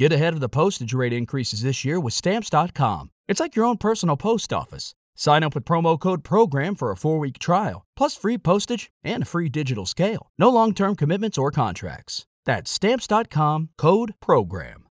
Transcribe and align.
Get 0.00 0.14
ahead 0.14 0.32
of 0.32 0.40
the 0.40 0.48
postage 0.48 0.94
rate 0.94 1.12
increases 1.12 1.60
this 1.60 1.84
year 1.84 2.00
with 2.00 2.14
Stamps.com. 2.14 3.10
It's 3.28 3.38
like 3.38 3.54
your 3.54 3.66
own 3.66 3.76
personal 3.76 4.16
post 4.16 4.50
office. 4.50 4.94
Sign 5.14 5.42
up 5.42 5.54
with 5.54 5.66
promo 5.66 6.00
code 6.00 6.24
PROGRAM 6.24 6.74
for 6.74 6.90
a 6.90 6.96
four 6.96 7.18
week 7.18 7.38
trial, 7.38 7.84
plus 7.98 8.16
free 8.16 8.38
postage 8.38 8.90
and 9.04 9.24
a 9.24 9.26
free 9.26 9.50
digital 9.50 9.84
scale. 9.84 10.30
No 10.38 10.48
long 10.48 10.72
term 10.72 10.96
commitments 10.96 11.36
or 11.36 11.50
contracts. 11.50 12.24
That's 12.46 12.70
Stamps.com 12.70 13.68
code 13.76 14.14
PROGRAM. 14.20 14.86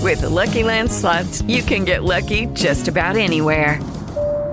With 0.00 0.22
the 0.22 0.28
Lucky 0.28 0.64
Land 0.64 0.90
slots, 0.90 1.40
you 1.42 1.62
can 1.62 1.84
get 1.84 2.02
lucky 2.02 2.46
just 2.46 2.88
about 2.88 3.14
anywhere. 3.14 3.78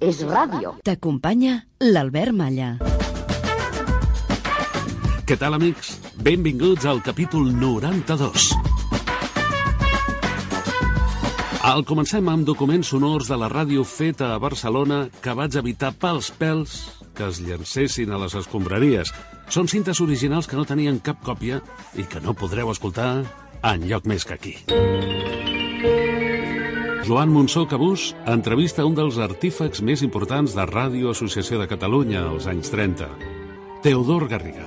és 0.00 0.22
ràdio. 0.26 0.76
T'acompanya 0.86 1.62
l'Albert 1.82 2.34
Malla. 2.34 2.76
Què 5.28 5.36
tal, 5.36 5.58
amics? 5.58 5.98
Benvinguts 6.24 6.86
al 6.88 7.02
capítol 7.04 7.50
92. 7.52 8.52
Al 11.68 11.82
comencem 11.84 12.28
amb 12.32 12.46
documents 12.48 12.94
sonors 12.94 13.28
de 13.28 13.36
la 13.36 13.50
ràdio 13.52 13.82
feta 13.84 14.32
a 14.32 14.38
Barcelona 14.40 15.08
que 15.20 15.34
vaig 15.36 15.58
evitar 15.60 15.92
pels 16.00 16.30
pèls 16.38 16.78
que 17.18 17.26
es 17.28 17.42
llancessin 17.42 18.14
a 18.14 18.20
les 18.22 18.38
escombraries. 18.38 19.10
Són 19.50 19.68
cintes 19.68 20.00
originals 20.00 20.46
que 20.46 20.56
no 20.56 20.64
tenien 20.68 21.02
cap 21.02 21.20
còpia 21.26 21.60
i 21.98 22.06
que 22.06 22.22
no 22.24 22.36
podreu 22.38 22.70
escoltar 22.70 23.10
en 23.66 23.88
lloc 23.90 24.06
més 24.06 24.24
que 24.24 24.38
aquí. 24.38 24.54
Joan 27.08 27.30
Monsó 27.32 27.62
Cabús 27.64 28.10
entrevista 28.28 28.84
un 28.84 28.92
dels 28.92 29.16
artífecs 29.16 29.80
més 29.80 30.02
importants 30.04 30.52
de 30.52 30.64
Ràdio 30.68 31.14
Associació 31.14 31.56
de 31.56 31.64
Catalunya 31.64 32.20
als 32.28 32.44
anys 32.52 32.68
30, 32.68 33.06
Teodor 33.80 34.26
Garriga. 34.28 34.66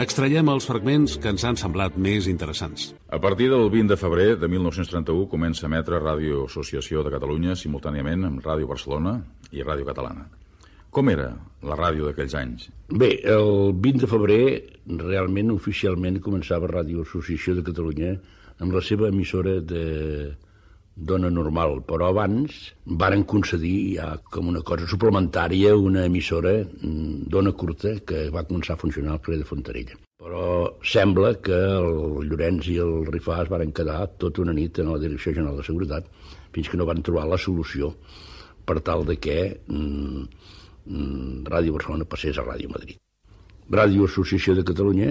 Extraiem 0.00 0.48
els 0.48 0.64
fragments 0.64 1.18
que 1.20 1.28
ens 1.28 1.44
han 1.44 1.58
semblat 1.60 1.98
més 2.00 2.24
interessants. 2.30 2.86
A 3.12 3.18
partir 3.20 3.50
del 3.52 3.68
20 3.68 3.92
de 3.92 3.98
febrer 4.00 4.30
de 4.40 4.48
1931 4.48 5.26
comença 5.28 5.66
a 5.66 5.68
emetre 5.68 6.00
Ràdio 6.00 6.46
Associació 6.46 7.04
de 7.04 7.12
Catalunya 7.12 7.52
simultàniament 7.52 8.24
amb 8.30 8.40
Ràdio 8.40 8.70
Barcelona 8.70 9.18
i 9.52 9.60
Ràdio 9.60 9.84
Catalana. 9.90 10.24
Com 10.88 11.12
era 11.12 11.34
la 11.68 11.76
ràdio 11.76 12.08
d'aquells 12.08 12.38
anys? 12.40 12.70
Bé, 12.88 13.18
el 13.28 13.76
20 13.76 14.06
de 14.06 14.08
febrer 14.14 14.40
realment 15.04 15.52
oficialment 15.52 16.16
començava 16.24 16.72
Ràdio 16.72 17.04
Associació 17.04 17.58
de 17.60 17.66
Catalunya 17.68 18.16
amb 18.64 18.72
la 18.72 18.80
seva 18.80 19.12
emissora 19.12 19.58
de 19.60 19.84
dona 20.94 21.28
normal, 21.30 21.80
però 21.82 22.08
abans 22.12 22.70
varen 22.86 23.24
concedir 23.26 23.96
ja 23.96 24.12
com 24.30 24.48
una 24.52 24.62
cosa 24.62 24.86
suplementària 24.86 25.74
una 25.76 26.04
emissora 26.06 26.54
mm, 26.62 27.26
dona 27.34 27.52
curta 27.52 27.96
que 28.06 28.28
va 28.30 28.44
començar 28.46 28.76
a 28.76 28.80
funcionar 28.80 29.16
al 29.16 29.20
carrer 29.20 29.40
de 29.42 29.48
Fontarella. 29.48 29.98
Però 30.24 30.78
sembla 30.86 31.34
que 31.42 31.56
el 31.56 32.28
Llorenç 32.30 32.70
i 32.70 32.78
el 32.80 33.08
Rifà 33.10 33.42
es 33.42 33.50
varen 33.50 33.74
quedar 33.74 34.06
tota 34.22 34.44
una 34.44 34.54
nit 34.54 34.78
en 34.78 34.92
la 34.92 35.00
Direcció 35.02 35.34
General 35.34 35.58
de 35.58 35.66
Seguretat 35.66 36.06
fins 36.54 36.70
que 36.70 36.78
no 36.78 36.86
van 36.86 37.02
trobar 37.02 37.26
la 37.26 37.40
solució 37.42 37.90
per 38.64 38.78
tal 38.80 39.04
de 39.04 39.18
que 39.18 39.38
mm, 39.66 40.22
mm, 40.86 41.42
Ràdio 41.50 41.74
Barcelona 41.74 42.06
passés 42.06 42.38
a 42.38 42.46
Ràdio 42.46 42.70
Madrid. 42.70 43.00
Ràdio 43.68 44.06
Associació 44.06 44.54
de 44.54 44.64
Catalunya 44.64 45.10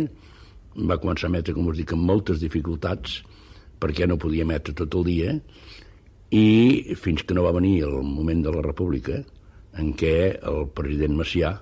va 0.89 0.97
començar 0.97 1.27
a 1.27 1.33
emetre, 1.33 1.53
com 1.53 1.67
us 1.67 1.77
dic, 1.77 1.91
amb 1.93 2.07
moltes 2.07 2.39
dificultats, 2.41 3.19
perquè 3.83 4.07
no 4.07 4.17
podia 4.17 4.45
emetre 4.47 4.73
tot 4.77 4.95
el 4.95 5.05
dia, 5.09 5.35
i 6.33 6.95
fins 6.97 7.21
que 7.27 7.35
no 7.37 7.43
va 7.45 7.53
venir 7.53 7.83
el 7.85 7.99
moment 8.01 8.41
de 8.45 8.51
la 8.55 8.63
República 8.65 9.19
en 9.77 9.93
què 9.97 10.15
el 10.49 10.65
president 10.73 11.13
Macià 11.19 11.53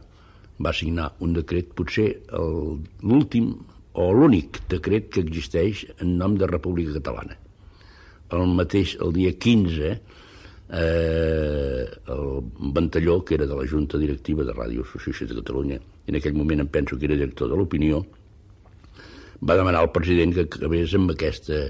va 0.62 0.74
signar 0.78 1.09
un 1.26 1.34
decret, 1.36 1.74
potser 1.76 2.08
l'últim 2.32 3.52
o 4.00 4.08
l'únic 4.16 4.62
decret 4.72 5.09
que 5.12 5.24
existeix 5.26 5.84
en 6.00 6.16
nom 6.22 6.38
de 6.40 6.48
República 6.48 6.96
Catalana. 7.00 7.36
El 8.32 8.54
mateix, 8.56 8.96
el 9.04 9.12
dia 9.18 9.34
15, 9.34 9.92
eh, 10.72 11.84
el 12.16 12.26
Ventalló, 12.78 13.20
que 13.26 13.36
era 13.36 13.48
de 13.48 13.58
la 13.58 13.68
Junta 13.68 14.00
Directiva 14.00 14.46
de 14.48 14.56
Ràdio 14.56 14.86
Associació 14.88 15.28
de 15.28 15.42
Catalunya, 15.42 15.82
en 16.08 16.20
aquell 16.20 16.38
moment 16.38 16.64
em 16.64 16.72
penso 16.72 16.98
que 16.98 17.09
era 17.09 17.20
director 17.20 17.52
de 17.52 17.59
l'Opinió, 17.59 18.06
va 19.41 19.57
demanar 19.57 19.81
al 19.81 19.91
president 19.94 20.34
que 20.35 20.46
acabés 20.46 20.94
amb 20.97 21.13
aquesta 21.13 21.63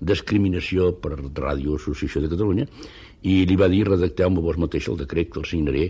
discriminació 0.00 0.92
per 1.02 1.16
Ràdio 1.18 1.76
Associació 1.76 2.22
de 2.24 2.30
Catalunya 2.32 2.66
i 3.28 3.42
li 3.48 3.56
va 3.60 3.68
dir 3.68 3.84
redacteu-me 3.88 4.44
vos 4.44 4.60
mateix 4.60 4.88
el 4.88 5.00
decret 5.02 5.32
que 5.32 5.42
el 5.42 5.48
signaré 5.48 5.84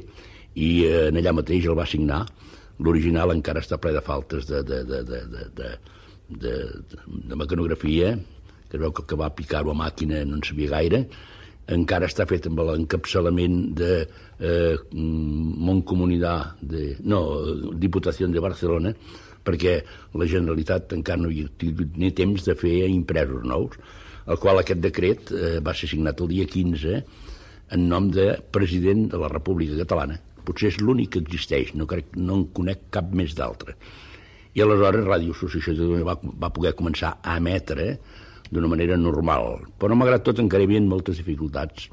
i 0.59 0.71
eh, 0.89 1.09
allà 1.13 1.35
mateix 1.37 1.69
el 1.69 1.79
va 1.79 1.87
signar. 1.87 2.25
L'original 2.83 3.35
encara 3.35 3.63
està 3.63 3.79
ple 3.79 3.93
de 3.95 4.03
faltes 4.03 4.47
de, 4.49 4.63
de, 4.67 4.83
de, 4.87 5.03
de, 5.07 5.23
de, 5.35 5.45
de, 5.59 5.73
de, 6.45 6.55
de 7.31 7.39
mecanografia 7.39 8.15
que 8.69 8.79
veu 8.79 8.93
que, 8.93 9.05
que 9.09 9.19
va 9.19 9.35
picar-ho 9.35 9.73
a 9.73 9.79
màquina 9.79 10.25
no 10.27 10.39
en 10.39 10.45
sabia 10.47 10.73
gaire. 10.75 11.05
Encara 11.69 12.09
està 12.09 12.25
fet 12.25 12.47
amb 12.49 12.63
l'encapçalament 12.65 13.57
de 13.77 13.93
eh, 14.41 14.77
Montcomunitat 15.69 16.63
de, 16.65 16.95
no, 17.05 17.21
Diputació 17.77 18.29
de 18.33 18.45
Barcelona 18.45 18.95
perquè 19.49 19.79
la 20.21 20.29
Generalitat 20.29 20.93
encara 20.97 21.25
no 21.25 21.33
hi 21.33 21.47
ha 21.47 21.53
tingut 21.63 21.97
ni 21.97 22.13
temps 22.13 22.45
de 22.45 22.57
fer 22.59 22.77
impresos 22.93 23.47
nous, 23.49 23.81
el 24.29 24.41
qual 24.43 24.61
aquest 24.61 24.85
decret 24.85 25.33
eh, 25.33 25.57
va 25.65 25.73
ser 25.75 25.89
signat 25.89 26.21
el 26.21 26.31
dia 26.35 26.49
15 26.53 26.99
en 27.77 27.87
nom 27.89 28.11
de 28.13 28.35
president 28.53 29.07
de 29.13 29.21
la 29.21 29.31
República 29.33 29.79
Catalana. 29.81 30.19
Potser 30.45 30.73
és 30.73 30.79
l'únic 30.81 31.15
que 31.15 31.23
existeix, 31.25 31.75
no, 31.77 31.89
crec, 31.89 32.15
no 32.17 32.43
en 32.43 32.47
conec 32.57 32.89
cap 32.95 33.09
més 33.13 33.35
d'altre. 33.37 33.77
I 34.57 34.65
aleshores 34.65 35.05
Ràdio 35.07 35.35
Associació 35.37 36.01
va, 36.07 36.17
va 36.21 36.53
poder 36.53 36.75
començar 36.77 37.19
a 37.23 37.37
emetre 37.41 37.91
d'una 38.51 38.71
manera 38.73 38.97
normal. 38.97 39.65
Però 39.81 39.97
malgrat 39.97 40.25
tot 40.29 40.41
encara 40.41 40.65
hi 40.65 40.71
havia 40.71 40.85
moltes 40.85 41.21
dificultats 41.21 41.89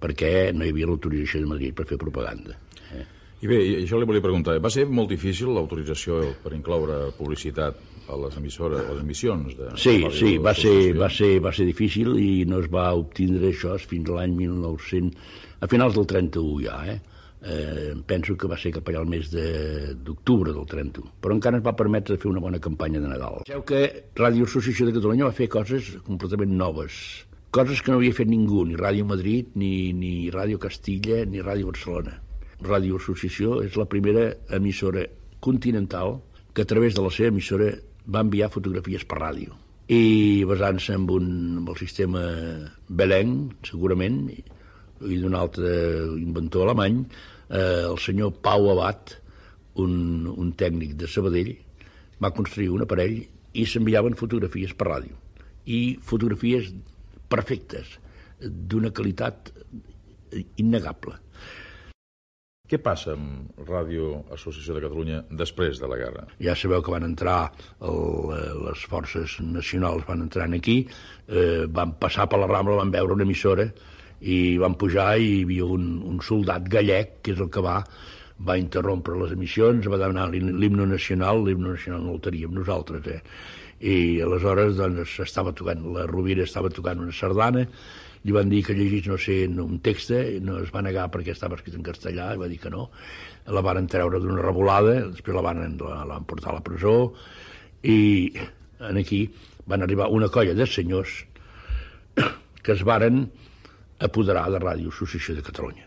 perquè 0.00 0.52
no 0.52 0.64
hi 0.64 0.72
havia 0.74 0.88
l'autorització 0.90 1.42
de 1.42 1.50
Madrid 1.50 1.76
per 1.76 1.88
fer 1.88 1.98
propaganda. 2.00 2.56
I 3.46 3.48
bé, 3.48 3.58
això 3.84 4.00
li 4.00 4.06
volia 4.10 4.22
preguntar, 4.24 4.56
va 4.58 4.70
ser 4.74 4.88
molt 4.90 5.12
difícil 5.12 5.52
l'autorització 5.54 6.16
per 6.42 6.50
incloure 6.56 7.12
publicitat 7.14 7.76
a 8.10 8.16
les 8.18 8.38
emissores, 8.40 8.80
a 8.82 8.94
les 8.96 9.04
emissions? 9.04 9.52
De, 9.54 9.68
sí, 9.78 10.00
de 10.02 10.10
sí, 10.10 10.32
va 10.42 10.54
ser, 10.58 10.72
va, 10.98 11.10
ser, 11.14 11.28
va 11.44 11.52
ser 11.54 11.66
difícil 11.68 12.16
i 12.18 12.42
no 12.50 12.58
es 12.64 12.66
va 12.72 12.88
obtindre 12.98 13.52
això 13.52 13.76
fins 13.78 14.10
a 14.10 14.16
l'any 14.16 14.34
1900, 14.40 15.30
a 15.62 15.70
finals 15.70 15.94
del 15.94 16.08
31 16.10 16.58
ja, 16.64 16.80
eh? 16.90 16.98
eh? 17.46 17.94
penso 18.10 18.34
que 18.34 18.50
va 18.50 18.58
ser 18.58 18.74
cap 18.80 18.90
allà 18.90 19.04
al 19.04 19.14
mes 19.14 19.30
d'octubre 19.30 20.50
de, 20.50 20.58
del 20.58 20.66
31, 20.74 21.14
però 21.22 21.38
encara 21.38 21.62
ens 21.62 21.68
va 21.70 21.76
permetre 21.78 22.18
fer 22.18 22.32
una 22.32 22.42
bona 22.42 22.58
campanya 22.58 22.98
de 22.98 23.14
Nadal. 23.14 23.44
Sabeu 23.46 23.62
que 23.70 23.86
Ràdio 24.18 24.50
Associació 24.50 24.90
de 24.90 24.98
Catalunya 24.98 25.30
va 25.30 25.38
fer 25.38 25.46
coses 25.54 25.94
completament 26.10 26.58
noves, 26.58 26.98
coses 27.54 27.78
que 27.78 27.94
no 27.94 28.02
havia 28.02 28.18
fet 28.18 28.26
ningú, 28.26 28.66
ni 28.66 28.74
Ràdio 28.74 29.06
Madrid, 29.06 29.54
ni, 29.54 29.92
ni 29.94 30.16
Ràdio 30.34 30.58
Castilla, 30.58 31.22
ni 31.30 31.46
Ràdio 31.46 31.70
Barcelona 31.70 32.24
Ràdio 32.64 32.96
Associació 32.96 33.60
és 33.64 33.76
la 33.76 33.88
primera 33.90 34.30
emissora 34.56 35.04
continental 35.44 36.20
que 36.54 36.64
a 36.64 36.68
través 36.68 36.96
de 36.96 37.04
la 37.04 37.12
seva 37.12 37.28
emissora 37.28 37.68
va 38.06 38.22
enviar 38.24 38.52
fotografies 38.52 39.04
per 39.04 39.20
ràdio. 39.20 39.56
I 39.92 40.44
basant-se 40.48 40.96
en, 40.96 41.04
un, 41.12 41.28
en 41.60 41.68
el 41.68 41.76
sistema 41.78 42.22
Beleng, 42.88 43.36
segurament, 43.66 44.22
i 44.32 45.18
d'un 45.20 45.36
altre 45.36 45.70
inventor 46.16 46.66
alemany, 46.66 47.02
eh, 47.50 47.84
el 47.84 47.98
senyor 48.02 48.32
Pau 48.42 48.70
Abat, 48.72 49.18
un, 49.82 50.26
un 50.32 50.52
tècnic 50.56 50.96
de 50.96 51.10
Sabadell, 51.10 51.52
va 52.22 52.32
construir 52.32 52.70
un 52.72 52.86
aparell 52.86 53.20
i 53.52 53.66
s'enviaven 53.68 54.16
fotografies 54.16 54.72
per 54.74 54.88
ràdio. 54.88 55.14
I 55.66 55.98
fotografies 56.02 56.72
perfectes, 57.28 57.98
d'una 58.40 58.92
qualitat 58.96 59.52
innegable. 60.56 61.16
Què 62.66 62.80
passa 62.82 63.12
amb 63.14 63.60
Ràdio 63.68 64.24
Associació 64.34 64.74
de 64.74 64.80
Catalunya 64.82 65.20
després 65.40 65.78
de 65.78 65.86
la 65.86 65.98
guerra? 66.00 66.24
Ja 66.42 66.56
sabeu 66.58 66.82
que 66.82 66.90
van 66.90 67.04
entrar, 67.06 67.52
el, 67.78 68.32
eh, 68.34 68.54
les 68.66 68.80
forces 68.90 69.36
nacionals 69.38 70.02
van 70.08 70.24
entrar 70.24 70.48
aquí, 70.56 70.80
eh, 71.28 71.66
van 71.70 71.92
passar 72.00 72.26
per 72.26 72.40
la 72.42 72.48
Rambla, 72.50 72.80
van 72.80 72.90
veure 72.90 73.14
una 73.14 73.22
emissora 73.22 73.68
i 74.20 74.58
van 74.58 74.74
pujar 74.74 75.12
i 75.20 75.28
hi 75.28 75.44
havia 75.44 75.68
un, 75.76 75.84
un 76.10 76.18
soldat 76.20 76.66
gallec, 76.72 77.20
que 77.22 77.36
és 77.36 77.44
el 77.44 77.52
que 77.54 77.62
va, 77.62 77.76
va 78.48 78.58
interrompre 78.58 79.14
les 79.20 79.36
emissions, 79.36 79.86
va 79.86 80.00
demanar 80.02 80.26
l'himno 80.34 80.88
nacional, 80.90 81.44
l'himno 81.46 81.76
nacional 81.76 82.02
no 82.02 82.16
el 82.16 82.24
teníem 82.24 82.56
nosaltres, 82.56 83.06
eh? 83.06 83.22
i 83.78 84.18
aleshores 84.24 84.74
doncs, 84.80 85.20
estava 85.22 85.52
tocant, 85.54 85.86
la 85.94 86.08
Rovira 86.10 86.42
estava 86.42 86.72
tocant 86.72 86.98
una 87.04 87.14
sardana 87.14 87.66
li 88.26 88.34
van 88.34 88.50
dir 88.50 88.64
que 88.66 88.74
llegís, 88.74 89.06
no 89.06 89.16
sé, 89.22 89.44
un 89.46 89.78
text, 89.84 90.10
i 90.10 90.40
no 90.42 90.58
es 90.58 90.72
va 90.74 90.82
negar 90.82 91.06
perquè 91.14 91.30
estava 91.30 91.54
escrit 91.54 91.76
en 91.78 91.86
castellà, 91.86 92.32
i 92.34 92.40
va 92.40 92.50
dir 92.50 92.58
que 92.58 92.72
no. 92.72 92.88
La 93.54 93.62
van 93.62 93.86
treure 93.86 94.18
d'una 94.18 94.42
revolada, 94.42 94.96
després 95.12 95.36
la 95.36 95.44
van, 95.46 95.62
la, 95.78 96.02
la 96.02 96.16
van 96.16 96.26
portar 96.26 96.50
a 96.50 96.56
la 96.58 96.64
presó, 96.66 96.96
i 97.86 98.34
en 98.82 98.98
aquí 98.98 99.28
van 99.70 99.86
arribar 99.86 100.10
una 100.10 100.28
colla 100.28 100.54
de 100.58 100.66
senyors 100.66 101.20
que 102.62 102.74
es 102.74 102.82
varen 102.82 103.28
apoderar 104.02 104.48
de 104.50 104.58
Ràdio 104.62 104.90
Associació 104.90 105.36
de 105.36 105.44
Catalunya. 105.46 105.86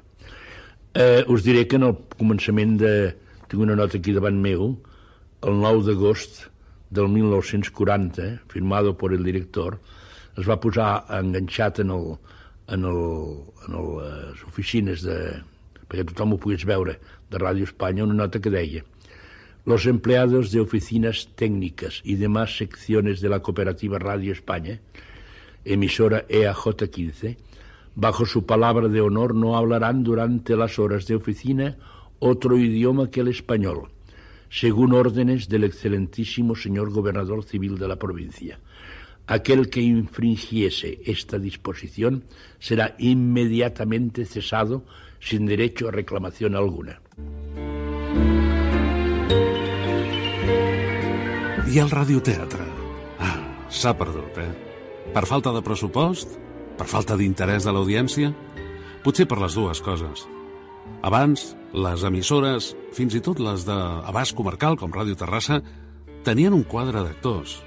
Eh, 0.96 1.26
us 1.28 1.44
diré 1.44 1.68
que 1.68 1.78
en 1.78 1.90
el 1.92 1.98
començament 2.16 2.78
de... 2.80 2.94
Tinc 3.50 3.64
una 3.66 3.76
nota 3.76 3.98
aquí 3.98 4.14
davant 4.14 4.38
meu, 4.38 4.76
el 5.42 5.56
9 5.58 5.88
d'agost 5.88 6.44
del 6.94 7.08
1940, 7.10 8.44
firmado 8.48 8.96
por 8.98 9.14
el 9.14 9.24
director, 9.26 9.80
es 10.40 10.48
va 10.48 10.60
posar 10.64 11.04
enganxat 11.20 11.82
en, 11.84 11.92
el, 11.96 12.14
en, 12.72 12.86
oficines 14.48 15.04
de, 15.04 15.18
perquè 15.90 16.06
tothom 16.12 16.36
ho 16.36 16.40
pogués 16.42 16.66
veure, 16.70 16.96
de 17.30 17.42
Ràdio 17.42 17.68
Espanya, 17.68 18.06
una 18.06 18.26
nota 18.26 18.40
que 18.40 18.84
Los 19.66 19.86
empleados 19.86 20.52
de 20.52 20.62
oficinas 20.62 21.28
técnicas 21.36 22.02
y 22.04 22.16
demás 22.16 22.58
secciones 22.58 23.22
de 23.22 23.30
la 23.30 23.42
cooperativa 23.42 24.00
Radio 24.00 24.32
España, 24.32 24.80
emisora 25.66 26.26
EAJ15, 26.28 27.38
bajo 27.96 28.26
su 28.26 28.46
palabra 28.46 28.88
de 28.88 29.02
honor 29.02 29.36
no 29.36 29.58
hablarán 29.58 30.04
durante 30.04 30.56
las 30.56 30.80
horas 30.80 31.06
de 31.06 31.16
oficina 31.16 31.78
otro 32.20 32.58
idioma 32.58 33.12
que 33.12 33.20
el 33.20 33.28
español, 33.28 33.90
según 34.50 34.94
órdenes 34.94 35.50
del 35.50 35.66
excelentísimo 35.66 36.56
señor 36.56 36.92
gobernador 36.92 37.44
civil 37.44 37.78
de 37.78 37.88
la 37.88 37.98
provincia. 37.98 38.60
Aquel 39.30 39.70
que 39.70 39.80
infringiese 39.80 40.98
esta 41.06 41.38
disposición 41.38 42.24
será 42.58 42.96
inmediatamente 42.98 44.26
cesado 44.26 44.86
sin 45.22 45.46
derecho 45.46 45.88
a 45.88 45.92
reclamación 45.92 46.56
alguna. 46.56 46.98
I 51.70 51.78
el 51.78 51.94
radioteatre? 51.94 52.66
Ah, 53.22 53.38
s'ha 53.70 53.94
perdut, 53.94 54.42
eh? 54.42 54.50
Per 55.14 55.26
falta 55.30 55.54
de 55.54 55.62
pressupost? 55.62 56.34
Per 56.82 56.90
falta 56.90 57.14
d'interès 57.14 57.70
de 57.70 57.76
l'audiència? 57.76 58.34
Potser 59.06 59.30
per 59.30 59.38
les 59.46 59.54
dues 59.54 59.86
coses. 59.86 60.26
Abans, 61.06 61.52
les 61.78 62.02
emissores, 62.02 62.74
fins 62.98 63.14
i 63.14 63.22
tot 63.22 63.38
les 63.38 63.62
d'abast 63.70 64.34
comarcal, 64.34 64.74
com 64.74 64.90
Ràdio 64.90 65.14
Terrassa, 65.14 65.62
tenien 66.26 66.58
un 66.58 66.66
quadre 66.66 67.06
d'actors. 67.06 67.60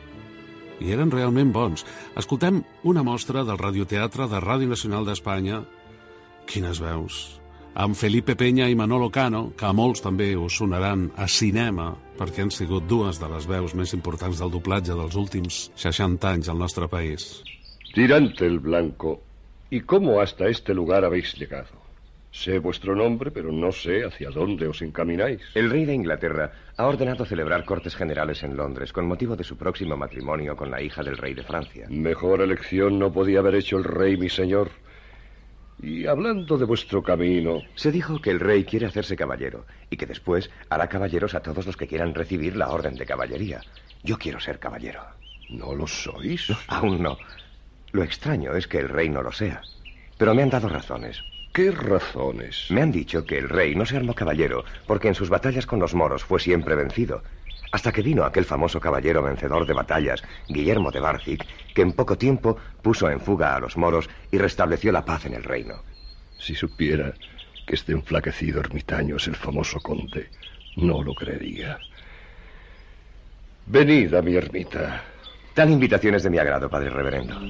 I 0.82 0.96
eren 0.96 1.12
realment 1.14 1.52
bons. 1.54 1.86
Escoltem 2.18 2.62
una 2.82 3.04
mostra 3.06 3.46
del 3.46 3.60
radioteatre 3.60 4.26
de 4.28 4.42
Ràdio 4.42 4.74
Nacional 4.74 5.06
d'Espanya. 5.06 5.62
Quines 6.50 6.82
veus! 6.82 7.22
amb 7.74 7.96
Felipe 7.96 8.36
Peña 8.36 8.68
i 8.68 8.76
Manolo 8.76 9.08
Cano, 9.10 9.52
que 9.56 9.64
a 9.64 9.72
molts 9.72 10.02
també 10.04 10.32
us 10.36 10.58
sonaran 10.60 11.06
a 11.16 11.28
cinema, 11.28 11.92
perquè 12.18 12.44
han 12.44 12.52
sigut 12.52 12.84
dues 12.88 13.20
de 13.20 13.28
les 13.32 13.46
veus 13.48 13.74
més 13.74 13.94
importants 13.96 14.42
del 14.42 14.52
doblatge 14.52 14.96
dels 14.96 15.16
últims 15.16 15.64
60 15.80 16.34
anys 16.36 16.52
al 16.52 16.60
nostre 16.60 16.88
país. 16.88 17.42
Tirante 17.94 18.46
el 18.46 18.58
Blanco, 18.58 19.20
¿y 19.70 19.80
cómo 19.80 20.20
hasta 20.20 20.48
este 20.48 20.74
lugar 20.74 21.04
habéis 21.04 21.34
llegado? 21.34 21.81
Sé 22.32 22.58
vuestro 22.58 22.96
nombre, 22.96 23.30
pero 23.30 23.52
no 23.52 23.70
sé 23.72 24.04
hacia 24.04 24.30
dónde 24.30 24.66
os 24.66 24.80
encamináis. 24.80 25.42
El 25.54 25.68
rey 25.68 25.84
de 25.84 25.92
Inglaterra 25.92 26.50
ha 26.78 26.86
ordenado 26.86 27.26
celebrar 27.26 27.66
cortes 27.66 27.94
generales 27.94 28.42
en 28.42 28.56
Londres 28.56 28.90
con 28.90 29.06
motivo 29.06 29.36
de 29.36 29.44
su 29.44 29.58
próximo 29.58 29.98
matrimonio 29.98 30.56
con 30.56 30.70
la 30.70 30.80
hija 30.80 31.02
del 31.02 31.18
rey 31.18 31.34
de 31.34 31.42
Francia. 31.42 31.86
Mejor 31.90 32.40
elección 32.40 32.98
no 32.98 33.12
podía 33.12 33.40
haber 33.40 33.56
hecho 33.56 33.76
el 33.76 33.84
rey, 33.84 34.16
mi 34.16 34.30
señor. 34.30 34.70
Y 35.82 36.06
hablando 36.06 36.56
de 36.56 36.64
vuestro 36.64 37.02
camino... 37.02 37.62
Se 37.74 37.92
dijo 37.92 38.18
que 38.18 38.30
el 38.30 38.40
rey 38.40 38.64
quiere 38.64 38.86
hacerse 38.86 39.14
caballero 39.14 39.66
y 39.90 39.98
que 39.98 40.06
después 40.06 40.50
hará 40.70 40.88
caballeros 40.88 41.34
a 41.34 41.42
todos 41.42 41.66
los 41.66 41.76
que 41.76 41.86
quieran 41.86 42.14
recibir 42.14 42.56
la 42.56 42.70
orden 42.70 42.94
de 42.94 43.04
caballería. 43.04 43.60
Yo 44.02 44.16
quiero 44.16 44.40
ser 44.40 44.58
caballero. 44.58 45.02
¿No 45.50 45.74
lo 45.74 45.86
sois? 45.86 46.50
aún 46.68 47.02
no. 47.02 47.18
Lo 47.90 48.02
extraño 48.02 48.56
es 48.56 48.66
que 48.66 48.78
el 48.78 48.88
rey 48.88 49.10
no 49.10 49.20
lo 49.20 49.32
sea. 49.32 49.60
Pero 50.16 50.34
me 50.34 50.42
han 50.42 50.50
dado 50.50 50.68
razones. 50.68 51.22
¿Qué 51.52 51.70
razones? 51.70 52.66
Me 52.70 52.80
han 52.80 52.90
dicho 52.90 53.26
que 53.26 53.36
el 53.36 53.48
rey 53.48 53.74
no 53.74 53.84
se 53.84 53.96
armó 53.96 54.14
caballero 54.14 54.64
porque 54.86 55.08
en 55.08 55.14
sus 55.14 55.28
batallas 55.28 55.66
con 55.66 55.80
los 55.80 55.94
moros 55.94 56.24
fue 56.24 56.40
siempre 56.40 56.74
vencido 56.74 57.22
hasta 57.72 57.90
que 57.90 58.02
vino 58.02 58.24
aquel 58.24 58.44
famoso 58.44 58.78
caballero 58.78 59.22
vencedor 59.22 59.66
de 59.66 59.72
batallas, 59.72 60.22
Guillermo 60.48 60.90
de 60.90 61.00
Barcic, 61.00 61.46
que 61.74 61.82
en 61.82 61.92
poco 61.92 62.18
tiempo 62.18 62.58
puso 62.82 63.10
en 63.10 63.18
fuga 63.18 63.56
a 63.56 63.60
los 63.60 63.78
moros 63.78 64.08
y 64.30 64.38
restableció 64.38 64.92
la 64.92 65.04
paz 65.04 65.24
en 65.24 65.34
el 65.34 65.42
reino. 65.42 65.82
Si 66.38 66.54
supiera 66.54 67.14
que 67.66 67.74
este 67.74 67.92
enflaquecido 67.92 68.60
ermitaño 68.60 69.16
es 69.16 69.26
el 69.26 69.36
famoso 69.36 69.80
conde, 69.80 70.28
no 70.76 71.02
lo 71.02 71.14
creería. 71.14 71.78
Venid 73.66 74.14
a 74.14 74.22
mi 74.22 74.34
ermita. 74.34 75.02
Tal 75.54 75.70
invitación 75.70 76.14
es 76.14 76.22
de 76.22 76.30
mi 76.30 76.38
agrado, 76.38 76.68
padre 76.68 76.90
reverendo. 76.90 77.40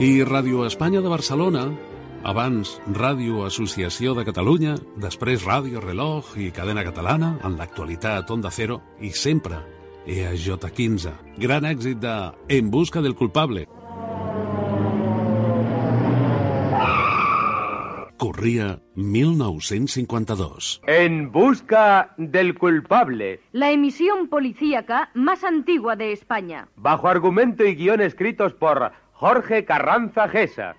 I 0.00 0.22
Ràdio 0.24 0.62
Espanya 0.64 1.02
de 1.04 1.10
Barcelona, 1.12 1.66
abans 2.24 2.70
Ràdio 2.88 3.42
Associació 3.44 4.14
de 4.16 4.22
Catalunya, 4.24 4.78
després 4.96 5.42
Ràdio 5.44 5.82
Reloj 5.84 6.30
i 6.40 6.46
Cadena 6.56 6.80
Catalana, 6.86 7.34
en 7.44 7.58
l'actualitat 7.58 8.32
Onda 8.32 8.48
Cero 8.48 8.78
i 9.04 9.10
sempre 9.12 9.58
EAJ15. 10.08 11.12
Gran 11.44 11.68
èxit 11.68 12.00
de 12.00 12.14
En 12.48 12.70
busca 12.72 13.02
del 13.04 13.14
culpable. 13.14 13.66
Corría 18.16 18.80
1952. 18.94 20.80
En 20.86 21.30
busca 21.30 22.14
del 22.16 22.56
culpable. 22.56 23.42
La 23.52 23.70
emisión 23.70 24.28
policíaca 24.28 25.10
más 25.12 25.44
antigua 25.44 25.94
de 25.96 26.12
España. 26.12 26.68
Bajo 26.76 27.08
argumento 27.08 27.66
y 27.66 27.74
guion 27.74 28.00
escritos 28.00 28.54
por 28.54 28.92
Jorge 29.20 29.66
Carranza 29.66 30.26
Gesa. 30.28 30.74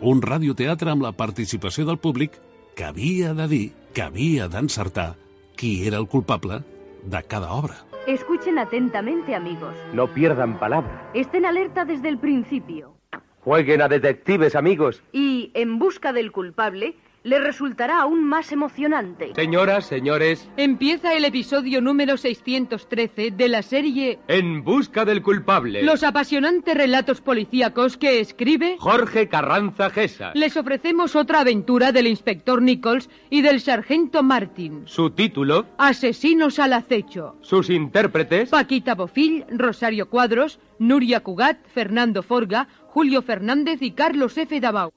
Un 0.00 0.22
radioteatre 0.22 0.92
amb 0.92 1.02
la 1.02 1.10
participació 1.10 1.82
del 1.88 1.98
públic 1.98 2.38
que 2.78 2.86
havia 2.86 3.34
de 3.34 3.48
dir, 3.50 3.66
que 3.92 4.06
havia 4.06 4.46
d'encertar 4.46 5.16
qui 5.58 5.88
era 5.90 5.98
el 5.98 6.06
culpable 6.06 6.62
de 7.02 7.24
cada 7.26 7.50
obra. 7.58 7.74
Escuchen 8.06 8.60
atentamente, 8.60 9.34
amigos. 9.34 9.74
No 9.92 10.06
pierdan 10.14 10.60
palabra. 10.60 11.10
Estén 11.12 11.44
alerta 11.44 11.84
desde 11.84 12.08
el 12.08 12.18
principio. 12.18 12.99
Jueguen 13.40 13.80
a 13.80 13.88
detectives, 13.88 14.54
amigos. 14.54 15.02
Y 15.12 15.50
en 15.54 15.78
busca 15.78 16.12
del 16.12 16.30
culpable, 16.30 16.94
le 17.22 17.38
resultará 17.38 18.00
aún 18.00 18.24
más 18.24 18.52
emocionante. 18.52 19.32
Señoras, 19.34 19.86
señores. 19.86 20.48
Empieza 20.56 21.14
el 21.14 21.24
episodio 21.24 21.80
número 21.80 22.16
613 22.16 23.30
de 23.32 23.48
la 23.48 23.62
serie 23.62 24.18
En 24.28 24.64
busca 24.64 25.04
del 25.04 25.22
culpable. 25.22 25.82
Los 25.82 26.02
apasionantes 26.02 26.74
relatos 26.74 27.20
policíacos 27.20 27.96
que 27.96 28.20
escribe 28.20 28.76
Jorge 28.78 29.28
Carranza 29.28 29.90
Gesa. 29.90 30.32
Les 30.34 30.56
ofrecemos 30.56 31.16
otra 31.16 31.40
aventura 31.40 31.92
del 31.92 32.06
inspector 32.06 32.62
Nichols 32.62 33.10
y 33.28 33.42
del 33.42 33.60
sargento 33.60 34.22
Martin. 34.22 34.82
Su 34.86 35.10
título 35.10 35.66
Asesinos 35.78 36.58
al 36.58 36.72
acecho. 36.72 37.36
Sus 37.42 37.70
intérpretes 37.70 38.50
Paquita 38.50 38.94
Bofill, 38.94 39.44
Rosario 39.50 40.08
Cuadros, 40.08 40.58
Nuria 40.78 41.20
Cugat, 41.20 41.58
Fernando 41.74 42.22
Forga, 42.22 42.68
Julio 42.86 43.22
Fernández 43.22 43.82
y 43.82 43.92
Carlos 43.92 44.36
F. 44.38 44.60
Dabau. 44.60 44.92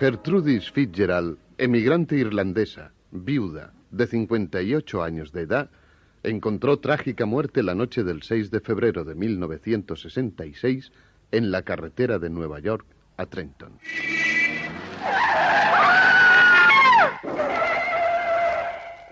Gertrudis 0.00 0.72
Fitzgerald, 0.72 1.36
emigrante 1.58 2.16
irlandesa, 2.16 2.94
viuda, 3.10 3.74
de 3.90 4.06
58 4.06 5.02
años 5.02 5.30
de 5.30 5.42
edad, 5.42 5.68
encontró 6.22 6.78
trágica 6.78 7.26
muerte 7.26 7.62
la 7.62 7.74
noche 7.74 8.02
del 8.02 8.22
6 8.22 8.50
de 8.50 8.60
febrero 8.60 9.04
de 9.04 9.14
1966 9.14 10.90
en 11.32 11.50
la 11.50 11.64
carretera 11.64 12.18
de 12.18 12.30
Nueva 12.30 12.60
York 12.60 12.86
a 13.18 13.26
Trenton. 13.26 13.78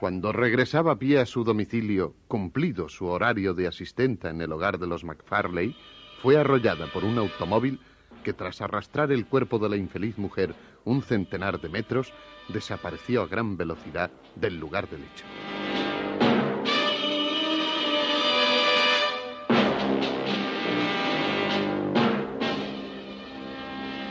Cuando 0.00 0.32
regresaba 0.32 0.92
a 0.92 0.98
pie 0.98 1.18
a 1.18 1.26
su 1.26 1.44
domicilio, 1.44 2.14
cumplido 2.28 2.88
su 2.88 3.08
horario 3.08 3.52
de 3.52 3.66
asistenta 3.66 4.30
en 4.30 4.40
el 4.40 4.50
hogar 4.52 4.78
de 4.78 4.86
los 4.86 5.04
McFarley, 5.04 5.76
fue 6.22 6.38
arrollada 6.38 6.86
por 6.90 7.04
un 7.04 7.18
automóvil 7.18 7.78
que 8.22 8.32
tras 8.32 8.60
arrastrar 8.60 9.12
el 9.12 9.26
cuerpo 9.26 9.58
de 9.58 9.68
la 9.68 9.76
infeliz 9.76 10.18
mujer 10.18 10.54
un 10.88 11.02
centenar 11.02 11.60
de 11.60 11.68
metros, 11.68 12.14
desapareció 12.48 13.22
a 13.22 13.26
gran 13.26 13.58
velocidad 13.58 14.10
del 14.34 14.58
lugar 14.58 14.88
del 14.88 15.02
hecho. 15.02 15.24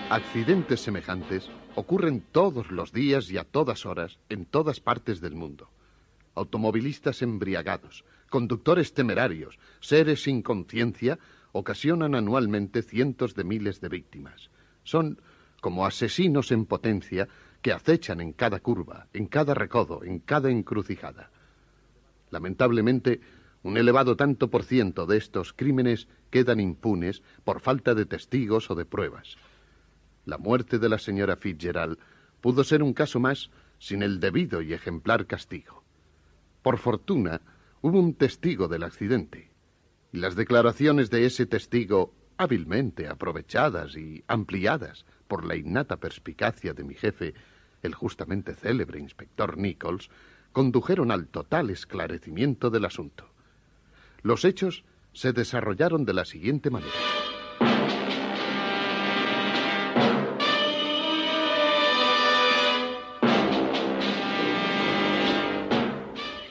Accidentes 0.10 0.79
semejantes 0.79 1.50
ocurren 1.75 2.22
todos 2.31 2.72
los 2.72 2.93
días 2.93 3.29
y 3.31 3.38
a 3.38 3.43
todas 3.43 3.86
horas 3.86 4.19
en 4.29 4.46
todas 4.46 4.79
partes 4.79 5.19
del 5.19 5.34
mundo. 5.34 5.69
Automovilistas 6.36 7.24
embriagados, 7.24 8.05
conductores 8.29 8.93
temerarios, 8.93 9.57
seres 9.79 10.22
sin 10.24 10.43
conciencia 10.43 11.17
ocasionan 11.51 12.13
anualmente 12.13 12.84
cientos 12.84 13.34
de 13.34 13.43
miles 13.43 13.81
de 13.81 13.89
víctimas. 13.89 14.51
Son 14.84 15.19
como 15.62 15.86
asesinos 15.86 16.52
en 16.52 16.66
potencia 16.66 17.28
que 17.62 17.72
acechan 17.72 18.22
en 18.22 18.34
cada 18.34 18.60
curva, 18.60 19.08
en 19.14 19.28
cada 19.28 19.54
recodo, 19.54 20.04
en 20.04 20.20
cada 20.20 20.50
encrucijada. 20.50 21.32
Lamentablemente, 22.30 23.22
un 23.64 23.78
elevado 23.78 24.16
tanto 24.16 24.50
por 24.50 24.64
ciento 24.64 25.06
de 25.06 25.18
estos 25.18 25.54
crímenes 25.54 26.08
quedan 26.30 26.60
impunes 26.60 27.22
por 27.44 27.60
falta 27.60 27.96
de 27.96 28.06
testigos 28.06 28.70
o 28.70 28.76
de 28.76 28.86
pruebas. 28.86 29.36
La 30.26 30.38
muerte 30.38 30.80
de 30.80 30.90
la 30.90 31.00
señora 31.00 31.36
Fitzgerald 31.38 31.98
pudo 32.42 32.64
ser 32.64 32.84
un 32.84 32.94
caso 32.94 33.20
más 33.20 33.50
sin 33.80 34.04
el 34.04 34.20
debido 34.20 34.62
y 34.62 34.74
ejemplar 34.74 35.26
castigo. 35.26 35.84
Por 36.62 36.78
fortuna, 36.78 37.42
hubo 37.82 38.00
un 38.00 38.14
testigo 38.14 38.68
del 38.68 38.84
accidente, 38.84 39.52
y 40.12 40.18
las 40.18 40.36
declaraciones 40.36 41.10
de 41.10 41.26
ese 41.26 41.46
testigo, 41.46 42.14
hábilmente 42.38 43.08
aprovechadas 43.08 43.96
y 43.96 44.24
ampliadas 44.28 45.06
por 45.27 45.46
la 45.46 45.55
innata 45.55 45.98
perspicacia 45.98 46.74
de 46.74 46.84
mi 46.84 46.96
jefe, 46.96 47.34
el 47.84 47.93
justamente 47.93 48.55
célebre 48.55 49.00
inspector 49.00 49.57
Nichols, 49.57 50.10
condujeron 50.51 51.12
al 51.12 51.27
total 51.27 51.69
esclarecimiento 51.69 52.69
del 52.69 52.86
asunto. 52.86 53.29
Los 54.24 54.46
hechos 54.46 54.84
se 55.13 55.34
desarrollaron 55.34 56.05
de 56.05 56.13
la 56.13 56.25
siguiente 56.25 56.69
manera. 56.69 56.91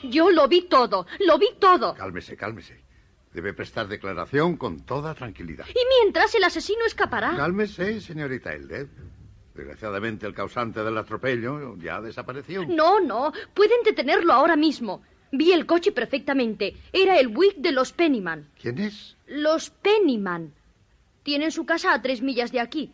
Yo 0.03 0.31
lo 0.31 0.47
vi 0.47 0.63
todo, 0.63 1.05
lo 1.19 1.37
vi 1.37 1.49
todo. 1.59 1.93
Cálmese, 1.93 2.35
cálmese. 2.37 2.86
Debe 3.37 3.53
prestar 3.53 3.87
declaración 3.87 4.57
con 4.57 4.79
toda 4.79 5.13
tranquilidad. 5.13 5.67
Y 5.69 6.01
mientras 6.01 6.33
el 6.33 6.43
asesino 6.43 6.83
escapará. 6.87 7.35
Cálmese, 7.35 8.01
señorita 8.01 8.51
Elder. 8.51 8.87
Desgraciadamente 9.53 10.25
el 10.25 10.33
causante 10.33 10.83
del 10.83 10.97
atropello 10.97 11.77
ya 11.77 12.01
desapareció. 12.01 12.65
No, 12.65 12.99
no. 12.99 13.31
Pueden 13.53 13.83
detenerlo 13.85 14.33
ahora 14.33 14.55
mismo. 14.55 15.03
Vi 15.31 15.51
el 15.51 15.67
coche 15.67 15.91
perfectamente. 15.91 16.77
Era 16.91 17.19
el 17.19 17.27
Buick 17.27 17.57
de 17.57 17.73
los 17.73 17.93
Pennyman. 17.93 18.49
¿Quién 18.59 18.79
es? 18.79 19.15
Los 19.27 19.69
Pennyman. 19.69 20.55
Tienen 21.21 21.51
su 21.51 21.67
casa 21.67 21.93
a 21.93 22.01
tres 22.01 22.23
millas 22.23 22.51
de 22.51 22.59
aquí. 22.59 22.91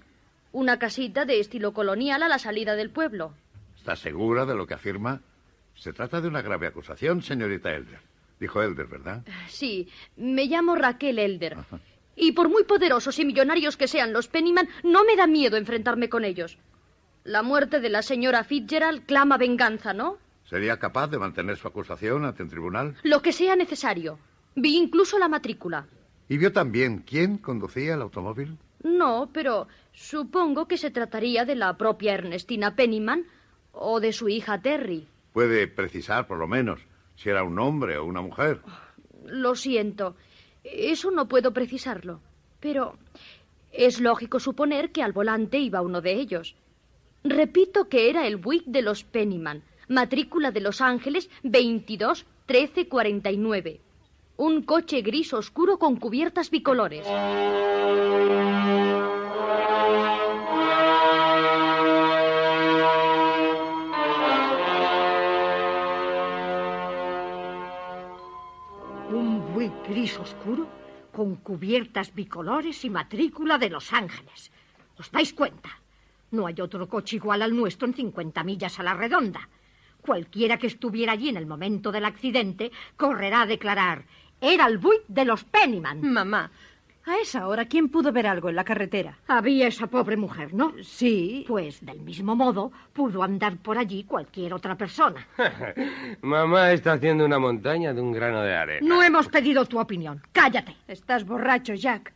Una 0.51 0.77
casita 0.77 1.23
de 1.23 1.39
estilo 1.39 1.71
colonial 1.71 2.21
a 2.21 2.27
la 2.27 2.37
salida 2.37 2.75
del 2.75 2.89
pueblo. 2.89 3.33
¿Está 3.77 3.95
segura 3.95 4.45
de 4.45 4.55
lo 4.55 4.67
que 4.67 4.73
afirma? 4.73 5.21
Se 5.73 5.93
trata 5.93 6.19
de 6.19 6.27
una 6.27 6.41
grave 6.41 6.67
acusación, 6.67 7.21
señorita 7.21 7.73
Elder. 7.73 8.12
Dijo 8.43 8.61
Elder, 8.61 8.87
¿verdad? 8.87 9.23
Sí, 9.47 9.87
me 10.17 10.47
llamo 10.47 10.75
Raquel 10.75 11.17
Elder. 11.17 11.55
Y 12.13 12.33
por 12.33 12.49
muy 12.49 12.65
poderosos 12.65 13.17
y 13.17 13.23
millonarios 13.23 13.77
que 13.77 13.87
sean 13.87 14.11
los 14.11 14.27
Pennyman, 14.27 14.67
no 14.83 15.05
me 15.05 15.15
da 15.15 15.27
miedo 15.27 15.55
enfrentarme 15.55 16.09
con 16.09 16.25
ellos. 16.25 16.57
La 17.23 17.41
muerte 17.41 17.79
de 17.79 17.87
la 17.87 18.01
señora 18.01 18.43
Fitzgerald 18.43 19.05
clama 19.05 19.37
venganza, 19.37 19.93
¿no? 19.93 20.17
¿Sería 20.43 20.77
capaz 20.77 21.07
de 21.07 21.19
mantener 21.19 21.55
su 21.55 21.69
acusación 21.69 22.25
ante 22.25 22.43
el 22.43 22.49
tribunal? 22.49 22.97
Lo 23.03 23.21
que 23.21 23.31
sea 23.31 23.55
necesario. 23.55 24.19
Vi 24.55 24.75
incluso 24.75 25.17
la 25.17 25.29
matrícula. 25.29 25.87
¿Y 26.27 26.37
vio 26.37 26.51
también 26.51 27.05
quién 27.07 27.37
conducía 27.37 27.93
el 27.93 28.01
automóvil? 28.01 28.57
No, 28.83 29.29
pero 29.31 29.69
supongo 29.93 30.67
que 30.67 30.77
se 30.77 30.91
trataría 30.91 31.45
de 31.45 31.55
la 31.55 31.77
propia 31.77 32.15
Ernestina 32.15 32.75
Pennyman 32.75 33.23
o 33.71 34.01
de 34.01 34.11
su 34.11 34.27
hija 34.27 34.61
Terry. 34.61 35.07
Puede 35.31 35.69
precisar, 35.69 36.27
por 36.27 36.39
lo 36.39 36.47
menos, 36.47 36.81
si 37.15 37.29
era 37.29 37.43
un 37.43 37.59
hombre 37.59 37.97
o 37.97 38.05
una 38.05 38.21
mujer. 38.21 38.61
Lo 39.25 39.55
siento. 39.55 40.15
Eso 40.63 41.11
no 41.11 41.27
puedo 41.27 41.53
precisarlo. 41.53 42.21
Pero 42.59 42.97
es 43.71 43.99
lógico 43.99 44.39
suponer 44.39 44.91
que 44.91 45.03
al 45.03 45.13
volante 45.13 45.57
iba 45.59 45.81
uno 45.81 46.01
de 46.01 46.13
ellos. 46.13 46.55
Repito 47.23 47.89
que 47.89 48.09
era 48.09 48.27
el 48.27 48.37
Buick 48.37 48.65
de 48.65 48.81
los 48.81 49.03
Pennyman, 49.03 49.63
matrícula 49.87 50.51
de 50.51 50.59
Los 50.59 50.81
Ángeles 50.81 51.29
22 51.43 52.25
13 52.45 52.87
49. 52.87 53.79
Un 54.35 54.63
coche 54.63 55.01
gris 55.01 55.33
oscuro 55.33 55.77
con 55.79 55.95
cubiertas 55.95 56.49
bicolores. 56.49 57.07
Gris 69.87 70.17
oscuro 70.17 70.67
con 71.11 71.35
cubiertas 71.35 72.13
bicolores 72.13 72.83
y 72.85 72.89
matrícula 72.89 73.57
de 73.57 73.69
Los 73.69 73.93
Ángeles. 73.93 74.51
¿Os 74.97 75.11
dais 75.11 75.33
cuenta? 75.33 75.69
No 76.31 76.47
hay 76.47 76.59
otro 76.61 76.87
coche 76.87 77.17
igual 77.17 77.41
al 77.41 77.55
nuestro 77.55 77.87
en 77.87 77.93
50 77.93 78.43
millas 78.43 78.79
a 78.79 78.83
la 78.83 78.93
redonda. 78.93 79.49
Cualquiera 80.01 80.57
que 80.57 80.67
estuviera 80.67 81.13
allí 81.13 81.29
en 81.29 81.37
el 81.37 81.45
momento 81.45 81.91
del 81.91 82.05
accidente 82.05 82.71
correrá 82.97 83.43
a 83.43 83.45
declarar. 83.45 84.05
Era 84.41 84.65
el 84.65 84.77
Buick 84.77 85.03
de 85.07 85.25
los 85.25 85.43
Pennyman. 85.43 86.01
Mamá, 86.01 86.51
a 87.05 87.17
esa 87.17 87.47
hora, 87.47 87.65
¿quién 87.65 87.89
pudo 87.89 88.11
ver 88.11 88.27
algo 88.27 88.49
en 88.49 88.55
la 88.55 88.63
carretera? 88.63 89.17
Había 89.27 89.67
esa 89.67 89.87
pobre 89.87 90.15
mujer, 90.17 90.53
¿no? 90.53 90.73
Sí. 90.81 91.43
Pues 91.47 91.85
del 91.85 91.99
mismo 92.01 92.35
modo 92.35 92.71
pudo 92.93 93.23
andar 93.23 93.57
por 93.57 93.77
allí 93.77 94.03
cualquier 94.05 94.53
otra 94.53 94.75
persona. 94.75 95.25
Mamá 96.21 96.71
está 96.71 96.93
haciendo 96.93 97.25
una 97.25 97.39
montaña 97.39 97.93
de 97.93 98.01
un 98.01 98.11
grano 98.11 98.41
de 98.41 98.55
arena. 98.55 98.87
No 98.87 99.03
hemos 99.03 99.27
pedido 99.27 99.65
tu 99.65 99.79
opinión. 99.79 100.21
Cállate. 100.31 100.75
Estás 100.87 101.25
borracho, 101.25 101.73
Jack. 101.73 102.13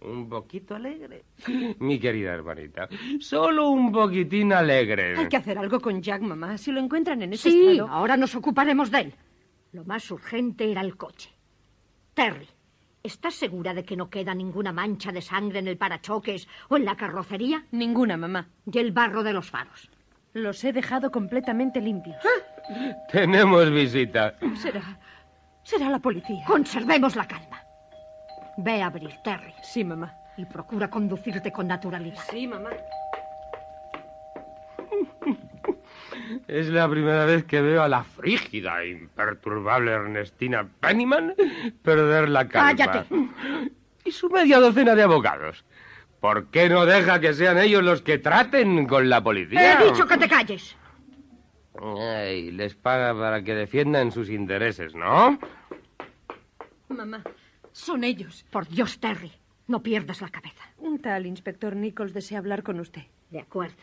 Un 0.00 0.28
poquito 0.28 0.74
alegre. 0.74 1.24
Mi 1.78 1.98
querida 1.98 2.32
hermanita, 2.34 2.88
solo 3.20 3.70
un 3.70 3.90
poquitín 3.90 4.52
alegre. 4.52 5.16
Hay 5.18 5.28
que 5.28 5.36
hacer 5.38 5.56
algo 5.58 5.80
con 5.80 6.02
Jack, 6.02 6.20
mamá. 6.22 6.58
Si 6.58 6.70
lo 6.72 6.80
encuentran 6.80 7.22
en 7.22 7.32
ese 7.32 7.50
Sí, 7.50 7.70
estado... 7.72 7.88
ahora 7.90 8.16
nos 8.16 8.34
ocuparemos 8.34 8.90
de 8.90 9.00
él. 9.00 9.14
Lo 9.72 9.84
más 9.84 10.10
urgente 10.10 10.70
era 10.70 10.82
el 10.82 10.96
coche. 10.96 11.30
Terry, 12.14 12.46
¿estás 13.04 13.34
segura 13.34 13.74
de 13.74 13.84
que 13.84 13.96
no 13.96 14.10
queda 14.10 14.34
ninguna 14.34 14.72
mancha 14.72 15.12
de 15.12 15.22
sangre 15.22 15.60
en 15.60 15.68
el 15.68 15.76
parachoques 15.76 16.48
o 16.68 16.76
en 16.76 16.84
la 16.84 16.96
carrocería? 16.96 17.66
Ninguna, 17.70 18.16
mamá. 18.16 18.48
Y 18.70 18.78
el 18.78 18.90
barro 18.90 19.22
de 19.22 19.32
los 19.32 19.50
faros. 19.50 19.90
Los 20.32 20.64
he 20.64 20.72
dejado 20.72 21.12
completamente 21.12 21.80
limpios. 21.80 22.16
Tenemos 23.12 23.70
visita. 23.70 24.34
Será... 24.56 24.98
será 25.62 25.90
la 25.90 26.00
policía. 26.00 26.44
Conservemos 26.46 27.14
la 27.14 27.28
calma. 27.28 27.62
Ve 28.56 28.82
a 28.82 28.86
abrir, 28.86 29.14
Terry. 29.22 29.54
Sí, 29.62 29.84
mamá. 29.84 30.12
Y 30.36 30.46
procura 30.46 30.90
conducirte 30.90 31.52
con 31.52 31.68
naturalidad. 31.68 32.18
Sí, 32.30 32.48
mamá. 32.48 32.70
Es 36.46 36.68
la 36.68 36.88
primera 36.88 37.24
vez 37.24 37.44
que 37.44 37.60
veo 37.60 37.82
a 37.82 37.88
la 37.88 38.04
frígida 38.04 38.82
e 38.82 38.90
imperturbable 38.90 39.92
Ernestina 39.92 40.68
Pennyman 40.80 41.34
perder 41.82 42.28
la 42.28 42.46
calma. 42.48 42.76
¡Cállate! 42.76 43.16
Y 44.04 44.12
su 44.12 44.28
media 44.28 44.60
docena 44.60 44.94
de 44.94 45.02
abogados. 45.02 45.64
¿Por 46.20 46.46
qué 46.50 46.68
no 46.68 46.86
deja 46.86 47.20
que 47.20 47.34
sean 47.34 47.58
ellos 47.58 47.82
los 47.82 48.02
que 48.02 48.18
traten 48.18 48.86
con 48.86 49.08
la 49.08 49.22
policía? 49.22 49.80
He 49.80 49.90
dicho 49.90 50.06
que 50.06 50.18
te 50.18 50.28
calles. 50.28 50.76
Ay, 51.98 52.50
les 52.50 52.74
paga 52.74 53.14
para 53.14 53.42
que 53.42 53.54
defiendan 53.54 54.12
sus 54.12 54.30
intereses, 54.30 54.94
¿no? 54.94 55.38
Mamá, 56.88 57.22
son 57.72 58.04
ellos. 58.04 58.44
Por 58.50 58.68
Dios, 58.68 59.00
Terry, 59.00 59.32
no 59.66 59.82
pierdas 59.82 60.20
la 60.20 60.28
cabeza. 60.28 60.64
Un 60.78 61.00
tal 61.00 61.26
inspector 61.26 61.74
Nichols 61.74 62.14
desea 62.14 62.38
hablar 62.38 62.62
con 62.62 62.80
usted. 62.80 63.02
De 63.30 63.40
acuerdo. 63.40 63.82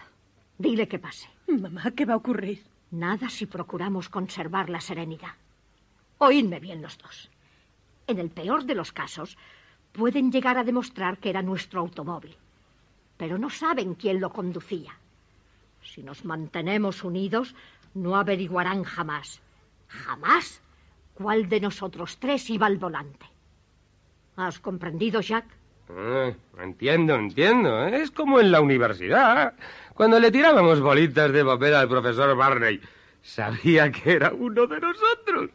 Dile 0.58 0.88
que 0.88 1.00
pase. 1.00 1.28
Mamá, 1.60 1.92
¿qué 1.96 2.06
va 2.06 2.14
a 2.14 2.18
ocurrir? 2.18 2.64
Nada 2.92 3.30
si 3.30 3.46
procuramos 3.46 4.10
conservar 4.10 4.70
la 4.70 4.80
serenidad. 4.80 5.36
Oídme 6.18 6.60
bien 6.60 6.82
los 6.82 6.98
dos. 6.98 7.30
En 8.08 8.20
el 8.20 8.30
peor 8.30 8.64
de 8.64 8.76
los 8.76 8.92
casos, 8.92 9.38
pueden 9.92 10.32
llegar 10.32 10.58
a 10.58 10.64
demostrar 10.64 11.18
que 11.18 11.30
era 11.30 11.42
nuestro 11.42 11.82
automóvil, 11.82 12.36
pero 13.18 13.38
no 13.38 13.50
saben 13.50 13.96
quién 13.96 14.22
lo 14.22 14.32
conducía. 14.32 14.94
Si 15.84 16.04
nos 16.04 16.24
mantenemos 16.26 17.04
unidos, 17.04 17.56
no 17.94 18.16
averiguarán 18.16 18.84
jamás. 18.84 19.42
Jamás. 19.88 20.62
¿Cuál 21.14 21.50
de 21.50 21.60
nosotros 21.60 22.18
tres 22.18 22.50
iba 22.50 22.66
al 22.66 22.78
volante? 22.78 23.26
¿Has 24.38 24.60
comprendido, 24.60 25.22
Jack? 25.22 25.46
Ah, 25.90 26.32
entiendo, 26.60 27.16
entiendo. 27.16 27.86
Es 27.88 28.12
como 28.12 28.40
en 28.40 28.52
la 28.52 28.62
universidad. 28.62 29.54
Cuando 29.94 30.20
le 30.20 30.32
tirábamos 30.32 30.80
bolitas 30.80 31.32
de 31.32 31.46
papel 31.46 31.76
al 31.76 31.88
profesor 31.88 32.36
Barney. 32.36 32.80
Sabía 33.24 33.92
que 33.92 34.14
era 34.14 34.34
uno 34.34 34.66
de 34.66 34.80
nosotros, 34.80 35.52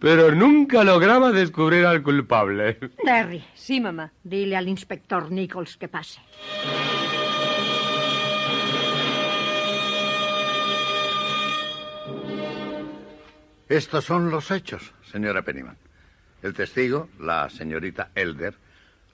pero 0.00 0.34
nunca 0.34 0.82
lograba 0.82 1.30
descubrir 1.30 1.84
al 1.84 2.02
culpable. 2.02 2.74
Terry. 3.04 3.44
Sí, 3.54 3.80
mamá. 3.80 4.10
Dile 4.24 4.56
al 4.56 4.66
inspector 4.66 5.30
Nichols 5.30 5.76
que 5.76 5.88
pase. 5.88 6.22
Estos 13.68 14.04
son 14.04 14.30
los 14.30 14.50
hechos, 14.50 14.92
señora 15.10 15.42
Pennyman. 15.42 15.76
El 16.42 16.54
testigo, 16.54 17.08
la 17.20 17.48
señorita 17.48 18.10
Elder, 18.14 18.54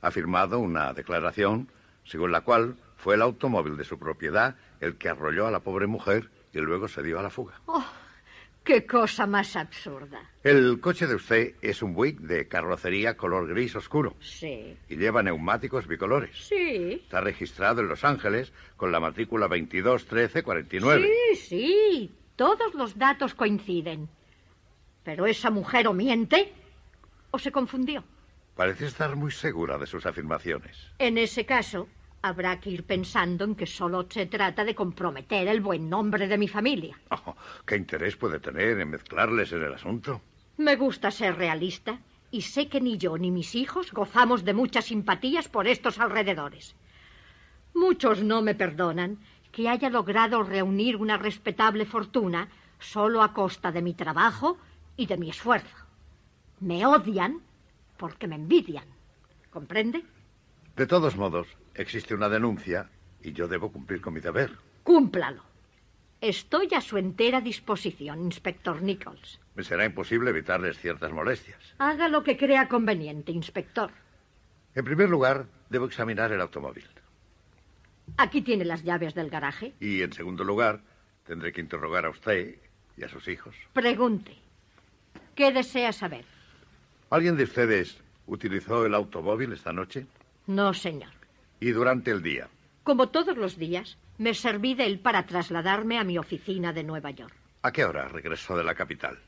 ha 0.00 0.10
firmado 0.10 0.60
una 0.60 0.92
declaración 0.92 1.68
según 2.04 2.32
la 2.32 2.40
cual 2.40 2.76
fue 2.98 3.14
el 3.14 3.22
automóvil 3.22 3.76
de 3.78 3.84
su 3.84 3.98
propiedad 3.98 4.56
el 4.80 4.96
que 4.98 5.08
arrolló 5.08 5.46
a 5.46 5.50
la 5.50 5.60
pobre 5.60 5.86
mujer 5.86 6.28
y 6.52 6.58
luego 6.58 6.86
se 6.88 7.02
dio 7.02 7.18
a 7.18 7.22
la 7.22 7.30
fuga. 7.30 7.60
Oh, 7.66 7.84
¡Qué 8.64 8.84
cosa 8.84 9.26
más 9.26 9.56
absurda! 9.56 10.20
El 10.44 10.78
coche 10.80 11.06
de 11.06 11.14
usted 11.14 11.54
es 11.62 11.80
un 11.82 11.94
Buick 11.94 12.18
de 12.20 12.48
carrocería 12.48 13.16
color 13.16 13.48
gris 13.48 13.74
oscuro 13.76 14.14
Sí. 14.20 14.76
y 14.90 14.96
lleva 14.96 15.22
neumáticos 15.22 15.86
bicolores. 15.86 16.36
Sí. 16.36 17.00
Está 17.02 17.22
registrado 17.22 17.80
en 17.80 17.88
Los 17.88 18.04
Ángeles 18.04 18.52
con 18.76 18.92
la 18.92 19.00
matrícula 19.00 19.48
221349. 19.48 21.08
Sí, 21.32 21.36
sí. 21.36 22.14
Todos 22.36 22.74
los 22.74 22.98
datos 22.98 23.34
coinciden. 23.34 24.08
Pero 25.02 25.26
esa 25.26 25.48
mujer 25.50 25.88
o 25.88 25.94
miente 25.94 26.52
o 27.30 27.38
se 27.38 27.50
confundió. 27.50 28.04
Parece 28.54 28.86
estar 28.86 29.16
muy 29.16 29.30
segura 29.30 29.78
de 29.78 29.86
sus 29.86 30.04
afirmaciones. 30.04 30.76
En 30.98 31.16
ese 31.16 31.46
caso, 31.46 31.88
habrá 32.22 32.60
que 32.60 32.70
ir 32.70 32.84
pensando 32.84 33.44
en 33.44 33.54
que 33.54 33.66
solo 33.66 34.06
se 34.08 34.26
trata 34.26 34.64
de 34.64 34.74
comprometer 34.74 35.48
el 35.48 35.60
buen 35.60 35.88
nombre 35.88 36.26
de 36.26 36.38
mi 36.38 36.48
familia. 36.48 36.98
Oh, 37.10 37.36
¿Qué 37.66 37.76
interés 37.76 38.16
puede 38.16 38.40
tener 38.40 38.80
en 38.80 38.90
mezclarles 38.90 39.52
en 39.52 39.62
el 39.62 39.74
asunto? 39.74 40.20
Me 40.56 40.76
gusta 40.76 41.10
ser 41.10 41.36
realista 41.36 41.98
y 42.30 42.42
sé 42.42 42.68
que 42.68 42.80
ni 42.80 42.96
yo 42.96 43.18
ni 43.18 43.30
mis 43.30 43.54
hijos 43.54 43.92
gozamos 43.92 44.44
de 44.44 44.54
muchas 44.54 44.86
simpatías 44.86 45.48
por 45.48 45.66
estos 45.66 45.98
alrededores. 45.98 46.74
Muchos 47.74 48.22
no 48.22 48.42
me 48.42 48.54
perdonan 48.54 49.18
que 49.52 49.68
haya 49.68 49.90
logrado 49.90 50.42
reunir 50.42 50.96
una 50.96 51.16
respetable 51.16 51.84
fortuna 51.86 52.48
solo 52.78 53.22
a 53.22 53.32
costa 53.32 53.72
de 53.72 53.82
mi 53.82 53.94
trabajo 53.94 54.58
y 54.96 55.06
de 55.06 55.16
mi 55.16 55.30
esfuerzo. 55.30 55.76
Me 56.60 56.86
odian 56.86 57.40
porque 57.96 58.26
me 58.26 58.36
envidian. 58.36 58.84
¿Comprende? 59.50 60.04
De 60.76 60.86
todos 60.86 61.16
modos, 61.16 61.48
existe 61.78 62.14
una 62.14 62.28
denuncia 62.28 62.90
y 63.22 63.32
yo 63.32 63.48
debo 63.48 63.72
cumplir 63.72 64.00
con 64.00 64.14
mi 64.14 64.20
deber. 64.20 64.50
Cúmplalo. 64.82 65.42
Estoy 66.20 66.74
a 66.74 66.80
su 66.80 66.98
entera 66.98 67.40
disposición, 67.40 68.20
inspector 68.20 68.82
Nichols. 68.82 69.40
Me 69.54 69.62
será 69.62 69.84
imposible 69.84 70.30
evitarles 70.30 70.78
ciertas 70.78 71.12
molestias. 71.12 71.74
Haga 71.78 72.08
lo 72.08 72.24
que 72.24 72.36
crea 72.36 72.68
conveniente, 72.68 73.30
inspector. 73.30 73.92
En 74.74 74.84
primer 74.84 75.08
lugar, 75.08 75.46
debo 75.70 75.86
examinar 75.86 76.32
el 76.32 76.40
automóvil. 76.40 76.84
Aquí 78.16 78.42
tiene 78.42 78.64
las 78.64 78.82
llaves 78.82 79.14
del 79.14 79.30
garaje. 79.30 79.74
Y 79.80 80.02
en 80.02 80.12
segundo 80.12 80.42
lugar, 80.42 80.80
tendré 81.24 81.52
que 81.52 81.60
interrogar 81.60 82.04
a 82.04 82.10
usted 82.10 82.56
y 82.96 83.04
a 83.04 83.08
sus 83.08 83.28
hijos. 83.28 83.54
Pregunte. 83.72 84.36
¿Qué 85.36 85.52
desea 85.52 85.92
saber? 85.92 86.24
¿Alguien 87.10 87.36
de 87.36 87.44
ustedes 87.44 87.98
utilizó 88.26 88.84
el 88.84 88.94
automóvil 88.94 89.52
esta 89.52 89.72
noche? 89.72 90.06
No, 90.46 90.74
señor. 90.74 91.17
¿Y 91.60 91.70
durante 91.70 92.10
el 92.10 92.22
día? 92.22 92.48
Como 92.84 93.08
todos 93.08 93.36
los 93.36 93.56
días, 93.58 93.98
me 94.18 94.34
serví 94.34 94.74
de 94.74 94.86
él 94.86 94.98
para 94.98 95.26
trasladarme 95.26 95.98
a 95.98 96.04
mi 96.04 96.18
oficina 96.18 96.72
de 96.72 96.84
Nueva 96.84 97.10
York. 97.10 97.34
¿A 97.62 97.72
qué 97.72 97.84
hora 97.84 98.08
regresó 98.08 98.56
de 98.56 98.64
la 98.64 98.74
capital? 98.74 99.18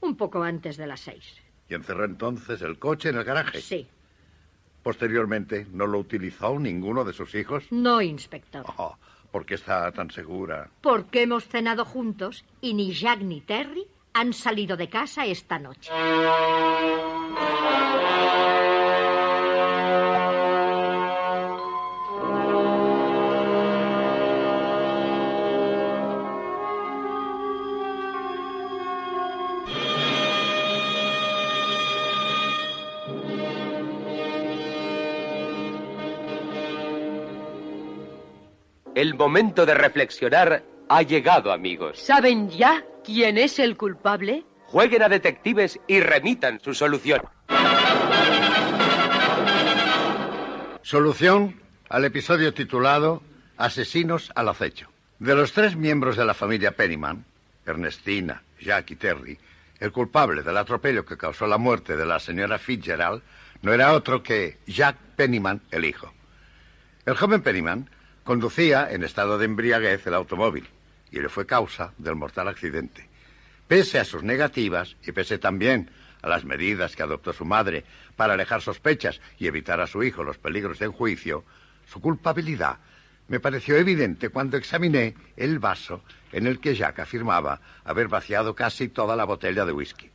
Un 0.00 0.16
poco 0.16 0.42
antes 0.42 0.76
de 0.76 0.86
las 0.86 1.00
seis. 1.00 1.36
¿Y 1.68 1.74
encerró 1.74 2.04
entonces 2.04 2.60
el 2.62 2.78
coche 2.78 3.08
en 3.10 3.16
el 3.16 3.24
garaje? 3.24 3.60
Sí. 3.60 3.86
Posteriormente, 4.82 5.66
¿no 5.72 5.86
lo 5.86 5.98
utilizó 5.98 6.58
ninguno 6.58 7.04
de 7.04 7.12
sus 7.12 7.34
hijos? 7.34 7.64
No, 7.70 8.00
inspector. 8.02 8.64
Oh, 8.76 8.96
¿Por 9.30 9.44
qué 9.44 9.54
está 9.54 9.90
tan 9.92 10.10
segura? 10.10 10.70
Porque 10.80 11.22
hemos 11.22 11.48
cenado 11.48 11.84
juntos 11.84 12.44
y 12.60 12.74
ni 12.74 12.92
Jack 12.92 13.20
ni 13.20 13.40
Terry 13.40 13.86
han 14.12 14.32
salido 14.32 14.76
de 14.76 14.88
casa 14.88 15.26
esta 15.26 15.58
noche. 15.58 15.90
El 39.06 39.14
momento 39.14 39.64
de 39.64 39.72
reflexionar 39.72 40.64
ha 40.88 41.02
llegado, 41.02 41.52
amigos. 41.52 41.96
¿Saben 41.96 42.50
ya 42.50 42.84
quién 43.04 43.38
es 43.38 43.60
el 43.60 43.76
culpable? 43.76 44.44
Jueguen 44.64 45.00
a 45.04 45.08
detectives 45.08 45.78
y 45.86 46.00
remitan 46.00 46.58
su 46.58 46.74
solución. 46.74 47.22
Solución 50.82 51.62
al 51.88 52.04
episodio 52.04 52.52
titulado 52.52 53.22
Asesinos 53.56 54.32
al 54.34 54.48
acecho. 54.48 54.88
De 55.20 55.36
los 55.36 55.52
tres 55.52 55.76
miembros 55.76 56.16
de 56.16 56.24
la 56.24 56.34
familia 56.34 56.72
Pennyman, 56.72 57.24
Ernestina, 57.64 58.42
Jack 58.60 58.90
y 58.90 58.96
Terry, 58.96 59.38
el 59.78 59.92
culpable 59.92 60.42
del 60.42 60.56
atropello 60.56 61.06
que 61.06 61.16
causó 61.16 61.46
la 61.46 61.58
muerte 61.58 61.96
de 61.96 62.06
la 62.06 62.18
señora 62.18 62.58
Fitzgerald 62.58 63.22
no 63.62 63.72
era 63.72 63.92
otro 63.92 64.24
que 64.24 64.58
Jack 64.66 64.96
Pennyman, 65.14 65.62
el 65.70 65.84
hijo. 65.84 66.12
El 67.04 67.14
joven 67.14 67.42
Pennyman 67.42 67.88
conducía 68.26 68.88
en 68.90 69.04
estado 69.04 69.38
de 69.38 69.44
embriaguez 69.44 70.04
el 70.06 70.14
automóvil 70.14 70.68
y 71.12 71.20
le 71.20 71.28
fue 71.28 71.46
causa 71.46 71.92
del 71.96 72.16
mortal 72.16 72.48
accidente. 72.48 73.08
Pese 73.68 74.00
a 74.00 74.04
sus 74.04 74.24
negativas 74.24 74.96
y 75.06 75.12
pese 75.12 75.38
también 75.38 75.90
a 76.22 76.28
las 76.28 76.44
medidas 76.44 76.96
que 76.96 77.04
adoptó 77.04 77.32
su 77.32 77.44
madre 77.44 77.84
para 78.16 78.34
alejar 78.34 78.62
sospechas 78.62 79.20
y 79.38 79.46
evitar 79.46 79.80
a 79.80 79.86
su 79.86 80.02
hijo 80.02 80.24
los 80.24 80.38
peligros 80.38 80.80
de 80.80 80.88
un 80.88 80.94
juicio, 80.94 81.44
su 81.86 82.00
culpabilidad 82.00 82.78
me 83.28 83.38
pareció 83.38 83.76
evidente 83.76 84.28
cuando 84.28 84.56
examiné 84.56 85.14
el 85.36 85.60
vaso 85.60 86.02
en 86.32 86.48
el 86.48 86.58
que 86.58 86.74
Jack 86.74 86.98
afirmaba 86.98 87.60
haber 87.84 88.08
vaciado 88.08 88.56
casi 88.56 88.88
toda 88.88 89.14
la 89.14 89.24
botella 89.24 89.64
de 89.64 89.72
whisky. 89.72 90.10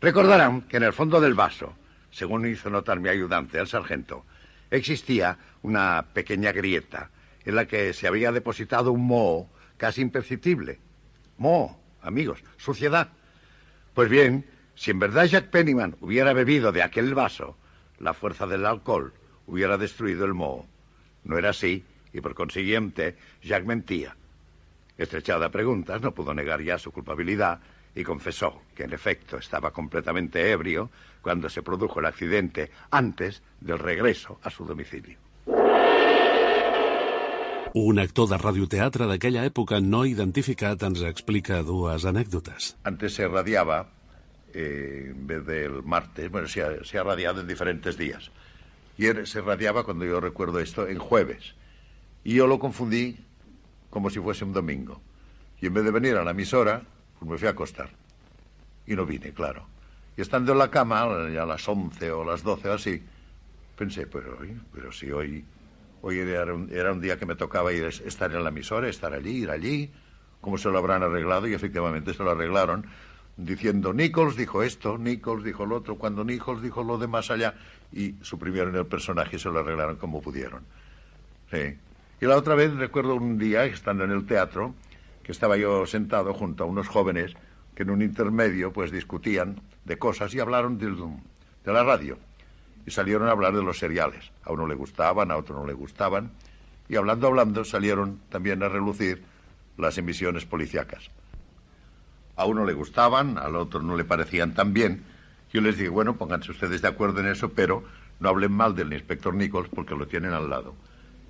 Recordarán 0.00 0.62
que 0.62 0.76
en 0.76 0.82
el 0.82 0.92
fondo 0.92 1.20
del 1.20 1.34
vaso, 1.34 1.72
según 2.10 2.46
hizo 2.46 2.68
notar 2.68 2.98
mi 2.98 3.08
ayudante, 3.08 3.60
el 3.60 3.68
sargento, 3.68 4.24
existía 4.72 5.38
una 5.62 6.06
pequeña 6.12 6.50
grieta 6.50 7.10
en 7.44 7.54
la 7.54 7.66
que 7.66 7.92
se 7.92 8.08
había 8.08 8.32
depositado 8.32 8.90
un 8.90 9.06
moho 9.06 9.48
casi 9.76 10.00
imperceptible. 10.00 10.78
Moho, 11.38 11.78
amigos, 12.00 12.42
suciedad. 12.56 13.10
Pues 13.94 14.08
bien, 14.08 14.46
si 14.74 14.90
en 14.90 14.98
verdad 14.98 15.26
Jack 15.26 15.50
Pennyman 15.50 15.96
hubiera 16.00 16.32
bebido 16.32 16.72
de 16.72 16.82
aquel 16.82 17.14
vaso, 17.14 17.56
la 17.98 18.14
fuerza 18.14 18.46
del 18.46 18.64
alcohol 18.64 19.12
hubiera 19.46 19.76
destruido 19.76 20.24
el 20.24 20.34
moho. 20.34 20.66
No 21.24 21.38
era 21.38 21.50
así, 21.50 21.84
y 22.12 22.20
por 22.20 22.34
consiguiente, 22.34 23.16
Jack 23.42 23.64
mentía. 23.64 24.16
Estrechada 24.96 25.46
a 25.46 25.50
preguntas, 25.50 26.00
no 26.00 26.12
pudo 26.12 26.32
negar 26.32 26.62
ya 26.62 26.78
su 26.78 26.92
culpabilidad 26.92 27.60
y 27.94 28.04
confesó 28.04 28.62
que 28.74 28.84
en 28.84 28.92
efecto 28.92 29.36
estaba 29.36 29.70
completamente 29.70 30.50
ebrio 30.50 30.90
cuando 31.22 31.48
se 31.48 31.62
produjo 31.62 32.00
el 32.00 32.06
accidente 32.06 32.70
antes 32.90 33.42
del 33.60 33.78
regreso 33.78 34.38
a 34.42 34.50
su 34.50 34.64
domicilio. 34.64 35.16
Un 37.74 37.98
actor 37.98 38.28
de 38.28 38.36
radioteatre 38.36 39.06
d'aquella 39.08 39.46
època 39.48 39.78
no 39.80 40.02
identificat 40.04 40.82
ens 40.84 41.00
explica 41.08 41.62
dues 41.64 42.04
anècdotes. 42.04 42.74
Antes 42.84 43.14
se 43.16 43.28
radiaba, 43.28 43.86
eh, 44.52 45.08
en 45.08 45.26
vez 45.26 45.46
del 45.46 45.82
martes, 45.82 46.30
bueno, 46.30 46.48
se 46.48 46.60
ha, 46.62 46.84
se 46.84 46.98
ha 46.98 47.02
radiado 47.02 47.40
en 47.40 47.48
diferentes 47.48 47.96
días. 47.96 48.30
Y 48.98 49.08
se 49.24 49.40
radiaba, 49.40 49.84
cuando 49.84 50.04
yo 50.04 50.20
recuerdo 50.20 50.60
esto, 50.60 50.86
en 50.86 50.98
jueves. 50.98 51.54
Y 52.24 52.34
yo 52.34 52.46
lo 52.46 52.58
confundí 52.58 53.16
como 53.88 54.10
si 54.10 54.20
fuese 54.20 54.44
un 54.44 54.52
domingo. 54.52 55.00
Y 55.60 55.66
en 55.66 55.74
vez 55.74 55.84
de 55.84 55.92
venir 55.92 56.16
a 56.16 56.24
la 56.24 56.32
emisora, 56.32 56.82
pues 57.18 57.30
me 57.30 57.38
fui 57.38 57.48
a 57.48 57.52
acostar. 57.52 57.88
Y 58.86 58.94
no 58.94 59.06
vine, 59.06 59.32
claro. 59.32 59.66
Y 60.16 60.20
estando 60.20 60.52
en 60.52 60.58
la 60.58 60.70
cama, 60.70 61.28
ya 61.32 61.42
a 61.44 61.46
las 61.46 61.66
11 61.66 62.10
o 62.10 62.24
las 62.24 62.42
12 62.42 62.68
o 62.68 62.72
así, 62.72 63.02
pensé, 63.76 64.06
pero, 64.06 64.38
pero 64.72 64.92
si 64.92 65.10
hoy, 65.10 65.44
hoy 66.02 66.18
era 66.18 66.54
un, 66.54 66.68
era 66.70 66.92
un 66.92 67.00
día 67.00 67.18
que 67.18 67.26
me 67.26 67.34
tocaba 67.34 67.72
ir, 67.72 67.84
estar 67.84 68.30
en 68.30 68.42
la 68.42 68.50
emisora, 68.50 68.88
estar 68.88 69.12
allí, 69.12 69.42
ir 69.42 69.50
allí, 69.50 69.90
cómo 70.40 70.58
se 70.58 70.68
lo 70.68 70.78
habrán 70.78 71.02
arreglado, 71.02 71.46
y 71.46 71.54
efectivamente 71.54 72.12
se 72.12 72.22
lo 72.22 72.32
arreglaron, 72.32 72.86
diciendo 73.36 73.94
Nichols 73.94 74.36
dijo 74.36 74.62
esto, 74.62 74.98
Nichols 74.98 75.44
dijo 75.44 75.64
lo 75.64 75.76
otro, 75.76 75.96
cuando 75.96 76.24
Nichols 76.24 76.62
dijo 76.62 76.84
lo 76.84 76.98
de 76.98 77.06
más 77.06 77.30
allá, 77.30 77.54
y 77.90 78.14
suprimieron 78.22 78.76
el 78.76 78.86
personaje 78.86 79.36
y 79.36 79.38
se 79.38 79.48
lo 79.48 79.60
arreglaron 79.60 79.96
como 79.96 80.20
pudieron. 80.20 80.62
Sí. 81.50 81.78
Y 82.20 82.26
la 82.26 82.36
otra 82.36 82.54
vez 82.54 82.74
recuerdo 82.74 83.14
un 83.14 83.38
día, 83.38 83.64
estando 83.64 84.04
en 84.04 84.10
el 84.10 84.26
teatro, 84.26 84.74
que 85.22 85.32
estaba 85.32 85.56
yo 85.56 85.86
sentado 85.86 86.34
junto 86.34 86.64
a 86.64 86.66
unos 86.66 86.88
jóvenes 86.88 87.34
que 87.74 87.84
en 87.84 87.90
un 87.90 88.02
intermedio 88.02 88.72
pues 88.72 88.90
discutían 88.90 89.60
de 89.84 89.98
cosas 89.98 90.34
y 90.34 90.40
hablaron 90.40 90.78
de 90.78 91.72
la 91.72 91.84
radio. 91.84 92.18
Y 92.86 92.90
salieron 92.90 93.28
a 93.28 93.32
hablar 93.32 93.54
de 93.54 93.62
los 93.62 93.78
seriales. 93.78 94.32
A 94.44 94.52
uno 94.52 94.66
le 94.66 94.74
gustaban, 94.74 95.30
a 95.30 95.36
otro 95.36 95.56
no 95.56 95.66
le 95.66 95.72
gustaban. 95.72 96.32
Y 96.88 96.96
hablando, 96.96 97.28
hablando, 97.28 97.64
salieron 97.64 98.20
también 98.28 98.62
a 98.62 98.68
relucir 98.68 99.22
las 99.76 99.98
emisiones 99.98 100.44
policíacas. 100.44 101.10
A 102.36 102.44
uno 102.46 102.64
le 102.64 102.72
gustaban, 102.72 103.38
al 103.38 103.56
otro 103.56 103.82
no 103.82 103.96
le 103.96 104.04
parecían 104.04 104.54
tan 104.54 104.72
bien. 104.72 105.04
Yo 105.52 105.60
les 105.60 105.76
dije, 105.76 105.90
bueno, 105.90 106.16
pónganse 106.16 106.50
ustedes 106.50 106.82
de 106.82 106.88
acuerdo 106.88 107.20
en 107.20 107.28
eso, 107.28 107.50
pero 107.50 107.84
no 108.20 108.28
hablen 108.28 108.52
mal 108.52 108.74
del 108.74 108.92
inspector 108.92 109.34
Nichols 109.34 109.68
porque 109.68 109.94
lo 109.94 110.06
tienen 110.06 110.32
al 110.32 110.48
lado. 110.48 110.74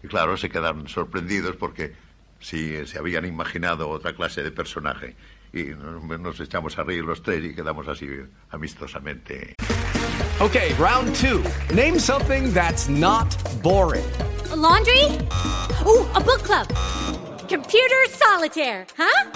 Y 0.03 0.09
claro, 0.09 0.37
se 0.37 0.49
quedaron 0.49 0.88
sorprendidos 0.88 1.57
porque 1.57 1.93
sí 2.41 2.87
se 2.87 2.99
habían 2.99 3.25
imaginado 3.25 3.88
otra 3.88 4.15
clase 4.15 4.43
de 4.43 4.51
personaje. 4.51 5.17
Y 5.53 5.65
nos, 5.65 6.21
nos 6.21 6.41
echamos 6.41 6.79
a 6.79 6.85
reír 6.85 7.05
los 7.05 7.23
tres 7.23 7.45
y 7.45 7.55
quedamos 7.55 7.87
así 7.88 8.09
amistosamente. 8.51 9.55
Okay, 10.41 10.73
round 10.75 11.15
two. 11.17 11.45
Name 11.75 11.99
something 11.99 12.53
that's 12.53 12.88
not 12.88 13.29
boring. 13.62 14.05
A 14.51 14.57
laundry? 14.57 15.05
Ooh, 15.87 16.07
a 16.15 16.21
book 16.21 16.43
club. 16.43 16.67
Computer 17.49 18.03
solitaire, 18.09 18.87
huh? 18.97 19.31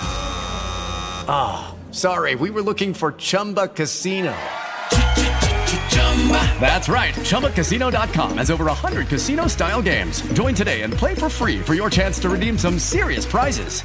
Ah, 1.29 1.74
sorry, 1.92 2.35
we 2.35 2.50
were 2.50 2.62
looking 2.62 2.94
for 2.94 3.12
Chumba 3.12 3.68
Casino. 3.68 4.35
That's 6.61 6.88
right. 6.88 7.14
ChumbaCasino.com 7.14 8.38
has 8.38 8.50
over 8.50 8.64
100 8.64 9.07
casino 9.09 9.46
style 9.46 9.83
games. 9.83 10.22
Join 10.33 10.55
today 10.55 10.83
and 10.83 10.92
play 10.92 11.14
for 11.14 11.29
free 11.29 11.61
for 11.61 11.74
your 11.74 11.90
chance 11.90 12.18
to 12.20 12.29
redeem 12.29 12.59
some 12.59 12.79
serious 12.79 13.24
prizes. 13.24 13.85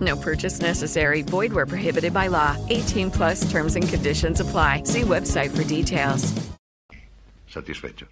No 0.00 0.16
purchase 0.16 0.60
necessary. 0.60 1.22
Void 1.22 1.52
where 1.52 1.66
prohibited 1.66 2.12
by 2.12 2.28
law. 2.28 2.56
18 2.68 3.10
plus 3.10 3.50
terms 3.50 3.74
and 3.74 3.88
conditions 3.88 4.40
apply. 4.40 4.82
See 4.84 5.02
website 5.02 5.50
for 5.56 5.64
details. 5.64 6.34
Satisfecho. 7.48 8.06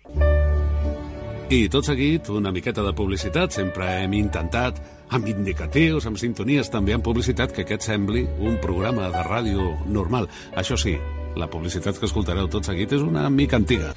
I 1.48 1.68
tot 1.68 1.84
seguit, 1.86 2.26
una 2.34 2.50
miqueta 2.50 2.82
de 2.82 2.92
publicitat. 2.92 3.52
Sempre 3.54 3.86
hem 4.00 4.16
intentat, 4.18 4.80
amb 5.14 5.28
indicatius, 5.30 6.08
amb 6.10 6.18
sintonies, 6.18 6.72
també 6.72 6.96
amb 6.96 7.06
publicitat, 7.06 7.54
que 7.54 7.62
aquest 7.62 7.86
sembli 7.86 8.24
un 8.42 8.58
programa 8.58 9.06
de 9.14 9.22
ràdio 9.28 9.76
normal. 9.86 10.26
Això 10.58 10.74
sí, 10.74 10.96
la 11.38 11.46
publicitat 11.46 12.00
que 12.00 12.10
escoltareu 12.10 12.50
tot 12.50 12.66
seguit 12.66 12.98
és 12.98 13.06
una 13.06 13.28
mica 13.30 13.60
antiga. 13.62 13.94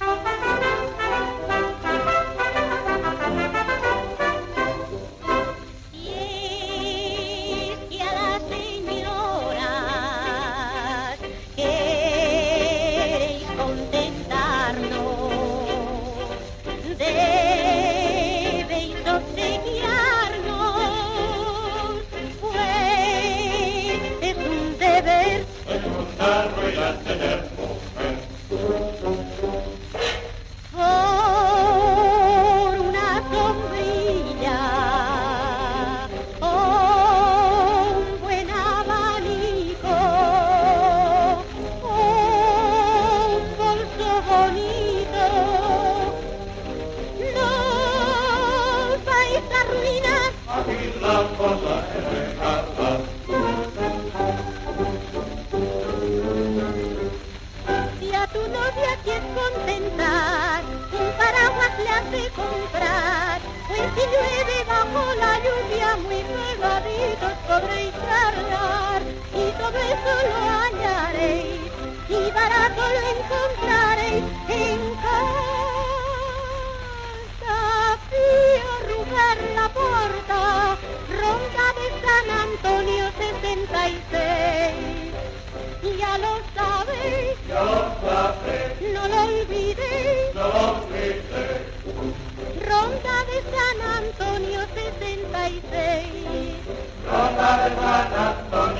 Sarvatattvam 97.70 98.79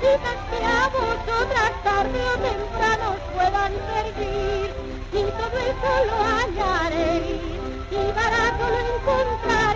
cositas 0.00 0.38
que 0.50 0.64
a 0.64 0.88
vosotras 0.88 1.72
tarde 1.84 2.18
o 2.18 2.38
temprano 2.38 3.06
os 3.14 3.22
puedan 3.34 3.72
servir, 3.90 4.68
y 5.12 5.22
todo 5.38 5.56
eso 5.70 5.90
lo 6.08 6.16
hallaréis, 6.24 7.42
y 7.90 8.12
barato 8.12 8.64
lo 8.70 8.80
encontraréis 8.96 9.69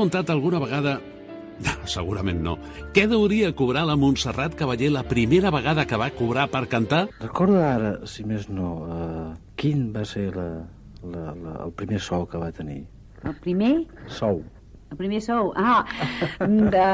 preguntat 0.00 0.30
alguna 0.30 0.58
vegada... 0.58 1.00
No, 1.60 1.72
segurament 1.84 2.38
no. 2.40 2.54
Què 2.96 3.02
deuria 3.04 3.50
cobrar 3.52 3.82
la 3.84 3.98
Montserrat 4.00 4.54
Cavaller 4.56 4.88
la 4.94 5.02
primera 5.04 5.50
vegada 5.52 5.84
que 5.84 5.98
va 6.00 6.06
cobrar 6.16 6.46
per 6.48 6.62
cantar? 6.72 7.02
Recorda 7.20 7.66
ara, 7.74 7.90
si 8.08 8.24
més 8.24 8.46
no, 8.48 8.70
uh, 8.80 9.26
quin 9.60 9.90
va 9.92 10.06
ser 10.08 10.30
la, 10.32 10.46
la, 11.04 11.26
la, 11.36 11.58
el 11.66 11.74
primer 11.76 12.00
sou 12.00 12.24
que 12.24 12.40
va 12.40 12.48
tenir? 12.48 12.78
El 13.28 13.36
primer? 13.44 13.74
Sou. 14.08 14.40
El 14.88 15.02
primer 15.02 15.20
sou? 15.20 15.52
Ah, 15.52 15.84
de, 16.48 16.88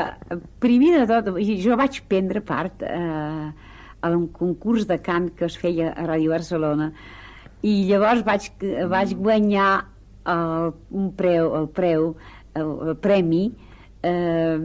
primer 0.58 0.96
de 0.98 1.06
tot, 1.14 1.30
jo 1.62 1.78
vaig 1.78 2.02
prendre 2.10 2.42
part 2.42 2.82
eh, 2.82 3.46
a 4.02 4.10
un 4.10 4.26
concurs 4.34 4.90
de 4.90 4.98
cant 4.98 5.30
que 5.38 5.46
es 5.46 5.62
feia 5.62 5.94
a 5.94 6.10
Ràdio 6.10 6.34
Barcelona 6.34 6.90
i 7.62 7.84
llavors 7.86 8.26
vaig, 8.26 8.50
vaig 8.90 9.14
guanyar 9.14 9.70
el, 10.26 10.74
un 10.90 11.12
preu, 11.14 11.54
el 11.60 11.70
preu, 11.70 12.16
el, 12.56 12.94
premi 13.02 13.48
eh, 14.02 14.58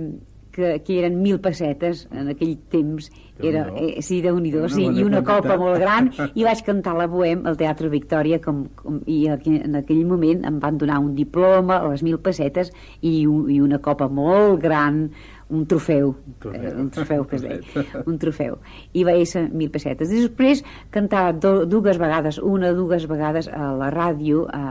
que, 0.52 0.84
que 0.84 1.00
eren 1.00 1.22
mil 1.24 1.40
pessetes 1.40 2.08
en 2.12 2.30
aquell 2.34 2.58
temps. 2.70 3.10
Era, 3.42 3.64
eh, 3.80 4.04
sí, 4.06 4.20
déu 4.22 4.38
nhi 4.38 4.52
sí, 4.70 4.86
i 4.86 5.04
una 5.04 5.24
copa 5.26 5.56
molt 5.58 5.80
gran. 5.82 6.12
I 6.38 6.46
vaig 6.46 6.62
cantar 6.68 6.94
la 6.98 7.08
Bohem 7.10 7.48
al 7.50 7.58
Teatre 7.58 7.90
Victòria 7.90 8.42
com, 8.44 8.66
com, 8.78 9.00
i 9.10 9.24
en 9.32 9.80
aquell 9.80 10.04
moment 10.06 10.46
em 10.46 10.60
van 10.62 10.78
donar 10.78 11.00
un 11.02 11.16
diploma 11.16 11.80
a 11.80 11.90
les 11.90 12.04
mil 12.06 12.20
pessetes 12.20 12.74
i, 13.02 13.26
un, 13.26 13.48
i 13.50 13.62
una 13.64 13.80
copa 13.82 14.10
molt 14.12 14.62
gran 14.62 15.08
un 15.52 15.66
trofeu, 15.68 16.14
trofeu. 16.40 16.62
Eh, 16.64 16.76
un 16.80 16.90
trofeu 16.96 17.26
que 17.28 17.36
es 17.36 17.42
deia, 17.44 18.04
un 18.08 18.18
trofeu. 18.22 18.56
I 18.96 19.04
va 19.04 19.18
ser 19.28 19.50
mil 19.52 19.72
pessetes. 19.74 20.08
Després 20.08 20.62
cantava 20.96 21.34
do, 21.36 21.66
dues 21.68 22.00
vegades, 22.00 22.40
una 22.40 22.72
o 22.72 22.78
dues 22.78 23.04
vegades 23.10 23.50
a 23.52 23.74
la 23.76 23.90
ràdio 23.92 24.46
a, 24.48 24.62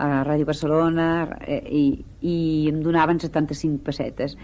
a 0.00 0.22
Ràdio 0.26 0.48
Barcelona 0.48 1.06
eh, 1.40 1.60
i, 1.60 1.84
i 2.24 2.36
em 2.70 2.80
donaven 2.84 3.20
75 3.20 3.84
pessetes. 3.84 4.36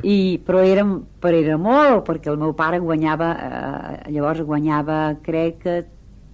I, 0.00 0.40
però 0.44 0.62
era, 0.64 0.84
però 1.20 1.36
era 1.36 1.58
molt 1.60 2.06
perquè 2.06 2.30
el 2.32 2.40
meu 2.40 2.54
pare 2.56 2.80
guanyava 2.80 3.30
eh, 3.36 4.12
llavors 4.14 4.42
guanyava 4.48 5.00
crec 5.22 5.62
que 5.64 5.78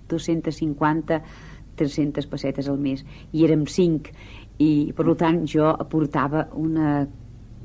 250 0.09 1.21
300 1.77 2.27
pessetes 2.31 2.71
al 2.73 2.79
mes. 2.81 3.05
I 3.33 3.45
érem 3.45 3.67
5 3.69 4.15
i 4.65 4.71
per 4.97 5.13
tant 5.21 5.43
jo 5.45 5.69
aportava 5.69 6.47
una 6.57 7.03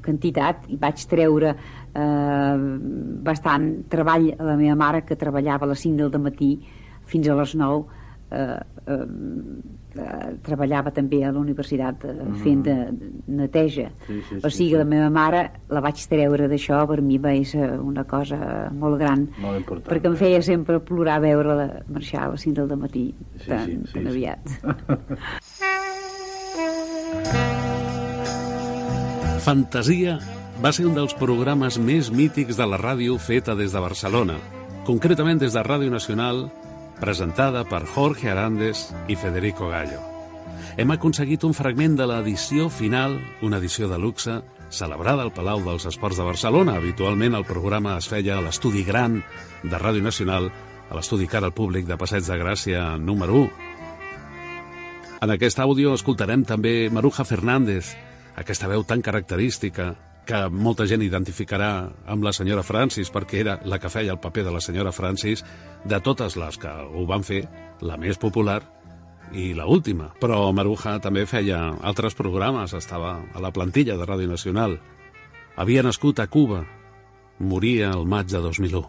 quantitat 0.03 0.65
i 0.73 0.77
vaig 0.81 1.05
treure 1.07 1.53
eh, 1.53 2.57
bastant 3.27 3.69
treball 3.91 4.31
a 4.33 4.49
la 4.49 4.57
meva 4.59 4.75
mare 4.75 5.05
que 5.05 5.15
treballava 5.15 5.67
a 5.67 5.71
les 5.71 5.85
5 5.85 6.09
del 6.09 6.25
matí 6.25 6.51
fins 7.11 7.29
a 7.29 7.37
les 7.37 7.55
9 7.55 7.85
eh, 8.31 8.59
eh, 8.87 9.05
eh, 9.95 10.35
treballava 10.43 10.91
també 10.91 11.23
a 11.25 11.31
la 11.31 11.39
universitat 11.39 12.03
eh, 12.05 12.13
Mhm. 12.13 12.35
fent 12.43 12.63
de, 12.63 12.75
de 12.91 13.11
neteja 13.27 13.89
Sí, 14.07 14.21
sí, 14.29 14.35
o 14.43 14.49
sí, 14.49 14.57
sigui 14.57 14.69
sí. 14.71 14.75
la 14.77 14.83
meva 14.85 15.09
mare 15.09 15.51
la 15.69 15.79
vaig 15.81 15.95
treure 16.07 16.47
d'això 16.47 16.85
per 16.87 17.01
mi 17.01 17.17
va 17.17 17.31
ser 17.45 17.79
una 17.79 18.03
cosa 18.03 18.69
molt 18.71 18.99
gran 18.99 19.27
Molt 19.41 19.57
important. 19.59 19.87
perquè 19.91 20.05
em 20.07 20.15
feia 20.15 20.41
sempre 20.41 20.79
plorar 20.79 21.19
veure-la 21.21 21.83
marxar 21.89 22.23
a 22.27 22.31
les 22.31 22.41
5 22.41 22.67
del 22.67 22.77
matí 22.77 23.13
Sí, 23.39 23.47
tan, 23.47 23.65
sí, 23.65 23.79
sí, 23.85 23.93
tan 23.93 24.03
sí. 24.03 24.09
aviat 24.09 24.39
Fantasia 29.41 30.19
va 30.61 30.69
ser 30.75 30.85
un 30.85 30.93
dels 30.95 31.15
programes 31.17 31.79
més 31.81 32.11
mítics 32.13 32.57
de 32.59 32.65
la 32.69 32.77
ràdio 32.77 33.15
feta 33.17 33.55
des 33.57 33.73
de 33.73 33.81
Barcelona, 33.81 34.35
concretament 34.85 35.39
des 35.41 35.55
de 35.57 35.63
Ràdio 35.65 35.89
Nacional, 35.89 36.43
presentada 37.01 37.65
per 37.65 37.81
Jorge 37.89 38.29
Arandes 38.29 38.91
i 39.09 39.17
Federico 39.17 39.67
Gallo. 39.73 39.99
Hem 40.77 40.93
aconseguit 40.93 41.43
un 41.43 41.55
fragment 41.57 41.97
de 41.97 42.05
l'edició 42.07 42.69
final, 42.69 43.17
una 43.41 43.57
edició 43.57 43.89
de 43.89 43.97
luxe, 43.99 44.37
celebrada 44.69 45.25
al 45.25 45.33
Palau 45.35 45.65
dels 45.65 45.87
Esports 45.89 46.21
de 46.21 46.27
Barcelona. 46.29 46.77
Habitualment 46.77 47.35
el 47.35 47.47
programa 47.49 47.97
es 47.97 48.07
feia 48.07 48.37
a 48.37 48.45
l'estudi 48.45 48.85
gran 48.87 49.19
de 49.63 49.81
Ràdio 49.81 50.05
Nacional, 50.05 50.47
a 50.87 50.95
l'estudi 50.95 51.27
cara 51.27 51.49
al 51.49 51.57
públic 51.57 51.89
de 51.89 51.97
Passeig 51.99 52.23
de 52.23 52.37
Gràcia 52.39 52.85
número 53.01 53.41
1. 53.41 53.49
En 55.25 55.35
aquest 55.35 55.59
àudio 55.59 55.97
escoltarem 55.97 56.45
també 56.45 56.89
Maruja 56.93 57.25
Fernández, 57.27 57.91
aquesta 58.37 58.69
veu 58.71 58.85
tan 58.87 59.03
característica 59.03 59.91
que 60.31 60.47
molta 60.47 60.85
gent 60.87 61.01
identificarà 61.03 61.71
amb 62.07 62.23
la 62.23 62.31
senyora 62.31 62.63
Francis 62.63 63.11
perquè 63.11 63.41
era 63.41 63.57
la 63.67 63.79
que 63.83 63.91
feia 63.91 64.13
el 64.13 64.21
paper 64.23 64.45
de 64.47 64.53
la 64.55 64.61
senyora 64.63 64.93
Francis 64.95 65.43
de 65.83 65.99
totes 65.99 66.37
les 66.39 66.59
que 66.61 66.71
ho 66.71 67.03
van 67.09 67.25
fer, 67.27 67.41
la 67.81 67.97
més 67.99 68.19
popular 68.21 68.61
i 69.35 69.51
la 69.57 69.67
última. 69.67 70.11
Però 70.21 70.45
Maruja 70.55 70.99
també 71.03 71.25
feia 71.27 71.59
altres 71.81 72.15
programes, 72.15 72.75
estava 72.77 73.17
a 73.33 73.43
la 73.43 73.51
plantilla 73.51 73.97
de 73.99 74.07
Ràdio 74.07 74.31
Nacional. 74.31 74.79
Havia 75.59 75.83
nascut 75.83 76.23
a 76.23 76.29
Cuba, 76.31 76.63
moria 77.39 77.91
el 77.91 78.07
maig 78.07 78.31
de 78.31 78.39
2001. 78.47 78.87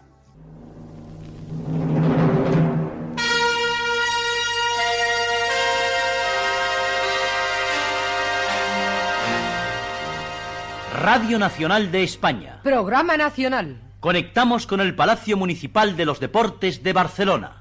Radio 11.03 11.37
Nacional 11.37 11.91
de 11.91 12.01
España. 12.01 12.61
Programa 12.63 13.17
Nacional. 13.17 13.75
Conectamos 13.99 14.65
con 14.65 14.79
el 14.79 14.95
Palacio 14.95 15.35
Municipal 15.35 15.97
de 15.97 16.05
los 16.05 16.21
Deportes 16.21 16.81
de 16.81 16.93
Barcelona. 16.93 17.57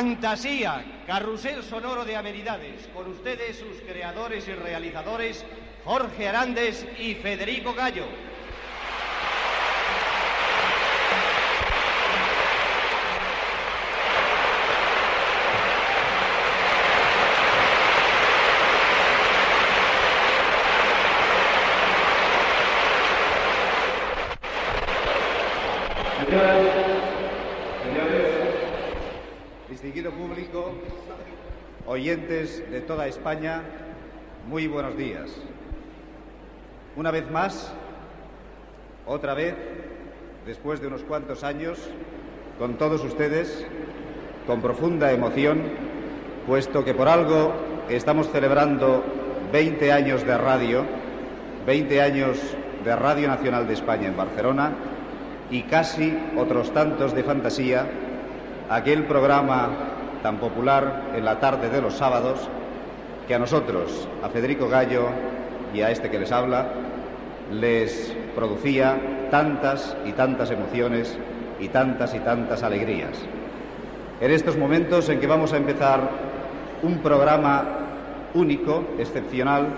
Fantasía, 0.00 0.82
carrusel 1.06 1.62
sonoro 1.62 2.06
de 2.06 2.16
amenidades. 2.16 2.88
Con 2.94 3.08
ustedes 3.08 3.58
sus 3.58 3.82
creadores 3.82 4.48
y 4.48 4.54
realizadores, 4.54 5.44
Jorge 5.84 6.26
Arandes 6.26 6.86
y 6.98 7.16
Federico 7.16 7.74
Gallo. 7.74 8.06
Señores, 26.24 26.70
distinguido 29.68 30.12
público, 30.12 30.74
de 32.04 32.82
toda 32.86 33.06
España, 33.08 33.60
muy 34.48 34.66
buenos 34.66 34.96
días. 34.96 35.28
Una 36.96 37.10
vez 37.10 37.30
más, 37.30 37.74
otra 39.06 39.34
vez, 39.34 39.54
después 40.46 40.80
de 40.80 40.86
unos 40.86 41.02
cuantos 41.02 41.44
años, 41.44 41.78
con 42.58 42.78
todos 42.78 43.04
ustedes, 43.04 43.66
con 44.46 44.62
profunda 44.62 45.12
emoción, 45.12 45.60
puesto 46.46 46.86
que 46.86 46.94
por 46.94 47.06
algo 47.06 47.52
estamos 47.90 48.30
celebrando 48.30 49.04
20 49.52 49.92
años 49.92 50.26
de 50.26 50.38
radio, 50.38 50.86
20 51.66 52.00
años 52.00 52.38
de 52.82 52.96
Radio 52.96 53.28
Nacional 53.28 53.66
de 53.66 53.74
España 53.74 54.08
en 54.08 54.16
Barcelona 54.16 54.72
y 55.50 55.64
casi 55.64 56.16
otros 56.38 56.72
tantos 56.72 57.14
de 57.14 57.24
fantasía, 57.24 57.86
aquel 58.70 59.04
programa 59.04 59.89
tan 60.22 60.38
popular 60.38 61.12
en 61.14 61.24
la 61.24 61.40
tarde 61.40 61.68
de 61.68 61.80
los 61.80 61.94
sábados 61.94 62.48
que 63.26 63.34
a 63.34 63.38
nosotros, 63.38 64.08
a 64.22 64.28
Federico 64.28 64.68
Gallo 64.68 65.06
y 65.72 65.82
a 65.82 65.90
este 65.90 66.10
que 66.10 66.18
les 66.18 66.32
habla, 66.32 66.66
les 67.52 68.14
producía 68.34 69.28
tantas 69.30 69.96
y 70.04 70.12
tantas 70.12 70.50
emociones 70.50 71.18
y 71.58 71.68
tantas 71.68 72.14
y 72.14 72.20
tantas 72.20 72.62
alegrías. 72.62 73.18
En 74.20 74.30
estos 74.30 74.56
momentos 74.56 75.08
en 75.08 75.20
que 75.20 75.26
vamos 75.26 75.52
a 75.52 75.56
empezar 75.56 76.00
un 76.82 76.98
programa 76.98 77.64
único, 78.34 78.84
excepcional, 78.98 79.68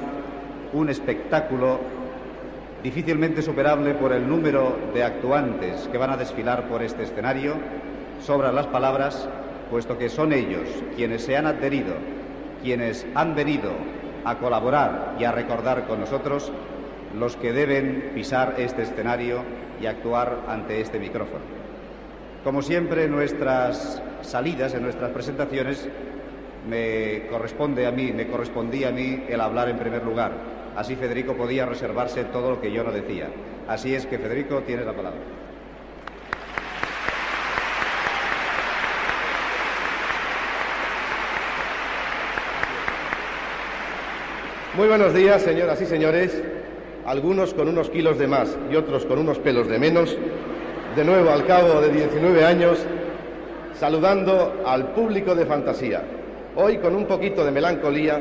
un 0.72 0.88
espectáculo 0.88 1.80
difícilmente 2.82 3.42
superable 3.42 3.94
por 3.94 4.12
el 4.12 4.28
número 4.28 4.76
de 4.92 5.04
actuantes 5.04 5.88
que 5.92 5.98
van 5.98 6.10
a 6.10 6.16
desfilar 6.16 6.66
por 6.68 6.82
este 6.82 7.04
escenario, 7.04 7.54
sobran 8.24 8.54
las 8.54 8.66
palabras, 8.66 9.28
puesto 9.72 9.96
que 9.96 10.10
son 10.10 10.34
ellos 10.34 10.68
quienes 10.94 11.22
se 11.22 11.34
han 11.34 11.46
adherido, 11.46 11.94
quienes 12.62 13.06
han 13.14 13.34
venido 13.34 13.70
a 14.22 14.36
colaborar 14.36 15.16
y 15.18 15.24
a 15.24 15.32
recordar 15.32 15.86
con 15.86 15.98
nosotros 15.98 16.52
los 17.18 17.36
que 17.36 17.54
deben 17.54 18.10
pisar 18.14 18.56
este 18.58 18.82
escenario 18.82 19.42
y 19.80 19.86
actuar 19.86 20.40
ante 20.46 20.82
este 20.82 20.98
micrófono. 20.98 21.40
Como 22.44 22.60
siempre, 22.60 23.04
en 23.04 23.12
nuestras 23.12 24.02
salidas, 24.20 24.74
en 24.74 24.82
nuestras 24.82 25.10
presentaciones, 25.10 25.88
me 26.68 27.26
corresponde 27.30 27.86
a 27.86 27.92
mí, 27.92 28.12
me 28.12 28.26
correspondía 28.26 28.88
a 28.88 28.92
mí 28.92 29.24
el 29.26 29.40
hablar 29.40 29.70
en 29.70 29.78
primer 29.78 30.04
lugar. 30.04 30.32
Así 30.76 30.96
Federico 30.96 31.32
podía 31.32 31.64
reservarse 31.64 32.24
todo 32.24 32.50
lo 32.50 32.60
que 32.60 32.72
yo 32.72 32.84
no 32.84 32.92
decía. 32.92 33.28
Así 33.66 33.94
es 33.94 34.04
que 34.04 34.18
Federico, 34.18 34.60
tienes 34.66 34.84
la 34.84 34.92
palabra. 34.92 35.41
Muy 44.74 44.88
buenos 44.88 45.12
días, 45.12 45.42
señoras 45.42 45.82
y 45.82 45.84
señores, 45.84 46.42
algunos 47.04 47.52
con 47.52 47.68
unos 47.68 47.90
kilos 47.90 48.18
de 48.18 48.26
más 48.26 48.56
y 48.70 48.74
otros 48.74 49.04
con 49.04 49.18
unos 49.18 49.38
pelos 49.38 49.68
de 49.68 49.78
menos, 49.78 50.16
de 50.96 51.04
nuevo 51.04 51.28
al 51.28 51.44
cabo 51.44 51.82
de 51.82 51.92
19 51.92 52.42
años, 52.42 52.78
saludando 53.74 54.62
al 54.64 54.94
público 54.94 55.34
de 55.34 55.44
fantasía, 55.44 56.02
hoy 56.56 56.78
con 56.78 56.96
un 56.96 57.04
poquito 57.04 57.44
de 57.44 57.50
melancolía, 57.50 58.18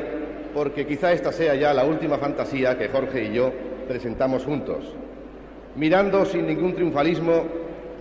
porque 0.52 0.86
quizá 0.86 1.14
esta 1.14 1.32
sea 1.32 1.54
ya 1.54 1.72
la 1.72 1.86
última 1.86 2.18
fantasía 2.18 2.76
que 2.76 2.90
Jorge 2.90 3.24
y 3.24 3.32
yo 3.32 3.50
presentamos 3.88 4.44
juntos. 4.44 4.94
Mirando 5.76 6.26
sin 6.26 6.46
ningún 6.46 6.74
triunfalismo, 6.74 7.46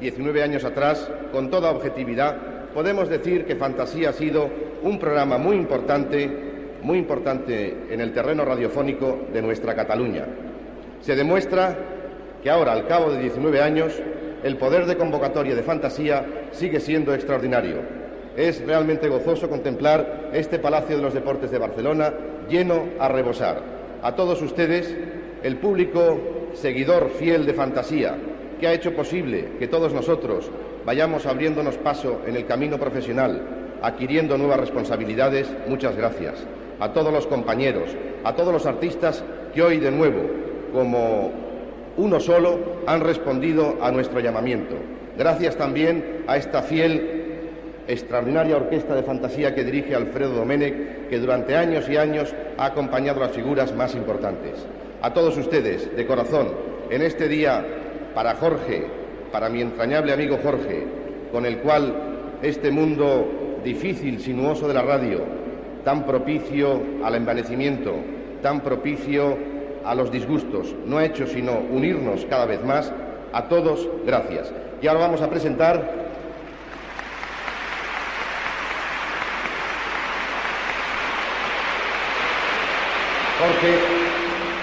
19 0.02 0.44
años 0.44 0.66
atrás, 0.66 1.10
con 1.32 1.50
toda 1.50 1.72
objetividad, 1.72 2.36
podemos 2.74 3.08
decir 3.08 3.46
que 3.46 3.56
Fantasía 3.56 4.10
ha 4.10 4.14
sido 4.14 4.50
un 4.84 5.00
programa 5.00 5.38
muy 5.38 5.56
importante 5.56 6.51
muy 6.84 6.98
importante 6.98 7.88
en 7.90 8.02
el 8.02 8.14
terreno 8.14 8.46
radiofónico 8.46 9.20
de 9.32 9.42
nuestra 9.42 9.76
Cataluña. 9.76 10.26
Se 11.02 11.16
demuestra 11.16 11.78
que 12.42 12.50
ahora, 12.50 12.74
al 12.74 12.88
cabo 12.88 13.12
de 13.12 13.22
19 13.22 13.62
años, 13.62 14.02
el 14.44 14.58
poder 14.58 14.86
de 14.86 14.98
convocatoria 14.98 15.56
de 15.56 15.64
fantasía 15.64 16.26
sigue 16.52 16.80
siendo 16.80 17.14
extraordinario. 17.14 17.78
Es 18.36 18.66
realmente 18.66 19.10
gozoso 19.10 19.50
contemplar 19.50 20.30
este 20.34 20.58
Palacio 20.58 20.96
de 20.96 21.04
los 21.04 21.14
Deportes 21.14 21.52
de 21.52 21.60
Barcelona 21.60 22.14
lleno 22.50 22.86
a 23.00 23.08
rebosar. 23.08 23.62
A 24.02 24.16
todos 24.16 24.42
ustedes, 24.42 24.96
el 25.44 25.58
público 25.58 26.50
seguidor 26.54 27.10
fiel 27.10 27.46
de 27.46 27.54
fantasía, 27.54 28.16
que 28.60 28.68
ha 28.68 28.74
hecho 28.74 28.96
posible 28.96 29.54
que 29.60 29.68
todos 29.68 29.94
nosotros 29.94 30.50
vayamos 30.86 31.26
abriéndonos 31.26 31.78
paso 31.78 32.22
en 32.26 32.36
el 32.36 32.46
camino 32.46 32.78
profesional, 32.80 33.78
adquiriendo 33.82 34.38
nuevas 34.38 34.60
responsabilidades, 34.60 35.52
muchas 35.68 35.96
gracias 35.96 36.46
a 36.82 36.92
todos 36.94 37.14
los 37.14 37.28
compañeros, 37.28 37.96
a 38.24 38.36
todos 38.36 38.52
los 38.52 38.66
artistas 38.66 39.24
que 39.54 39.62
hoy 39.62 39.78
de 39.78 39.92
nuevo, 39.92 40.24
como 40.74 41.32
uno 41.96 42.20
solo, 42.20 42.58
han 42.88 43.02
respondido 43.02 43.78
a 43.82 43.92
nuestro 43.92 44.20
llamamiento. 44.20 44.76
Gracias 45.16 45.56
también 45.56 46.24
a 46.28 46.38
esta 46.38 46.64
fiel, 46.64 47.20
extraordinaria 47.88 48.58
orquesta 48.58 48.96
de 48.96 49.04
fantasía 49.04 49.54
que 49.54 49.64
dirige 49.64 49.94
Alfredo 49.94 50.34
Domenech, 50.34 51.08
que 51.08 51.20
durante 51.20 51.56
años 51.56 51.88
y 51.88 51.98
años 51.98 52.34
ha 52.58 52.66
acompañado 52.66 53.20
las 53.20 53.32
figuras 53.32 53.76
más 53.76 53.94
importantes. 53.94 54.66
A 55.04 55.14
todos 55.14 55.38
ustedes, 55.38 55.96
de 55.96 56.08
corazón, 56.08 56.48
en 56.90 57.04
este 57.04 57.28
día, 57.28 57.64
para 58.16 58.36
Jorge, 58.36 58.88
para 59.32 59.50
mi 59.50 59.62
entrañable 59.62 60.14
amigo 60.14 60.40
Jorge, 60.42 60.88
con 61.32 61.46
el 61.46 61.60
cual 61.60 61.94
este 62.42 62.72
mundo 62.72 63.60
difícil, 63.64 64.20
sinuoso 64.20 64.68
de 64.68 64.74
la 64.74 64.82
radio, 64.82 65.41
tan 65.84 66.06
propicio 66.06 66.82
al 67.04 67.16
envanecimiento, 67.16 67.94
tan 68.42 68.62
propicio 68.62 69.38
a 69.84 69.96
los 69.96 70.12
disgustos. 70.12 70.76
No 70.86 70.98
ha 70.98 71.06
hecho 71.06 71.28
sino 71.28 71.54
unirnos 71.54 72.26
cada 72.26 72.46
vez 72.46 72.64
más. 72.64 72.92
A 73.34 73.48
todos, 73.48 73.88
gracias. 74.06 74.52
Y 74.82 74.88
ahora 74.88 75.02
vamos 75.02 75.22
a 75.22 75.30
presentar 75.30 76.02
Jorge, 83.40 83.74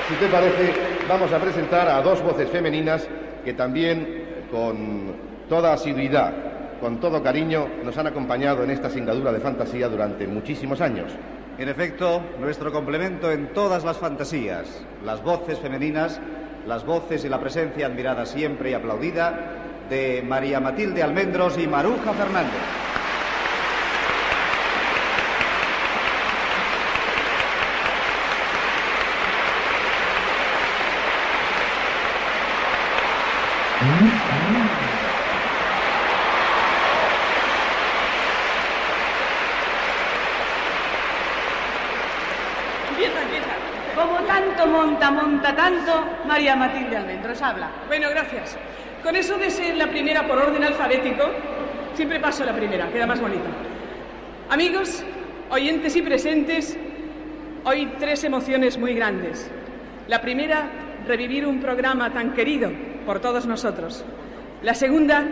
si 0.09 0.15
te 0.15 0.29
parece, 0.29 0.73
vamos 1.09 1.33
a 1.33 1.41
presentar 1.41 1.89
a 1.89 2.01
dos 2.01 2.23
voces 2.23 2.49
femeninas 2.49 3.09
que 3.45 3.53
también 3.55 4.47
con 4.53 5.17
toda 5.49 5.73
asiduidad 5.73 6.33
con 6.81 7.01
todo 7.01 7.23
cariño, 7.23 7.67
nos 7.85 7.97
han 7.99 8.07
acompañado 8.07 8.65
en 8.65 8.71
esta 8.71 8.91
singadura 8.91 9.33
de 9.33 9.41
fantasía 9.41 9.89
durante 9.89 10.27
muchísimos 10.27 10.81
años. 10.81 11.13
En 11.59 11.69
efecto, 11.69 12.23
nuestro 12.41 12.73
complemento 12.73 13.33
en 13.33 13.53
todas 13.53 13.85
las 13.85 13.97
fantasías, 13.97 14.85
las 15.05 15.23
voces 15.23 15.59
femeninas, 15.59 16.21
las 16.67 16.85
voces 16.85 17.25
y 17.25 17.29
la 17.29 17.41
presencia 17.41 17.87
admirada 17.87 18.27
siempre 18.27 18.71
y 18.71 18.75
aplaudida 18.75 19.57
de 19.91 20.23
María 20.27 20.61
Matilde 20.61 21.03
Almendros 21.03 21.59
y 21.59 21.67
Maruja 21.67 22.13
Fernández. 22.13 22.79
monta, 33.89 34.38
tanto, 45.59 45.93
María 46.25 46.55
Matilde 46.55 46.97
Almendros, 46.97 47.43
habla. 47.43 47.69
Bueno, 47.89 48.09
gracias. 48.11 48.57
Con 49.03 49.17
eso 49.17 49.37
de 49.37 49.51
ser 49.51 49.77
la 49.77 49.89
primera 49.89 50.25
por 50.25 50.39
orden 50.39 50.63
alfabético, 50.63 51.25
siempre 51.95 52.21
paso 52.21 52.45
la 52.45 52.55
primera, 52.55 52.89
queda 52.93 53.09
más 53.09 53.21
bonito. 53.21 53.47
Amigos, 54.51 55.03
oyentes 55.51 55.97
y 55.97 56.03
presentes, 56.03 56.79
hoy 57.65 57.91
tres 57.99 58.23
emociones 58.23 58.79
muy 58.79 58.95
grandes. 58.95 59.51
La 60.07 60.21
primera, 60.21 60.71
revivir 61.09 61.45
un 61.45 61.59
programa 61.59 62.13
tan 62.13 62.35
querido 62.35 62.71
por 63.05 63.19
todos 63.19 63.45
nosotros. 63.45 64.05
La 64.63 64.75
segunda, 64.75 65.25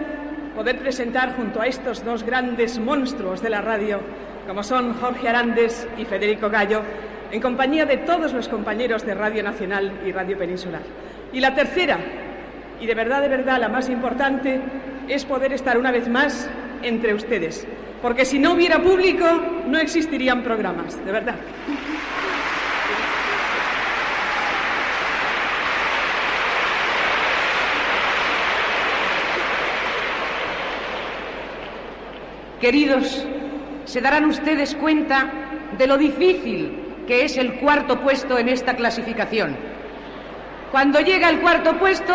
poder 0.57 0.81
presentar 0.81 1.37
junto 1.37 1.61
a 1.61 1.69
estos 1.69 2.05
dos 2.05 2.25
grandes 2.25 2.81
monstruos 2.81 3.41
de 3.43 3.51
la 3.51 3.61
radio, 3.61 4.01
como 4.49 4.65
son 4.65 4.95
Jorge 4.95 5.29
Arandes 5.29 5.87
y 5.97 6.05
Federico 6.05 6.51
Gallo, 6.51 6.83
en 7.31 7.41
compañía 7.41 7.87
de 7.87 7.99
todos 7.99 8.33
los 8.33 8.49
compañeros 8.49 9.05
de 9.05 9.15
Radio 9.15 9.43
Nacional 9.43 10.01
y 10.07 10.13
Radio 10.13 10.39
Peninsular. 10.39 10.83
Y 11.33 11.41
la 11.41 11.55
tercera, 11.55 11.99
y 12.81 12.87
de 12.87 12.95
verdad, 12.95 13.21
de 13.21 13.29
verdad, 13.29 13.61
la 13.61 13.69
más 13.69 13.89
importante, 13.89 14.61
es 15.09 15.25
poder 15.25 15.53
estar 15.53 15.79
una 15.79 15.91
vez 15.91 16.09
más 16.09 16.49
entre 16.83 17.15
ustedes. 17.15 17.67
Porque 18.03 18.25
si 18.25 18.39
no 18.39 18.53
hubiera 18.53 18.83
público, 18.83 19.27
no 19.67 19.79
existirían 19.79 20.43
programas, 20.43 21.05
de 21.05 21.13
verdad. 21.13 21.37
Queridos, 32.61 33.27
se 33.85 34.01
darán 34.01 34.25
ustedes 34.25 34.75
cuenta 34.75 35.31
de 35.77 35.87
lo 35.87 35.99
difícil 35.99 36.86
que 37.07 37.25
es 37.25 37.37
el 37.37 37.55
cuarto 37.55 38.01
puesto 38.01 38.39
en 38.39 38.49
esta 38.49 38.75
clasificación. 38.75 39.57
Cuando 40.71 41.01
llega 41.01 41.31
el 41.31 41.41
cuarto 41.41 41.79
puesto, 41.79 42.15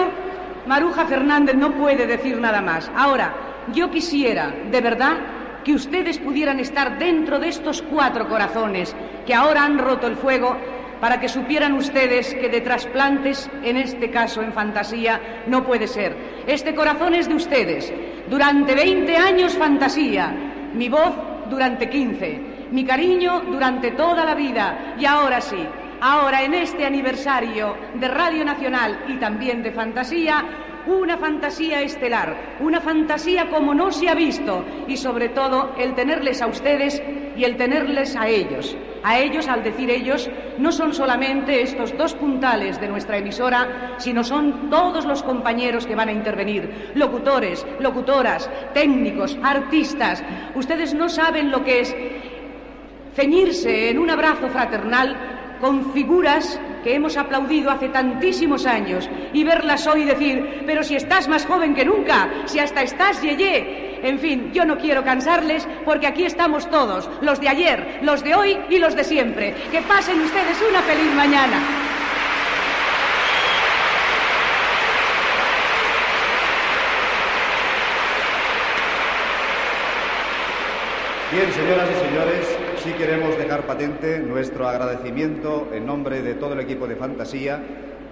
Maruja 0.68 1.06
Fernández 1.06 1.56
no 1.56 1.74
puede 1.74 2.06
decir 2.06 2.40
nada 2.40 2.62
más. 2.62 2.92
Ahora, 2.96 3.34
yo 3.74 3.90
quisiera, 3.90 4.54
de 4.70 4.82
verdad, 4.82 5.18
que 5.64 5.74
ustedes 5.74 6.18
pudieran 6.18 6.60
estar 6.60 6.98
dentro 6.98 7.40
de 7.40 7.50
estos 7.50 7.82
cuatro 7.82 8.28
corazones 8.28 8.96
que 9.26 9.34
ahora 9.34 9.64
han 9.64 9.78
roto 9.78 10.08
el 10.08 10.18
fuego 10.18 10.58
para 11.00 11.20
que 11.20 11.30
supieran 11.30 11.74
ustedes 11.74 12.34
que 12.36 12.50
de 12.50 12.62
trasplantes, 12.62 13.50
en 13.64 13.78
este 13.78 14.12
caso 14.12 14.44
en 14.44 14.54
fantasía, 14.54 15.44
no 15.48 15.66
puede 15.66 15.88
ser. 15.88 16.16
Este 16.46 16.76
corazón 16.76 17.16
es 17.16 17.28
de 17.28 17.36
ustedes. 17.36 17.92
Durante 18.30 18.76
20 18.76 19.18
años 19.18 19.54
fantasía, 19.58 20.32
mi 20.76 20.90
voz 20.90 21.12
durante 21.50 21.90
15, 21.90 22.51
mi 22.72 22.86
cariño 22.86 23.42
durante 23.42 23.92
toda 23.92 24.26
la 24.26 24.36
vida 24.36 24.96
y 24.98 25.06
ahora 25.06 25.42
sí, 25.42 25.58
ahora 26.00 26.44
en 26.44 26.54
este 26.54 26.86
aniversario 26.86 27.76
de 27.96 28.08
Radio 28.08 28.44
Nacional 28.44 29.06
y 29.08 29.18
también 29.18 29.62
de 29.62 29.72
Fantasía, 29.72 30.44
una 30.88 31.18
fantasía 31.18 31.82
estelar, 31.82 32.58
una 32.60 32.82
fantasía 32.82 33.50
como 33.50 33.74
no 33.74 33.92
se 33.92 34.10
ha 34.10 34.16
visto 34.16 34.66
y 34.88 34.98
sobre 34.98 35.30
todo 35.30 35.76
el 35.78 35.94
tenerles 35.94 36.42
a 36.42 36.48
ustedes 36.48 37.02
y 37.36 37.44
el 37.44 37.56
tenerles 37.56 38.16
a 38.16 38.28
ellos. 38.28 38.76
A 39.04 39.20
ellos, 39.20 39.48
al 39.48 39.64
decir 39.64 39.90
ellos, 39.90 40.30
no 40.60 40.72
son 40.72 40.94
solamente 40.94 41.62
estos 41.62 41.98
dos 41.98 42.14
puntales 42.14 42.80
de 42.80 42.88
nuestra 42.88 43.18
emisora, 43.18 43.96
sino 43.98 44.24
son 44.24 44.70
todos 44.70 45.06
los 45.06 45.24
compañeros 45.24 45.88
que 45.88 45.96
van 45.96 46.10
a 46.10 46.14
intervenir, 46.14 46.92
locutores, 46.94 47.66
locutoras, 47.80 48.50
técnicos, 48.74 49.38
artistas. 49.42 50.24
Ustedes 50.54 50.94
no 50.94 51.10
saben 51.10 51.50
lo 51.50 51.64
que 51.64 51.80
es 51.80 51.96
ceñirse 53.16 53.90
en 53.90 54.00
un 54.00 54.10
abrazo 54.10 54.50
fraternal 54.50 55.16
con 55.60 55.94
figuras 55.94 56.60
que 56.84 56.96
hemos 56.96 57.18
aplaudido 57.18 57.70
hace 57.70 57.90
tantísimos 57.90 58.66
años 58.66 59.08
y 59.34 59.44
verlas 59.44 59.86
hoy 59.86 60.04
decir, 60.04 60.64
pero 60.66 60.84
si 60.84 60.96
estás 60.96 61.28
más 61.28 61.46
joven 61.46 61.76
que 61.76 61.86
nunca, 61.86 62.30
si 62.46 62.60
hasta 62.60 62.82
estás 62.82 63.22
yeye. 63.22 64.00
En 64.04 64.18
fin, 64.18 64.52
yo 64.52 64.66
no 64.66 64.78
quiero 64.80 65.04
cansarles 65.04 65.68
porque 65.86 66.08
aquí 66.08 66.26
estamos 66.26 66.70
todos, 66.72 67.08
los 67.22 67.40
de 67.40 67.50
ayer, 67.50 68.00
los 68.02 68.24
de 68.24 68.34
hoy 68.34 68.58
y 68.70 68.80
los 68.80 68.96
de 68.96 69.04
siempre. 69.04 69.54
Que 69.72 69.82
pasen 69.82 70.20
ustedes 70.22 70.58
una 70.68 70.82
feliz 70.82 71.14
mañana. 71.14 71.60
Bien, 81.32 81.50
señoras 81.54 81.88
y 81.90 82.08
señores, 82.08 82.51
sí 82.84 82.94
queremos 82.94 83.38
dejar 83.38 83.68
patente 83.68 84.18
nuestro 84.20 84.68
agradecimiento 84.68 85.68
en 85.72 85.86
nombre 85.86 86.24
de 86.24 86.34
todo 86.34 86.54
el 86.54 86.62
equipo 86.62 86.88
de 86.88 86.96
Fantasía 86.96 87.62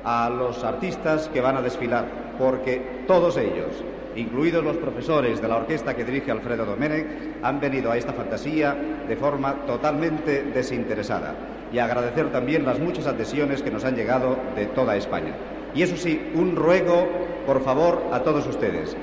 a 0.03 0.29
los 0.29 0.63
artistas 0.63 1.27
que 1.33 1.41
van 1.41 1.57
a 1.57 1.63
desfilar, 1.63 2.35
porque 2.37 3.03
todos 3.07 3.37
ellos, 3.37 3.83
incluidos 4.15 4.63
los 4.63 4.77
profesores 4.77 5.41
de 5.41 5.47
la 5.47 5.57
orquesta 5.57 5.95
que 5.95 6.05
dirige 6.05 6.29
Alfredo 6.29 6.65
Domenech, 6.65 7.07
han 7.41 7.59
venido 7.59 7.91
a 7.91 7.97
esta 7.97 8.13
fantasía 8.13 8.75
de 9.07 9.15
forma 9.15 9.65
totalmente 9.65 10.43
desinteresada. 10.43 11.33
Y 11.73 11.79
agradecer 11.79 12.31
también 12.31 12.63
las 12.63 12.79
muchas 12.79 13.07
adhesiones 13.07 13.63
que 13.63 13.71
nos 13.71 13.85
han 13.85 13.95
llegado 13.95 14.37
de 14.55 14.67
toda 14.67 14.95
España. 14.95 15.33
Y 15.73 15.81
eso 15.81 15.97
sí, 15.97 16.31
un 16.35 16.55
ruego, 16.55 17.07
por 17.47 17.63
favor, 17.63 18.03
a 18.11 18.19
todos 18.19 18.45
ustedes. 18.45 18.95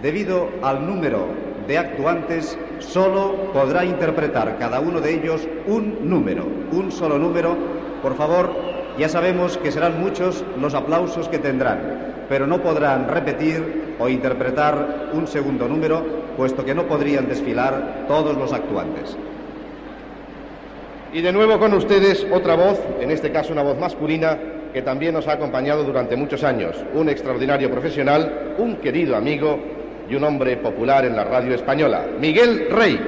Debido 0.00 0.48
al 0.62 0.86
número 0.86 1.26
de 1.68 1.76
actuantes, 1.76 2.58
solo 2.78 3.52
podrá 3.52 3.84
interpretar 3.84 4.56
cada 4.58 4.80
uno 4.80 5.02
de 5.02 5.14
ellos 5.14 5.46
un 5.66 5.98
número, 6.08 6.46
un 6.72 6.90
solo 6.90 7.18
número. 7.18 7.56
Por 8.02 8.16
favor, 8.16 8.50
ya 8.98 9.08
sabemos 9.10 9.58
que 9.58 9.70
serán 9.70 10.00
muchos 10.00 10.42
los 10.58 10.74
aplausos 10.74 11.28
que 11.28 11.38
tendrán, 11.38 12.24
pero 12.28 12.46
no 12.46 12.62
podrán 12.62 13.06
repetir 13.06 13.96
o 13.98 14.08
interpretar 14.08 15.10
un 15.12 15.26
segundo 15.26 15.68
número, 15.68 16.02
puesto 16.38 16.64
que 16.64 16.74
no 16.74 16.84
podrían 16.84 17.28
desfilar 17.28 18.06
todos 18.08 18.34
los 18.34 18.52
actuantes. 18.54 19.14
Y 21.12 21.20
de 21.20 21.32
nuevo 21.32 21.58
con 21.58 21.74
ustedes 21.74 22.26
otra 22.32 22.54
voz, 22.54 22.80
en 22.98 23.10
este 23.10 23.30
caso 23.30 23.52
una 23.52 23.62
voz 23.62 23.78
masculina, 23.78 24.38
que 24.72 24.80
también 24.80 25.12
nos 25.14 25.28
ha 25.28 25.32
acompañado 25.32 25.84
durante 25.84 26.16
muchos 26.16 26.44
años. 26.44 26.76
Un 26.94 27.10
extraordinario 27.10 27.70
profesional, 27.70 28.54
un 28.58 28.76
querido 28.76 29.16
amigo 29.16 29.58
y 30.08 30.14
un 30.14 30.24
hombre 30.24 30.56
popular 30.56 31.04
en 31.04 31.16
la 31.16 31.24
radio 31.24 31.54
española, 31.54 32.06
Miguel 32.18 32.68
Rey. 32.70 32.98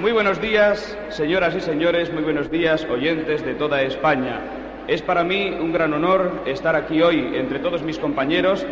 Muy 0.00 0.12
buenos 0.12 0.40
días, 0.40 0.96
señoras 1.10 1.54
y 1.54 1.60
señores, 1.60 2.10
muy 2.10 2.22
buenos 2.22 2.50
días, 2.50 2.86
oyentes 2.86 3.44
de 3.44 3.54
toda 3.54 3.82
España. 3.82 4.40
Es 4.88 5.02
para 5.02 5.24
mí 5.24 5.50
un 5.60 5.72
gran 5.72 5.92
honor 5.92 6.42
estar 6.46 6.74
aquí 6.74 7.02
hoy 7.02 7.32
entre 7.34 7.58
todos 7.58 7.82
mis 7.82 7.98
compañeros 7.98 8.64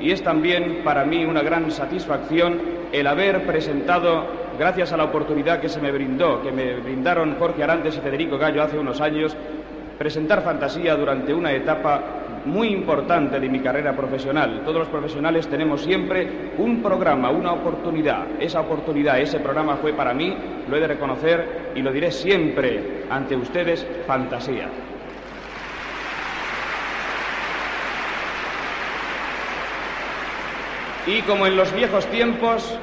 y 0.00 0.10
es 0.10 0.22
también 0.22 0.80
para 0.82 1.04
mí 1.04 1.26
una 1.26 1.42
gran 1.42 1.70
satisfacción 1.70 2.60
el 2.92 3.06
haber 3.06 3.44
presentado, 3.44 4.26
gracias 4.60 4.92
a 4.92 4.96
la 4.98 5.04
oportunidad 5.04 5.58
que 5.58 5.70
se 5.70 5.80
me 5.80 5.90
brindó, 5.90 6.42
que 6.42 6.52
me 6.52 6.74
brindaron 6.74 7.36
Jorge 7.38 7.64
Arantes 7.64 7.96
y 7.96 8.00
Federico 8.00 8.36
Gallo 8.36 8.62
hace 8.62 8.78
unos 8.78 9.00
años, 9.00 9.34
presentar 9.96 10.42
fantasía 10.42 10.94
durante 10.96 11.32
una 11.32 11.50
etapa 11.50 12.02
muy 12.44 12.68
importante 12.68 13.40
de 13.40 13.48
mi 13.48 13.60
carrera 13.60 13.96
profesional. 13.96 14.60
Todos 14.62 14.80
los 14.80 14.88
profesionales 14.88 15.48
tenemos 15.48 15.80
siempre 15.80 16.52
un 16.58 16.82
programa, 16.82 17.30
una 17.30 17.54
oportunidad. 17.54 18.26
Esa 18.38 18.60
oportunidad, 18.60 19.18
ese 19.18 19.40
programa 19.40 19.76
fue 19.76 19.94
para 19.94 20.12
mí, 20.12 20.36
lo 20.68 20.76
he 20.76 20.80
de 20.80 20.88
reconocer 20.88 21.72
y 21.74 21.80
lo 21.80 21.90
diré 21.90 22.12
siempre 22.12 23.04
ante 23.08 23.36
ustedes, 23.36 23.86
fantasía. 24.06 24.68
Y 31.06 31.22
como 31.22 31.46
en 31.46 31.56
los 31.56 31.72
viejos 31.72 32.04
tiempos, 32.08 32.78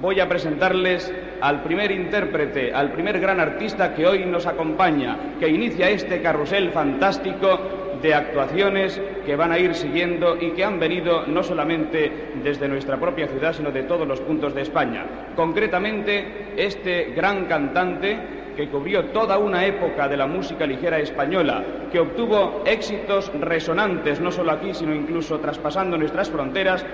voy 0.00 0.20
a 0.20 0.28
presentarles 0.28 1.12
al 1.40 1.62
primer 1.62 1.90
intérprete, 1.90 2.72
al 2.72 2.92
primer 2.92 3.20
gran 3.20 3.40
artista 3.40 3.94
que 3.94 4.06
hoy 4.06 4.24
nos 4.24 4.46
acompaña, 4.46 5.36
que 5.38 5.48
inicia 5.48 5.90
este 5.90 6.20
carrusel 6.22 6.70
fantástico 6.70 7.58
de 8.00 8.14
actuaciones 8.14 9.00
que 9.24 9.34
van 9.34 9.52
a 9.52 9.58
ir 9.58 9.74
siguiendo 9.74 10.36
y 10.38 10.50
que 10.50 10.64
han 10.64 10.78
venido 10.78 11.26
no 11.26 11.42
solamente 11.42 12.32
desde 12.42 12.68
nuestra 12.68 12.98
propia 12.98 13.26
ciudad, 13.28 13.54
sino 13.54 13.70
de 13.70 13.84
todos 13.84 14.06
los 14.06 14.20
puntos 14.20 14.54
de 14.54 14.62
España. 14.62 15.04
Concretamente, 15.34 16.52
este 16.56 17.12
gran 17.16 17.46
cantante 17.46 18.18
que 18.54 18.68
cubrió 18.68 19.06
toda 19.06 19.38
una 19.38 19.64
época 19.64 20.06
de 20.06 20.16
la 20.16 20.26
música 20.26 20.66
ligera 20.66 20.98
española, 20.98 21.64
que 21.90 21.98
obtuvo 21.98 22.62
éxitos 22.66 23.32
resonantes 23.40 24.20
no 24.20 24.30
solo 24.30 24.52
aquí, 24.52 24.74
sino 24.74 24.94
incluso 24.94 25.40
traspasando 25.40 25.96
nuestras 25.96 26.30
fronteras, 26.30 26.84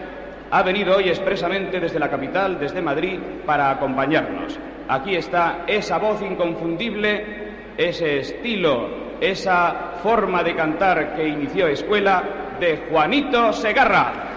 ha 0.51 0.63
venido 0.63 0.97
hoy 0.97 1.09
expresamente 1.09 1.79
desde 1.79 1.99
la 1.99 2.11
capital, 2.11 2.59
desde 2.59 2.83
Madrid, 2.83 3.19
para 3.47 3.71
acompañarnos. 3.71 4.59
Aquí 4.89 5.15
está 5.15 5.65
esa 5.67 5.99
voz 5.99 6.21
inconfundible, 6.23 7.75
ese 7.77 8.19
estilo, 8.19 8.89
esa 9.21 9.93
forma 10.03 10.43
de 10.43 10.57
cantar 10.57 11.15
que 11.15 11.29
inició 11.29 11.69
escuela 11.69 12.23
de 12.59 12.89
Juanito 12.91 13.53
Segarra. 13.53 14.30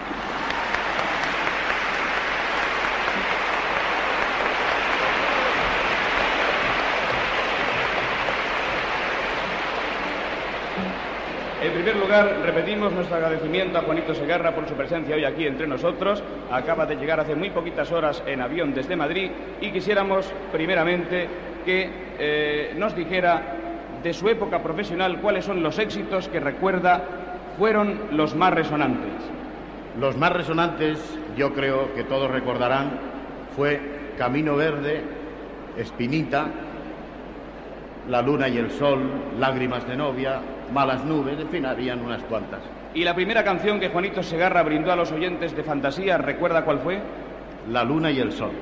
Primer 11.74 11.96
lugar, 11.96 12.40
repetimos 12.44 12.92
nuestro 12.92 13.16
agradecimiento 13.16 13.78
a 13.78 13.82
Juanito 13.82 14.14
Segarra 14.14 14.54
por 14.54 14.68
su 14.68 14.74
presencia 14.74 15.16
hoy 15.16 15.24
aquí 15.24 15.44
entre 15.44 15.66
nosotros. 15.66 16.22
Acaba 16.52 16.86
de 16.86 16.94
llegar 16.94 17.18
hace 17.18 17.34
muy 17.34 17.50
poquitas 17.50 17.90
horas 17.90 18.22
en 18.26 18.40
avión 18.40 18.72
desde 18.72 18.94
Madrid 18.94 19.32
y 19.60 19.72
quisiéramos, 19.72 20.32
primeramente, 20.52 21.26
que 21.64 21.90
eh, 22.20 22.74
nos 22.76 22.94
dijera 22.94 23.56
de 24.04 24.12
su 24.12 24.28
época 24.28 24.62
profesional 24.62 25.20
cuáles 25.20 25.46
son 25.46 25.64
los 25.64 25.80
éxitos 25.80 26.28
que 26.28 26.38
recuerda 26.38 27.02
fueron 27.58 27.98
los 28.12 28.36
más 28.36 28.54
resonantes. 28.54 29.12
Los 29.98 30.16
más 30.16 30.32
resonantes, 30.32 31.00
yo 31.36 31.52
creo 31.54 31.92
que 31.94 32.04
todos 32.04 32.30
recordarán, 32.30 33.00
fue 33.56 33.80
Camino 34.16 34.54
Verde, 34.54 35.02
Espinita, 35.76 36.46
La 38.08 38.22
Luna 38.22 38.48
y 38.48 38.58
el 38.58 38.70
Sol, 38.70 39.00
Lágrimas 39.40 39.88
de 39.88 39.96
Novia, 39.96 40.40
Malas 40.72 41.04
Nubes, 41.04 41.38
en 41.38 41.48
fin, 41.48 41.66
habían 41.66 42.00
unas 42.00 42.22
cuantas. 42.24 42.60
Y 42.94 43.04
la 43.04 43.14
primera 43.14 43.42
canción 43.42 43.80
que 43.80 43.88
Juanito 43.88 44.22
Segarra 44.22 44.62
brindó 44.62 44.92
a 44.92 44.96
los 44.96 45.10
oyentes 45.12 45.54
de 45.54 45.62
Fantasía, 45.62 46.18
¿recuerda 46.18 46.64
cuál 46.64 46.78
fue? 46.80 47.00
La 47.70 47.82
Luna 47.84 48.10
y 48.10 48.20
el 48.20 48.32
Sol. 48.32 48.52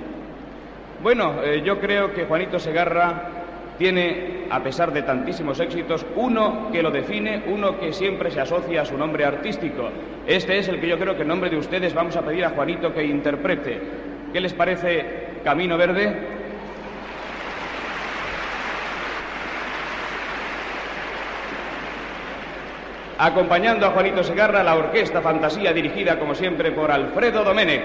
Bueno, 1.03 1.43
eh, 1.43 1.63
yo 1.65 1.81
creo 1.81 2.13
que 2.13 2.25
Juanito 2.25 2.59
Segarra 2.59 3.29
tiene, 3.77 4.47
a 4.51 4.63
pesar 4.63 4.93
de 4.93 5.03
tantísimos 5.03 5.59
éxitos, 5.59 6.07
uno 6.17 6.71
que 6.71 6.83
lo 6.83 6.91
define, 6.91 7.43
uno 7.49 7.79
que 7.79 7.93
siempre 7.93 8.31
se 8.31 8.41
asocia 8.41 8.83
a 8.83 8.85
su 8.85 8.97
nombre 8.97 9.25
artístico. 9.25 9.89
Este 10.27 10.59
es 10.59 10.69
el 10.69 10.81
que 10.81 10.89
yo 10.89 10.99
creo 10.99 11.17
que 11.17 11.23
en 11.23 11.29
nombre 11.29 11.51
de 11.51 11.57
ustedes 11.57 11.93
vamos 11.93 12.17
a 12.17 12.23
pedir 12.23 12.45
a 12.45 12.51
Juanito 12.51 12.95
que 12.95 13.05
interprete. 13.05 13.81
¿Qué 14.33 14.41
les 14.41 14.55
parece 14.55 15.41
Camino 15.43 15.77
Verde? 15.77 16.42
Acompañando 23.25 23.87
a 23.87 23.91
Juanito 23.91 24.25
Segarra, 24.25 24.65
la 24.65 24.75
Orquesta 24.75 25.23
Fantasía, 25.23 25.73
dirigida 25.73 26.19
como 26.19 26.35
siempre 26.35 26.73
por 26.73 26.91
Alfredo 26.91 27.45
Domenech. 27.45 27.85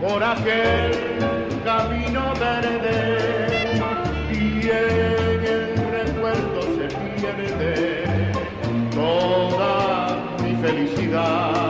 Por 0.00 0.22
aquel 0.24 0.92
camino 1.64 2.34
verde 2.34 3.80
y 4.32 4.68
en 4.68 5.44
el 5.44 5.76
recuerdo 5.90 6.62
se 6.62 6.86
pierde 6.96 8.32
toda 8.90 10.36
mi 10.42 10.54
felicidad. 10.56 11.69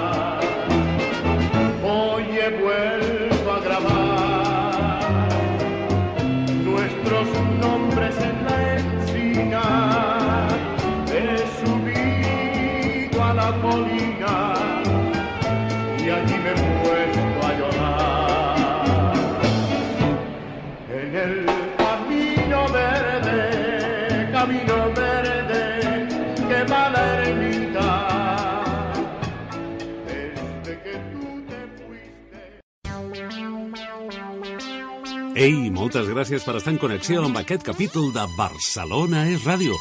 Ei, 35.40 35.70
moltes 35.72 36.04
gràcies 36.04 36.42
per 36.44 36.52
estar 36.58 36.74
en 36.74 36.76
connexió 36.76 37.22
amb 37.24 37.38
aquest 37.40 37.62
capítol 37.64 38.10
de 38.12 38.26
Barcelona 38.36 39.22
és 39.32 39.40
ràdio. 39.48 39.72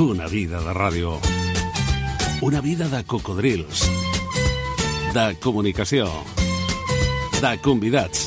Una 0.00 0.26
vida 0.26 0.58
de 0.64 0.72
ràdio. 0.74 1.12
Una 2.42 2.58
vida 2.64 2.88
de 2.90 3.04
cocodrils. 3.06 3.84
De 5.14 5.26
comunicació. 5.38 6.08
De 7.38 7.52
convidats. 7.62 8.24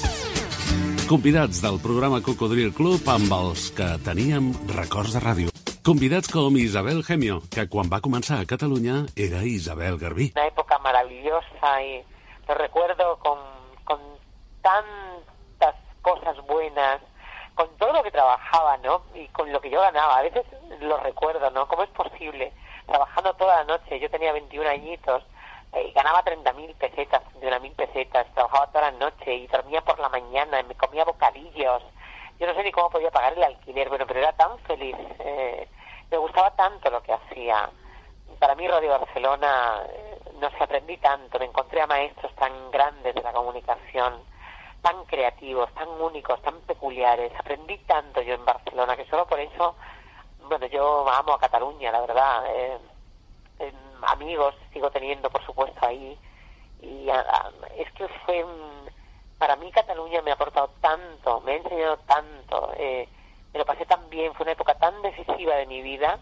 Convidats 1.12 1.60
del 1.68 1.82
programa 1.84 2.22
Cocodril 2.24 2.72
Club 2.72 3.04
amb 3.12 3.36
els 3.36 3.68
que 3.76 3.92
teníem 4.08 4.54
records 4.72 5.20
de 5.20 5.26
ràdio. 5.26 5.52
Convidats 5.84 6.32
com 6.32 6.56
Isabel 6.56 7.04
Gemio, 7.04 7.42
que 7.52 7.68
quan 7.68 7.92
va 7.92 8.00
començar 8.00 8.40
a 8.40 8.48
Catalunya 8.48 9.04
era 9.18 9.44
Isabel 9.44 10.00
Garbí. 10.00 10.32
una 10.34 10.48
época 10.48 10.80
maravillosa 10.80 11.84
y 11.84 12.02
lo 12.48 12.56
recuerdo 12.56 13.20
con, 13.20 13.38
con 13.84 14.00
tantas 14.64 15.25
cosas 16.06 16.38
buenas, 16.46 17.02
con 17.56 17.68
todo 17.78 17.92
lo 17.92 18.04
que 18.04 18.12
trabajaba, 18.12 18.78
¿no? 18.78 19.02
Y 19.16 19.28
con 19.30 19.52
lo 19.52 19.60
que 19.60 19.72
yo 19.72 19.82
ganaba. 19.82 20.20
A 20.20 20.22
veces 20.22 20.46
lo 20.82 20.98
recuerdo, 20.98 21.50
¿no? 21.50 21.68
¿Cómo 21.68 21.82
es 21.82 21.90
posible? 21.90 22.54
Trabajando 22.86 23.34
toda 23.34 23.58
la 23.58 23.64
noche, 23.64 24.00
yo 24.00 24.08
tenía 24.12 24.32
21 24.32 24.70
añitos, 24.70 25.24
eh, 25.74 25.88
y 25.88 25.92
ganaba 25.94 26.24
30.000 26.24 26.76
pesetas, 26.76 27.24
21.000 27.42 27.76
pesetas, 27.76 28.28
trabajaba 28.36 28.68
toda 28.68 28.92
la 28.92 28.98
noche 28.98 29.34
y 29.34 29.48
dormía 29.48 29.82
por 29.82 29.98
la 30.00 30.10
mañana, 30.10 30.62
me 30.62 30.76
comía 30.76 31.04
bocadillos. 31.04 31.82
Yo 32.40 32.46
no 32.46 32.54
sé 32.54 32.64
ni 32.64 32.72
cómo 32.72 32.92
podía 32.92 33.10
pagar 33.10 33.34
el 33.34 33.44
alquiler, 33.44 33.90
bueno, 33.90 34.06
pero 34.06 34.20
era 34.20 34.34
tan 34.34 34.60
feliz. 34.60 34.96
eh, 35.20 35.68
me 36.12 36.18
gustaba 36.18 36.52
tanto 36.52 36.92
lo 36.92 37.02
que 37.02 37.14
hacía. 37.14 37.68
Para 38.40 38.54
mí 38.54 38.68
Radio 38.68 38.92
Barcelona, 38.92 39.82
eh, 39.90 40.20
no 40.40 40.52
sé, 40.52 40.58
aprendí 40.64 40.98
tanto, 40.98 41.40
me 41.40 41.46
encontré 41.46 41.82
a 41.82 41.88
maestros 41.88 42.32
tan 42.36 42.70
grandes 42.70 43.16
de 43.16 43.24
la 43.24 43.34
comunicación, 43.34 44.22
tan 44.86 45.04
creativos, 45.06 45.74
tan 45.74 45.90
únicos, 45.90 46.40
tan 46.44 46.60
peculiares. 46.62 47.32
Aprendí 47.40 47.76
tanto 47.88 48.22
yo 48.22 48.36
en 48.36 48.46
Barcelona 48.46 48.96
que 48.96 49.06
solo 49.08 49.26
por 49.26 49.40
eso, 49.40 49.76
bueno, 50.48 50.68
yo 50.68 51.10
amo 51.10 51.34
a 51.34 51.40
Cataluña, 51.40 51.92
la 51.92 52.02
verdad. 52.02 52.44
eh, 52.54 52.78
amigos 54.08 54.54
sigo 54.72 54.92
teniendo, 54.92 55.30
por 55.32 55.44
supuesto, 55.46 55.80
ahí. 55.86 56.16
Y 56.82 57.10
a- 57.10 57.50
es 57.78 57.92
que 57.94 58.08
fue, 58.26 58.46
para 59.40 59.56
mí 59.56 59.72
Cataluña 59.72 60.22
me 60.22 60.30
ha 60.32 60.36
aportado 60.36 60.70
tanto, 60.82 61.42
me 61.42 61.54
ha 61.54 61.56
enseñado 61.58 61.98
tanto. 62.06 62.72
eh, 62.78 63.08
me 63.54 63.60
lo 63.60 63.66
pasé 63.66 63.86
tan 63.86 64.08
bien, 64.10 64.34
fue 64.36 64.44
una 64.44 64.52
época 64.52 64.76
tan 64.76 65.02
decisiva 65.02 65.56
de 65.56 65.66
mi 65.66 65.82
vida 65.82 66.20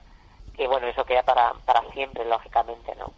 que, 0.55 0.67
bueno, 0.67 0.87
eso 0.87 1.03
queda 1.03 1.23
para, 1.23 1.51
para 1.65 1.81
siempre, 1.91 2.23
lógicamente, 2.25 2.95
¿no? 2.95 3.11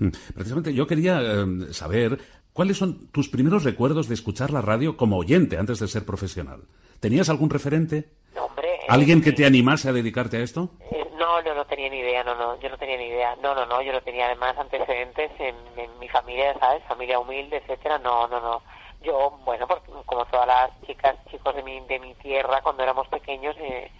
Mm, 0.00 0.10
Precisamente 0.34 0.74
yo 0.74 0.86
quería 0.86 1.20
eh, 1.22 1.72
saber 1.72 2.18
¿cuáles 2.60 2.76
son 2.76 3.10
tus 3.10 3.30
primeros 3.30 3.64
recuerdos 3.64 4.06
de 4.06 4.12
escuchar 4.12 4.50
la 4.50 4.60
radio 4.60 4.94
como 4.94 5.16
oyente 5.16 5.56
antes 5.56 5.78
de 5.78 5.88
ser 5.88 6.04
profesional? 6.04 6.60
¿Tenías 7.00 7.30
algún 7.30 7.48
referente? 7.48 8.10
Hombre, 8.38 8.80
¿Alguien 8.86 9.22
que 9.22 9.32
te 9.32 9.46
animase 9.46 9.88
a 9.88 9.94
dedicarte 9.94 10.36
a 10.36 10.40
esto? 10.40 10.68
Eh, 10.90 11.06
no, 11.18 11.40
no, 11.40 11.54
no 11.54 11.64
tenía 11.64 11.88
ni 11.88 12.00
idea, 12.00 12.22
no, 12.22 12.34
no, 12.34 12.60
yo 12.60 12.68
no 12.68 12.76
tenía 12.76 12.98
ni 12.98 13.06
idea. 13.06 13.34
No, 13.42 13.54
no, 13.54 13.64
no, 13.64 13.80
yo 13.80 13.92
no 13.92 14.02
tenía 14.02 14.26
además 14.26 14.58
antecedentes 14.58 15.30
en, 15.38 15.54
en 15.78 15.98
mi 15.98 16.06
familia, 16.10 16.54
¿sabes? 16.60 16.84
Familia 16.86 17.18
humilde, 17.18 17.56
etcétera. 17.56 17.96
No, 17.96 18.28
no, 18.28 18.38
no. 18.42 18.60
Yo, 19.02 19.40
bueno, 19.46 19.66
porque 19.66 19.90
como 20.04 20.26
todas 20.26 20.46
las 20.46 20.70
chicas, 20.86 21.16
chicos 21.30 21.54
de 21.54 21.62
mi, 21.62 21.80
de 21.86 21.98
mi 21.98 22.12
tierra, 22.16 22.60
cuando 22.60 22.82
éramos 22.82 23.08
pequeños, 23.08 23.56
eh, 23.58 23.90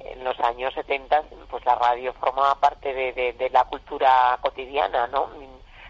en 0.00 0.24
los 0.24 0.38
años 0.40 0.74
70, 0.74 1.22
pues 1.48 1.64
la 1.64 1.76
radio 1.76 2.12
formaba 2.14 2.56
parte 2.56 2.92
de, 2.92 3.12
de, 3.12 3.32
de 3.34 3.50
la 3.50 3.62
cultura 3.66 4.36
cotidiana, 4.40 5.06
¿no? 5.06 5.30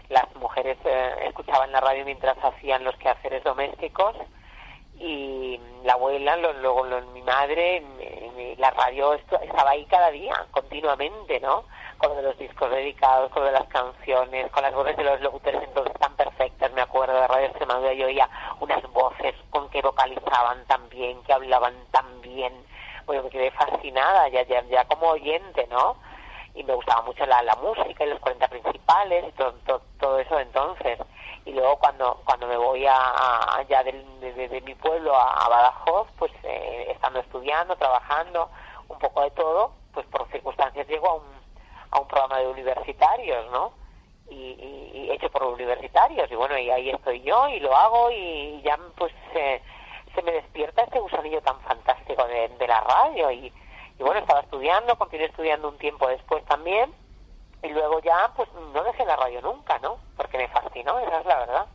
Las 0.09 0.33
mujeres 0.35 0.77
eh, 0.85 1.13
escuchaban 1.27 1.71
la 1.71 1.79
radio 1.79 2.03
mientras 2.05 2.37
hacían 2.43 2.83
los 2.83 2.95
quehaceres 2.97 3.43
domésticos 3.43 4.15
y 4.99 5.59
la 5.83 5.93
abuela, 5.93 6.35
lo- 6.35 6.53
luego 6.53 6.83
mi 7.13 7.21
madre, 7.21 7.81
la 8.57 8.71
radio 8.71 9.13
estaba 9.13 9.69
ahí 9.71 9.85
cada 9.85 10.11
día, 10.11 10.33
continuamente, 10.51 11.39
¿no? 11.39 11.63
Con 11.97 12.21
los 12.21 12.37
discos 12.37 12.69
dedicados, 12.69 13.31
con 13.31 13.45
las 13.53 13.67
canciones, 13.67 14.51
con 14.51 14.63
las 14.63 14.73
voces 14.73 14.97
de 14.97 15.03
los 15.05 15.21
locutores 15.21 15.61
entonces 15.63 15.93
tan 15.99 16.15
perfectas, 16.15 16.71
me 16.73 16.81
acuerdo 16.81 17.13
de 17.21 17.27
Radio 17.27 17.45
Extremadura, 17.47 17.93
yo 17.93 18.07
oía 18.07 18.29
unas 18.59 18.81
voces 18.91 19.35
con 19.51 19.69
que 19.69 19.81
vocalizaban 19.81 20.65
tan 20.65 20.89
bien, 20.89 21.21
que 21.23 21.31
hablaban 21.33 21.75
tan 21.91 22.19
bien, 22.21 22.53
bueno, 23.05 23.23
me 23.23 23.29
quedé 23.29 23.51
fascinada 23.51 24.27
ya, 24.29 24.43
ya, 24.43 24.61
ya 24.63 24.83
como 24.85 25.07
oyente, 25.11 25.65
¿no? 25.67 25.95
Y 26.59 26.63
me 26.65 26.73
gustaba 26.75 27.01
mucho 27.03 27.25
la, 27.25 27.41
la 27.41 27.55
música 27.55 28.03
y 28.03 28.09
los 28.09 28.19
40 28.19 28.47
principales 28.49 29.25
y 29.29 29.31
todo, 29.31 29.53
todo, 29.65 29.81
todo 29.97 30.19
eso 30.19 30.37
entonces. 30.39 30.99
Y 31.45 31.51
luego 31.53 31.77
cuando 31.79 32.19
cuando 32.25 32.47
me 32.47 32.57
voy 32.57 32.85
a, 32.85 32.95
a- 32.97 33.63
de, 33.63 34.47
de- 34.49 34.61
mi 34.61 34.75
pueblo 34.75 35.15
a, 35.15 35.47
Badajoz 35.47 36.07
pues 36.17 36.31
eh, 36.43 36.87
estando 36.89 37.19
estudiando 37.21 37.75
trabajando 37.77 38.49
un 38.89 38.99
poco 38.99 39.21
de 39.21 39.31
todo 39.31 39.71
pues 39.93 40.05
por 40.07 40.27
circunstancias 40.31 40.85
llego 40.87 41.07
a 41.09 41.13
un 41.15 41.23
a 41.91 41.99
un 42.01 42.07
programa 42.07 42.39
de 42.39 42.47
universitarios 42.47 43.49
no 43.51 43.71
y, 44.29 44.35
y- 44.35 44.91
y 45.05 45.11
hecho 45.11 45.29
por 45.31 45.43
universitarios. 45.43 46.29
Y 46.29 46.35
bueno 46.35 46.57
y 46.57 46.69
ahí 46.69 46.89
estoy 46.89 47.21
yo 47.21 47.47
y 47.47 47.61
lo 47.61 47.73
hago 47.75 48.11
y 48.11 48.61
ya 48.63 48.77
pues 48.97 49.13
eh, 49.33 49.61
se 50.13 50.21
me 50.23 50.33
despierta 50.33 50.83
este 50.83 50.99
gusanillo 50.99 51.41
tan 51.41 51.59
fantástico 51.61 52.25
de, 52.27 52.49
de 52.49 52.67
la 52.67 52.81
radio 52.81 53.31
y, 53.31 53.53
y 53.99 54.03
bueno 54.03 54.19
estaba 54.19 54.39
estudiando 54.41 54.95
continué 54.97 55.27
estudiando 55.27 55.69
un 55.69 55.77
tiempo 55.77 56.07
después 56.07 56.43
también 56.45 56.91
y 57.63 57.69
luego 57.69 58.01
ya, 58.01 58.31
pues 58.35 58.47
no 58.73 58.83
dejé 58.83 59.05
la 59.05 59.15
radio 59.17 59.41
nunca, 59.41 59.77
¿no? 59.79 59.97
Porque 60.15 60.37
me 60.37 60.47
fascinó, 60.47 60.97
esa 60.99 61.19
es 61.19 61.25
la 61.25 61.39
verdad. 61.39 61.65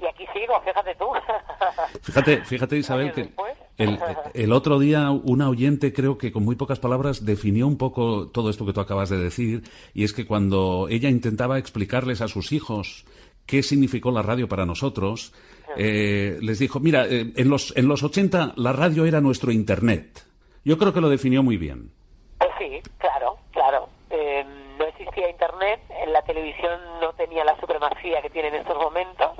Y 0.00 0.06
aquí 0.06 0.26
sigo, 0.32 0.60
fíjate 0.64 0.94
tú. 0.96 1.06
Fíjate, 2.02 2.44
fíjate 2.44 2.76
Isabel, 2.76 3.12
que 3.12 3.32
el, 3.78 3.98
el 4.34 4.52
otro 4.52 4.78
día 4.78 5.10
una 5.10 5.48
oyente 5.48 5.92
creo 5.92 6.18
que 6.18 6.32
con 6.32 6.44
muy 6.44 6.56
pocas 6.56 6.78
palabras 6.78 7.24
definió 7.24 7.66
un 7.66 7.78
poco 7.78 8.28
todo 8.28 8.50
esto 8.50 8.66
que 8.66 8.72
tú 8.72 8.80
acabas 8.80 9.08
de 9.08 9.18
decir, 9.18 9.62
y 9.94 10.04
es 10.04 10.12
que 10.12 10.26
cuando 10.26 10.88
ella 10.90 11.08
intentaba 11.08 11.58
explicarles 11.58 12.20
a 12.20 12.28
sus 12.28 12.52
hijos 12.52 13.06
qué 13.46 13.62
significó 13.62 14.10
la 14.10 14.22
radio 14.22 14.48
para 14.48 14.66
nosotros, 14.66 15.32
eh, 15.76 16.38
les 16.42 16.58
dijo, 16.58 16.80
mira, 16.80 17.06
eh, 17.06 17.32
en, 17.36 17.48
los, 17.48 17.74
en 17.76 17.88
los 17.88 18.02
80 18.02 18.54
la 18.56 18.72
radio 18.72 19.06
era 19.06 19.20
nuestro 19.20 19.52
Internet. 19.52 20.23
Yo 20.64 20.78
creo 20.78 20.92
que 20.92 21.00
lo 21.00 21.08
definió 21.08 21.42
muy 21.42 21.56
bien. 21.56 21.90
Pues 22.38 22.50
sí, 22.58 22.80
claro, 22.98 23.36
claro. 23.52 23.88
Eh, 24.10 24.44
no 24.78 24.84
existía 24.86 25.28
internet, 25.30 25.80
en 25.90 26.12
la 26.12 26.22
televisión 26.22 26.80
no 27.00 27.12
tenía 27.14 27.44
la 27.44 27.58
supremacía 27.60 28.22
que 28.22 28.30
tiene 28.30 28.48
en 28.48 28.54
estos 28.56 28.76
momentos 28.76 29.30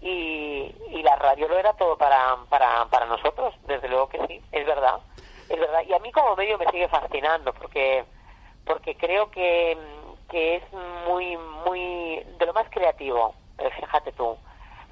y, 0.00 0.74
y 0.90 1.02
la 1.02 1.16
radio 1.16 1.48
lo 1.48 1.58
era 1.58 1.72
todo 1.74 1.96
para, 1.96 2.36
para, 2.48 2.86
para 2.86 3.06
nosotros, 3.06 3.54
desde 3.66 3.88
luego 3.88 4.08
que 4.08 4.18
sí, 4.26 4.40
es 4.52 4.66
verdad, 4.66 4.96
es 5.48 5.58
verdad. 5.58 5.82
Y 5.88 5.92
a 5.94 5.98
mí 5.98 6.10
como 6.12 6.36
medio 6.36 6.58
me 6.58 6.66
sigue 6.70 6.88
fascinando 6.88 7.52
porque 7.54 8.04
porque 8.64 8.96
creo 8.96 9.30
que, 9.30 9.78
que 10.28 10.56
es 10.56 10.62
muy, 11.06 11.36
muy, 11.64 12.20
de 12.38 12.46
lo 12.46 12.52
más 12.52 12.68
creativo, 12.70 13.32
eh, 13.58 13.70
fíjate 13.78 14.10
tú. 14.12 14.36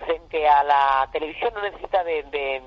Frente 0.06 0.46
a 0.48 0.62
la 0.62 1.08
televisión 1.12 1.52
no 1.54 1.62
necesita 1.62 2.04
de, 2.04 2.22
de- 2.24 2.62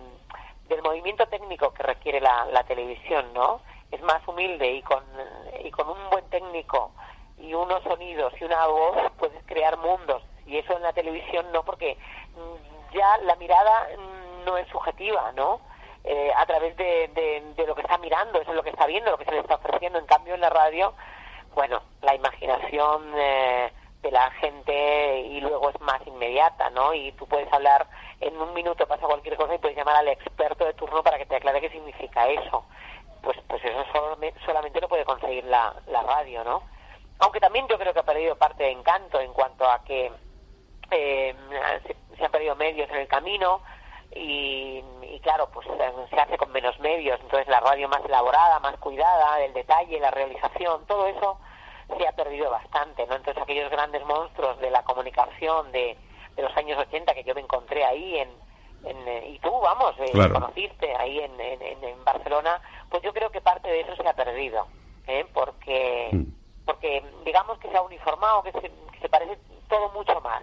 del 0.68 0.82
movimiento 0.82 1.28
técnico 1.28 1.74
que 1.74 1.84
requiere 1.84 2.22
la, 2.22 2.46
la 2.46 2.64
televisión, 2.64 3.34
¿no? 3.34 3.62
Es 3.92 4.02
más 4.02 4.26
humilde 4.28 4.70
y 4.72 4.82
con, 4.82 5.04
y 5.64 5.72
con 5.72 5.90
un 5.90 6.10
buen 6.10 6.30
técnico 6.30 6.92
y 7.38 7.54
unos 7.54 7.84
sonidos 7.84 8.34
y 8.40 8.44
una 8.44 8.68
voz 8.68 8.98
puedes 9.18 9.42
crear 9.46 9.78
mundos. 9.78 10.24
Y 10.46 10.58
eso 10.58 10.76
en 10.76 10.84
la 10.84 10.94
televisión 10.94 11.46
no, 11.52 11.64
porque 11.64 11.98
mm, 12.36 12.94
ya 12.96 13.18
la 13.20 13.36
mirada 13.36 13.88
mm, 13.98 14.46
no 14.46 14.58
es 14.58 14.68
subjetiva, 14.70 15.32
¿no? 15.34 15.62
Eh, 16.04 16.32
a 16.36 16.46
través 16.46 16.76
de, 16.78 17.10
de, 17.56 17.68
lo 17.68 17.76
que 17.76 17.82
está 17.82 17.98
mirando, 17.98 18.40
eso 18.40 18.52
es 18.52 18.56
lo 18.56 18.64
que 18.64 18.70
está 18.70 18.86
viendo, 18.86 19.12
lo 19.12 19.18
que 19.18 19.26
se 19.26 19.32
le 19.32 19.40
está 19.40 19.56
ofreciendo. 19.56 20.00
En 20.00 20.06
cambio, 20.06 20.36
en 20.36 20.42
la 20.42 20.50
radio, 20.50 20.94
bueno, 21.54 21.82
la 22.02 22.16
imaginación 22.16 23.12
eh, 23.16 23.72
de 24.02 24.12
la 24.12 24.30
gente 24.32 25.20
y 25.22 25.42
luego 25.42 25.70
es 25.70 25.80
más 25.82 26.06
inmediata, 26.06 26.70
¿no? 26.70 26.94
Y 26.94 27.12
tú 27.14 27.28
puedes 27.28 27.52
hablar 27.52 27.88
en 28.20 28.40
un 28.40 28.54
minuto, 28.54 28.88
pasa 28.88 29.08
cualquier 29.08 29.36
cosa 29.36 29.56
y 29.56 29.58
puedes 29.58 29.78
llamar 29.78 29.96
al 29.96 30.08
experto 30.08 30.66
de 30.66 30.74
turno 30.74 31.04
para 31.04 31.18
que 31.18 31.26
te 31.26 31.36
aclare 31.36 31.62
qué 31.62 31.70
significa 31.70 32.28
eso. 32.28 32.66
Pues, 33.22 33.38
pues 33.48 33.64
eso 33.66 33.84
solamente, 33.92 34.40
solamente 34.46 34.80
lo 34.80 34.88
puede 34.88 35.04
conseguir 35.06 35.44
la, 35.46 35.74
la 35.88 36.04
radio, 36.04 36.44
¿no? 36.44 36.64
Aunque 37.20 37.40
también 37.40 37.68
yo 37.68 37.78
creo 37.80 37.94
que 37.94 38.00
ha 38.00 38.04
perdido 38.04 38.36
parte 38.36 38.64
de 38.64 38.72
encanto 38.72 39.20
en 39.20 39.34
cuanto 39.34 39.70
a 39.70 39.84
que 39.84 40.12
eh, 40.92 41.36
se, 41.88 41.96
se 42.16 42.26
han 42.26 42.32
perdido 42.32 42.56
medios 42.56 42.90
en 42.90 42.98
el 42.98 43.08
camino 43.08 43.62
y, 44.16 44.84
y 45.02 45.20
claro, 45.22 45.50
pues 45.52 45.68
eh, 45.68 45.92
se 46.10 46.20
hace 46.20 46.38
con 46.38 46.52
menos 46.52 46.80
medios, 46.80 47.20
entonces 47.22 47.48
la 47.48 47.60
radio 47.60 47.90
más 47.90 48.06
elaborada, 48.06 48.60
más 48.60 48.78
cuidada, 48.78 49.42
el 49.42 49.54
detalle, 49.54 50.00
la 50.00 50.12
realización, 50.12 50.86
todo 50.86 51.08
eso 51.08 51.40
se 51.96 52.08
ha 52.08 52.12
perdido 52.14 52.50
bastante, 52.52 53.06
¿no? 53.08 53.16
Entonces 53.16 53.42
aquellos 53.42 53.70
grandes 53.72 54.04
monstruos 54.06 54.60
de 54.60 54.70
la 54.72 54.84
comunicación 54.84 55.72
de, 55.72 55.98
de 56.36 56.42
los 56.44 56.56
años 56.58 56.78
80 56.80 57.14
que 57.14 57.24
yo 57.24 57.34
me 57.34 57.42
encontré 57.42 57.86
ahí 57.86 58.18
en, 58.20 58.30
en, 58.84 59.08
eh, 59.08 59.30
y 59.30 59.40
tú, 59.40 59.52
vamos, 59.60 59.96
eh, 60.00 60.12
Claro. 60.12 60.34
conociste 60.34 60.96
ahí 60.96 61.20
en, 61.20 61.40
en, 61.40 61.62
en- 61.84 62.04
Barcelona, 62.04 62.62
pues 62.90 63.02
yo 63.04 63.14
creo 63.14 63.30
que 63.30 63.42
parte 63.42 63.70
de 63.70 63.82
eso 63.82 63.96
se 63.96 64.08
ha 64.08 64.14
perdido, 64.14 64.68
¿eh? 65.08 65.26
Porque, 65.34 66.10
porque 66.66 67.04
digamos 67.26 67.58
que 67.60 67.70
se 67.70 67.78
ha 67.78 67.82
uniformado, 67.82 68.44
que 68.44 68.52
se, 68.54 68.62
que 68.62 69.00
se 69.02 69.10
parece 69.10 69.38
todo 69.70 69.90
mucho 69.90 70.20
más. 70.22 70.42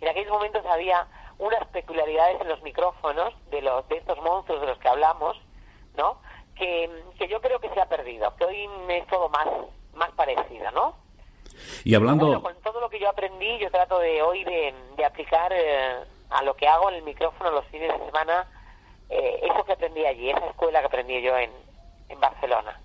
En 0.00 0.08
aquellos 0.08 0.32
momentos 0.32 0.64
había 0.66 1.06
unas 1.38 1.64
peculiaridades 1.68 2.40
en 2.40 2.48
los 2.48 2.62
micrófonos 2.62 3.32
de 3.50 3.62
los 3.62 3.86
de 3.88 3.96
estos 3.98 4.20
monstruos 4.22 4.60
de 4.60 4.66
los 4.68 4.78
que 4.78 4.88
hablamos, 4.88 5.36
¿no? 5.96 6.18
Que, 6.56 7.02
que 7.18 7.26
yo 7.28 7.40
creo 7.40 7.58
que 7.60 7.70
se 7.70 7.80
ha 7.80 7.86
perdido, 7.88 8.34
que 8.36 8.44
hoy 8.44 8.68
es 8.88 9.06
todo 9.08 9.28
más 9.28 9.46
más 9.96 10.10
parecido, 10.12 10.70
¿no? 10.72 10.96
Y 11.84 11.94
hablando... 11.94 12.26
Bueno, 12.26 12.42
con 12.42 12.54
todo 12.62 12.80
lo 12.80 12.90
que 12.90 13.00
yo 13.00 13.08
aprendí, 13.08 13.58
yo 13.60 13.70
trato 13.70 13.98
de 13.98 14.22
hoy 14.22 14.44
de, 14.44 14.74
de 14.96 15.04
aplicar 15.04 15.52
eh, 15.52 15.96
a 16.30 16.42
lo 16.42 16.54
que 16.54 16.66
hago 16.66 16.88
en 16.90 16.96
el 16.96 17.02
micrófono 17.02 17.50
los 17.50 17.66
fines 17.66 17.92
de 17.92 18.06
semana 18.06 18.46
eh, 19.08 19.40
eso 19.42 19.64
que 19.64 19.72
aprendí 19.72 20.04
allí, 20.04 20.30
esa 20.30 20.46
escuela 20.46 20.80
que 20.80 20.86
aprendí 20.86 21.22
yo 21.22 21.36
en, 21.36 21.50
en 22.08 22.20
Barcelona. 22.20 22.80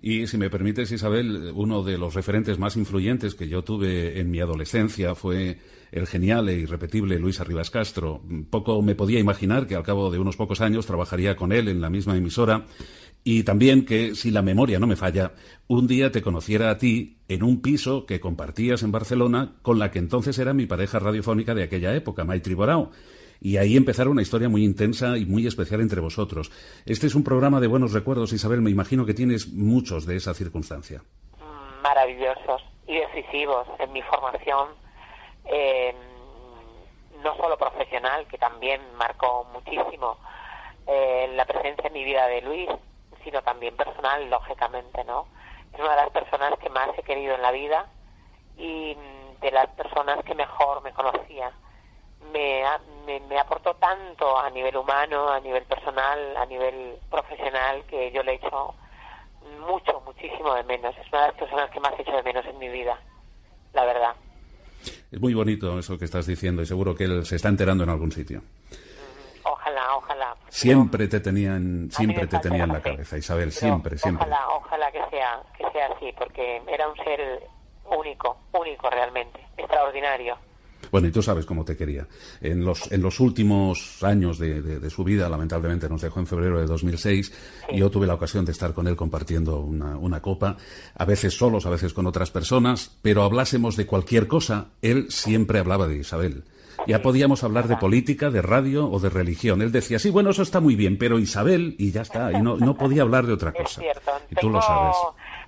Y 0.00 0.28
si 0.28 0.38
me 0.38 0.48
permites, 0.48 0.92
Isabel, 0.92 1.50
uno 1.54 1.82
de 1.82 1.98
los 1.98 2.14
referentes 2.14 2.58
más 2.58 2.76
influyentes 2.76 3.34
que 3.34 3.48
yo 3.48 3.64
tuve 3.64 4.20
en 4.20 4.30
mi 4.30 4.38
adolescencia 4.38 5.16
fue 5.16 5.58
el 5.90 6.06
genial 6.06 6.48
e 6.48 6.54
irrepetible 6.54 7.18
Luis 7.18 7.40
Arribas 7.40 7.70
Castro. 7.70 8.20
Poco 8.48 8.80
me 8.80 8.94
podía 8.94 9.18
imaginar 9.18 9.66
que 9.66 9.74
al 9.74 9.82
cabo 9.82 10.10
de 10.10 10.20
unos 10.20 10.36
pocos 10.36 10.60
años 10.60 10.86
trabajaría 10.86 11.34
con 11.34 11.50
él 11.50 11.66
en 11.66 11.80
la 11.80 11.90
misma 11.90 12.16
emisora 12.16 12.66
y 13.24 13.42
también 13.42 13.84
que, 13.84 14.14
si 14.14 14.30
la 14.30 14.42
memoria 14.42 14.78
no 14.78 14.86
me 14.86 14.96
falla, 14.96 15.32
un 15.66 15.86
día 15.86 16.10
te 16.10 16.22
conociera 16.22 16.70
a 16.70 16.78
ti 16.78 17.18
en 17.28 17.42
un 17.42 17.60
piso 17.60 18.06
que 18.06 18.20
compartías 18.20 18.82
en 18.82 18.92
Barcelona 18.92 19.56
con 19.62 19.78
la 19.78 19.90
que 19.90 19.98
entonces 19.98 20.38
era 20.38 20.54
mi 20.54 20.66
pareja 20.66 20.98
radiofónica 20.98 21.54
de 21.54 21.64
aquella 21.64 21.94
época, 21.94 22.24
Maitri 22.24 22.54
Borao. 22.54 22.90
Y 23.40 23.56
ahí 23.58 23.76
empezara 23.76 24.10
una 24.10 24.22
historia 24.22 24.48
muy 24.48 24.64
intensa 24.64 25.16
y 25.16 25.24
muy 25.24 25.46
especial 25.46 25.80
entre 25.80 26.00
vosotros. 26.00 26.50
Este 26.86 27.06
es 27.06 27.14
un 27.14 27.22
programa 27.22 27.60
de 27.60 27.68
buenos 27.68 27.92
recuerdos, 27.92 28.32
Isabel. 28.32 28.62
Me 28.62 28.70
imagino 28.70 29.06
que 29.06 29.14
tienes 29.14 29.52
muchos 29.52 30.06
de 30.06 30.16
esa 30.16 30.34
circunstancia. 30.34 31.02
maravillosos 31.82 32.62
y 32.86 32.96
decisivos 32.96 33.68
en 33.78 33.92
mi 33.92 34.02
formación, 34.02 34.70
eh, 35.44 35.94
no 37.22 37.36
solo 37.36 37.56
profesional, 37.56 38.26
que 38.26 38.38
también 38.38 38.80
marcó 38.96 39.46
muchísimo 39.52 40.16
eh, 40.86 41.30
la 41.34 41.44
presencia 41.44 41.86
en 41.86 41.92
mi 41.92 42.04
vida 42.04 42.26
de 42.26 42.40
Luis, 42.42 42.68
sino 43.28 43.42
también 43.42 43.76
personal, 43.76 44.28
lógicamente, 44.30 45.04
¿no? 45.04 45.26
Es 45.74 45.78
una 45.78 45.90
de 45.90 45.96
las 45.96 46.10
personas 46.10 46.58
que 46.58 46.70
más 46.70 46.88
he 46.96 47.02
querido 47.02 47.34
en 47.34 47.42
la 47.42 47.50
vida 47.50 47.86
y 48.56 48.96
de 49.42 49.50
las 49.50 49.68
personas 49.68 50.24
que 50.24 50.34
mejor 50.34 50.82
me 50.82 50.92
conocía. 50.92 51.52
Me, 52.32 52.62
me, 53.04 53.20
me 53.20 53.38
aportó 53.38 53.74
tanto 53.74 54.38
a 54.38 54.48
nivel 54.48 54.78
humano, 54.78 55.28
a 55.28 55.40
nivel 55.40 55.64
personal, 55.64 56.36
a 56.38 56.46
nivel 56.46 56.96
profesional, 57.10 57.84
que 57.84 58.10
yo 58.12 58.22
le 58.22 58.32
he 58.32 58.34
hecho 58.36 58.74
mucho, 59.60 60.00
muchísimo 60.06 60.54
de 60.54 60.64
menos. 60.64 60.96
Es 60.96 61.06
una 61.12 61.22
de 61.22 61.28
las 61.28 61.36
personas 61.36 61.70
que 61.70 61.80
más 61.80 61.92
he 61.98 62.02
hecho 62.02 62.16
de 62.16 62.22
menos 62.22 62.46
en 62.46 62.58
mi 62.58 62.68
vida, 62.70 62.98
la 63.74 63.84
verdad. 63.84 64.14
Es 65.12 65.20
muy 65.20 65.34
bonito 65.34 65.78
eso 65.78 65.98
que 65.98 66.06
estás 66.06 66.26
diciendo 66.26 66.62
y 66.62 66.66
seguro 66.66 66.94
que 66.94 67.04
él 67.04 67.26
se 67.26 67.36
está 67.36 67.48
enterando 67.48 67.84
en 67.84 67.90
algún 67.90 68.10
sitio. 68.10 68.40
Siempre 70.48 71.08
te 71.08 71.20
tenían, 71.20 71.88
siempre 71.90 72.26
te 72.26 72.38
tenía 72.38 72.64
en 72.64 72.72
la 72.72 72.80
cabeza, 72.80 73.16
Isabel, 73.18 73.52
siempre, 73.52 73.98
siempre. 73.98 74.26
Ojalá, 74.26 74.48
ojalá 74.56 74.90
que 74.92 75.00
sea, 75.10 75.42
que 75.56 75.64
sea 75.72 75.86
así, 75.96 76.12
porque 76.18 76.62
era 76.66 76.88
un 76.88 76.96
ser 76.96 77.20
único, 77.98 78.36
único 78.52 78.90
realmente, 78.90 79.38
extraordinario. 79.56 80.36
Bueno, 80.92 81.08
y 81.08 81.10
tú 81.10 81.20
sabes 81.22 81.44
cómo 81.44 81.64
te 81.64 81.76
quería. 81.76 82.06
En 82.40 82.64
los, 82.64 82.90
en 82.92 83.02
los 83.02 83.18
últimos 83.20 84.02
años 84.04 84.38
de, 84.38 84.62
de- 84.62 84.78
de 84.78 84.90
su 84.90 85.02
vida, 85.04 85.28
lamentablemente 85.28 85.88
nos 85.88 86.00
dejó 86.00 86.20
en 86.20 86.26
febrero 86.26 86.60
de 86.60 86.66
2006, 86.66 87.32
y 87.68 87.78
yo 87.78 87.90
tuve 87.90 88.06
la 88.06 88.14
ocasión 88.14 88.44
de 88.44 88.52
estar 88.52 88.72
con 88.72 88.86
él 88.86 88.96
compartiendo 88.96 89.58
una, 89.60 89.96
una 89.98 90.22
copa, 90.22 90.56
a 90.94 91.04
veces 91.04 91.34
solos, 91.36 91.66
a 91.66 91.70
veces 91.70 91.92
con 91.92 92.06
otras 92.06 92.30
personas, 92.30 92.96
pero 93.02 93.22
hablásemos 93.24 93.76
de 93.76 93.86
cualquier 93.86 94.28
cosa, 94.28 94.68
él 94.80 95.10
siempre 95.10 95.58
hablaba 95.58 95.88
de 95.88 95.98
Isabel. 95.98 96.44
Ya 96.86 97.02
podíamos 97.02 97.44
hablar 97.44 97.66
de 97.68 97.76
política, 97.76 98.30
de 98.30 98.40
radio 98.42 98.88
o 98.90 98.98
de 99.00 99.10
religión. 99.10 99.60
Él 99.62 99.72
decía, 99.72 99.98
sí, 99.98 100.10
bueno, 100.10 100.30
eso 100.30 100.42
está 100.42 100.60
muy 100.60 100.74
bien, 100.76 100.96
pero 100.98 101.18
Isabel, 101.18 101.74
y 101.78 101.90
ya 101.92 102.02
está, 102.02 102.32
y 102.32 102.40
no, 102.40 102.56
no 102.56 102.74
podía 102.76 103.02
hablar 103.02 103.26
de 103.26 103.32
otra 103.34 103.50
Es 103.54 103.62
cosa. 103.64 103.80
cierto. 103.80 104.12
Y 104.30 104.34
tú 104.36 104.48
lo 104.50 104.60
Tengo- 104.60 104.62
sabes. 104.62 104.96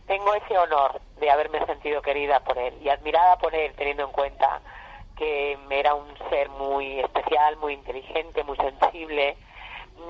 Tengo 0.07 0.35
ese 0.35 0.59
honor 0.59 1.01
de 1.21 1.31
haberme 1.31 1.65
sentido 1.67 2.03
querida 2.03 2.41
por 2.41 2.59
él 2.59 2.75
y 2.83 2.89
admirada 2.89 3.39
por 3.39 3.55
él, 3.55 3.73
teniendo 3.77 4.05
en 4.05 4.11
cuenta 4.11 4.61
que 5.17 5.57
era 5.71 5.95
un 5.95 6.07
ser 6.31 6.49
muy 6.51 6.99
especial, 6.99 7.57
muy 7.59 7.75
inteligente, 7.75 8.43
muy 8.43 8.57
sensible. 8.57 9.37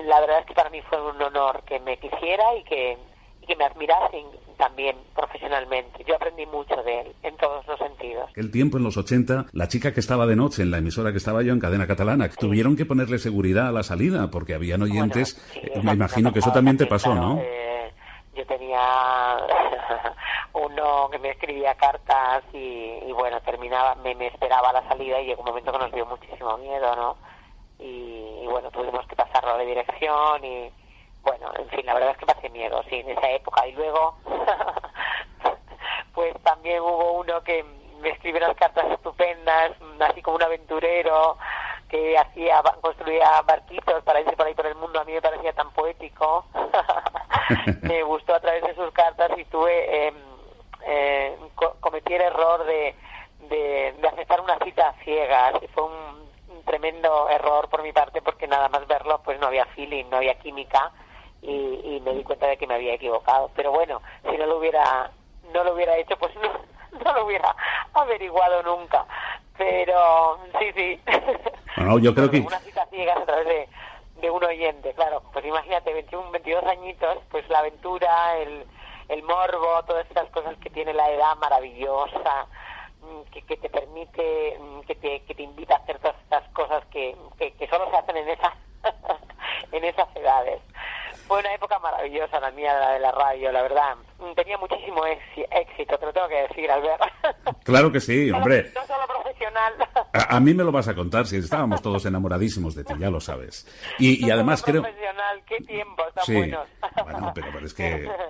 La 0.05 0.19
verdad 0.21 0.39
es 0.39 0.45
que 0.47 0.53
para 0.55 0.69
mí 0.71 0.81
fue 0.89 0.99
un 1.01 1.21
honor 1.21 1.61
que 1.65 1.79
me 1.81 1.97
quisiera 1.99 2.55
y 2.55 2.63
que, 2.63 2.97
y 3.41 3.45
que 3.45 3.55
me 3.55 3.65
admirasen 3.65 4.25
también 4.61 4.95
profesionalmente. 5.15 6.03
Yo 6.07 6.15
aprendí 6.15 6.45
mucho 6.45 6.75
de 6.83 7.01
él 7.01 7.15
en 7.23 7.35
todos 7.37 7.65
los 7.65 7.79
sentidos. 7.79 8.29
El 8.35 8.51
tiempo 8.51 8.77
en 8.77 8.83
los 8.83 8.95
80, 8.95 9.47
la 9.53 9.67
chica 9.67 9.91
que 9.91 9.99
estaba 9.99 10.27
de 10.27 10.35
noche 10.35 10.61
en 10.61 10.69
la 10.69 10.77
emisora 10.77 11.11
que 11.11 11.17
estaba 11.17 11.41
yo 11.41 11.51
en 11.51 11.59
cadena 11.59 11.87
catalana, 11.87 12.29
tuvieron 12.29 12.75
que 12.77 12.85
ponerle 12.85 13.17
seguridad 13.17 13.69
a 13.69 13.71
la 13.71 13.81
salida 13.81 14.29
porque 14.29 14.53
habían 14.53 14.83
oyentes. 14.83 15.41
eh, 15.55 15.81
me 15.83 15.93
imagino 15.93 16.31
que 16.31 16.39
eso 16.39 16.51
también 16.51 16.77
te 16.77 16.85
pasó, 16.85 17.15
¿no? 17.15 17.39
Eh, 17.41 17.91
yo 18.35 18.45
tenía 18.45 18.79
uno 20.53 21.09
que 21.11 21.17
me 21.17 21.31
escribía 21.31 21.73
cartas 21.73 22.43
y, 22.53 22.99
y 23.07 23.11
bueno, 23.13 23.41
terminaba, 23.41 23.95
me, 23.95 24.13
me 24.13 24.27
esperaba 24.27 24.71
la 24.73 24.87
salida 24.87 25.19
y 25.21 25.25
llegó 25.25 25.41
un 25.41 25.47
momento 25.47 25.71
que 25.71 25.79
nos 25.79 25.91
dio 25.91 26.05
muchísimo 26.05 26.55
miedo, 26.59 26.95
¿no? 26.95 27.17
Y, 27.79 28.43
y 28.43 28.45
bueno, 28.47 28.69
tuvimos 28.69 29.07
que 29.07 29.15
pasarlo 29.15 29.53
a 29.55 29.57
la 29.57 29.63
dirección 29.63 30.45
y 30.45 30.71
bueno, 31.23 31.51
en 31.57 31.69
fin, 31.69 31.85
la 31.85 31.93
verdad 31.93 32.11
es 32.11 32.17
que 32.17 32.25
pasé 32.25 32.49
miedo, 32.49 32.81
sí, 32.89 32.95
en 32.99 33.09
esa 33.09 33.29
época. 33.29 33.67
Y 33.67 33.73
luego, 33.73 34.15
pues 36.13 36.33
también 36.43 36.81
hubo 36.81 37.13
uno 37.13 37.41
que 37.43 37.63
me 38.01 38.09
escribió 38.09 38.43
unas 38.43 38.57
cartas 38.57 38.85
estupendas, 38.91 39.71
así 39.99 40.21
como 40.21 40.37
un 40.37 40.43
aventurero 40.43 41.37
que 41.89 42.17
hacía 42.17 42.61
construía 42.81 43.41
barquitos 43.43 44.01
para 44.03 44.21
irse 44.21 44.35
por 44.35 44.47
ahí 44.47 44.53
por 44.55 44.65
el 44.65 44.75
mundo. 44.75 44.99
A 44.99 45.03
mí 45.03 45.11
me 45.13 45.21
parecía 45.21 45.53
tan 45.53 45.71
poético. 45.71 46.45
Me 47.81 48.01
gustó 48.03 48.33
a 48.35 48.39
través 48.39 48.63
de 48.63 48.73
sus 48.75 48.91
cartas 48.91 49.29
y 49.37 49.43
tuve 49.45 50.07
eh, 50.07 50.13
eh, 50.85 51.37
co- 51.55 51.75
cometí 51.81 52.13
el 52.13 52.21
error 52.21 52.63
de, 52.63 52.95
de, 53.49 54.07
aceptar 54.07 54.39
una 54.39 54.57
cita 54.59 54.87
a 54.89 54.93
ciegas 55.03 55.55
fue 55.73 55.83
un 55.83 56.63
tremendo 56.65 57.27
error 57.29 57.67
por 57.69 57.83
mi 57.83 57.91
parte 57.91 58.21
porque 58.21 58.47
nada 58.47 58.69
más 58.69 58.87
verlo 58.87 59.19
pues 59.23 59.37
no 59.39 59.47
había 59.47 59.65
feeling 59.67 60.05
no 60.09 60.17
había 60.17 60.35
química 60.39 60.91
y, 61.41 61.51
y 61.51 62.01
me 62.05 62.13
di 62.13 62.23
cuenta 62.23 62.47
de 62.47 62.57
que 62.57 62.67
me 62.67 62.75
había 62.75 62.93
equivocado 62.93 63.49
pero 63.55 63.71
bueno 63.71 64.01
si 64.29 64.37
no 64.37 64.45
lo 64.45 64.57
hubiera 64.59 65.11
no 65.53 65.63
lo 65.63 65.73
hubiera 65.73 65.97
hecho 65.97 66.17
pues 66.17 66.33
no, 66.41 67.03
no 67.03 67.13
lo 67.13 67.25
hubiera 67.25 67.55
averiguado 67.93 68.63
nunca 68.63 69.05
pero 69.57 70.39
sí 70.59 70.71
sí 70.75 70.99
Bueno, 71.77 71.99
yo 71.99 72.13
creo 72.13 72.29
que 72.29 72.39
una 72.39 72.59
cita 72.59 72.85
ciegas 72.87 73.17
a 73.17 73.25
través 73.25 73.47
de, 73.47 73.69
de 74.21 74.29
un 74.29 74.43
oyente, 74.43 74.93
claro. 74.93 75.23
Pues 75.33 75.45
imagínate, 75.45 75.93
21, 75.93 76.31
22 76.31 76.63
añitos, 76.65 77.17
pues 77.29 77.47
la 77.49 77.59
aventura, 77.59 78.37
el, 78.37 78.65
el 79.09 79.23
morbo, 79.23 79.83
todas 79.87 80.05
estas 80.07 80.29
cosas 80.29 80.55
que 80.57 80.69
tiene 80.69 80.93
la 80.93 81.09
edad 81.09 81.35
maravillosa, 81.37 82.47
mm, 83.01 83.31
que, 83.31 83.41
que 83.43 83.57
te 83.57 83.69
permite, 83.69 84.57
mm, 84.59 84.81
que 84.81 84.95
te, 84.95 85.21
que 85.21 85.33
te 85.33 85.43
invita 85.43 85.75
a 85.75 85.79
hacer 85.79 85.97
todas 85.99 86.17
estas 86.23 86.47
cosas 86.49 86.85
que, 86.87 87.15
que, 87.37 87.51
que 87.53 87.67
solo 87.67 87.89
se 87.89 87.97
hacen 87.97 88.17
en 88.17 88.29
esas, 88.29 88.53
en 89.71 89.83
esas 89.83 90.15
edades. 90.15 90.61
Fue 91.27 91.39
una 91.39 91.53
época 91.53 91.79
maravillosa 91.79 92.39
la 92.39 92.51
mía, 92.51 92.73
la 92.77 92.91
de 92.93 92.99
la 92.99 93.11
radio, 93.11 93.51
la 93.51 93.61
verdad. 93.61 93.95
Tenía 94.35 94.57
muchísimo 94.57 95.01
éxi- 95.05 95.47
éxito, 95.51 95.97
te 95.97 96.05
lo 96.05 96.13
tengo 96.13 96.27
que 96.27 96.41
decir, 96.47 96.69
Albert. 96.69 97.01
Claro 97.63 97.91
que 97.91 97.99
sí, 97.99 98.29
hombre. 98.31 98.71
No 98.75 98.85
solo 98.85 99.07
profesional. 99.07 99.73
A, 100.13 100.35
a 100.35 100.39
mí 100.39 100.53
me 100.53 100.63
lo 100.63 100.71
vas 100.71 100.87
a 100.87 100.95
contar 100.95 101.25
si 101.27 101.37
estábamos 101.37 101.81
todos 101.81 102.05
enamoradísimos 102.05 102.75
de 102.75 102.83
ti, 102.83 102.93
ya 102.99 103.09
lo 103.09 103.19
sabes. 103.21 103.65
Y, 103.99 104.25
y 104.25 104.31
además 104.31 104.61
creo. 104.63 104.81
profesional, 104.81 105.41
qué 105.47 105.57
tiempo, 105.59 106.03
tan 106.13 106.25
Sí. 106.25 106.33
buenos. 106.35 106.67
Bueno, 107.03 107.31
pero, 107.33 107.47
pero 107.53 107.65
es 107.65 107.73
que. 107.73 108.09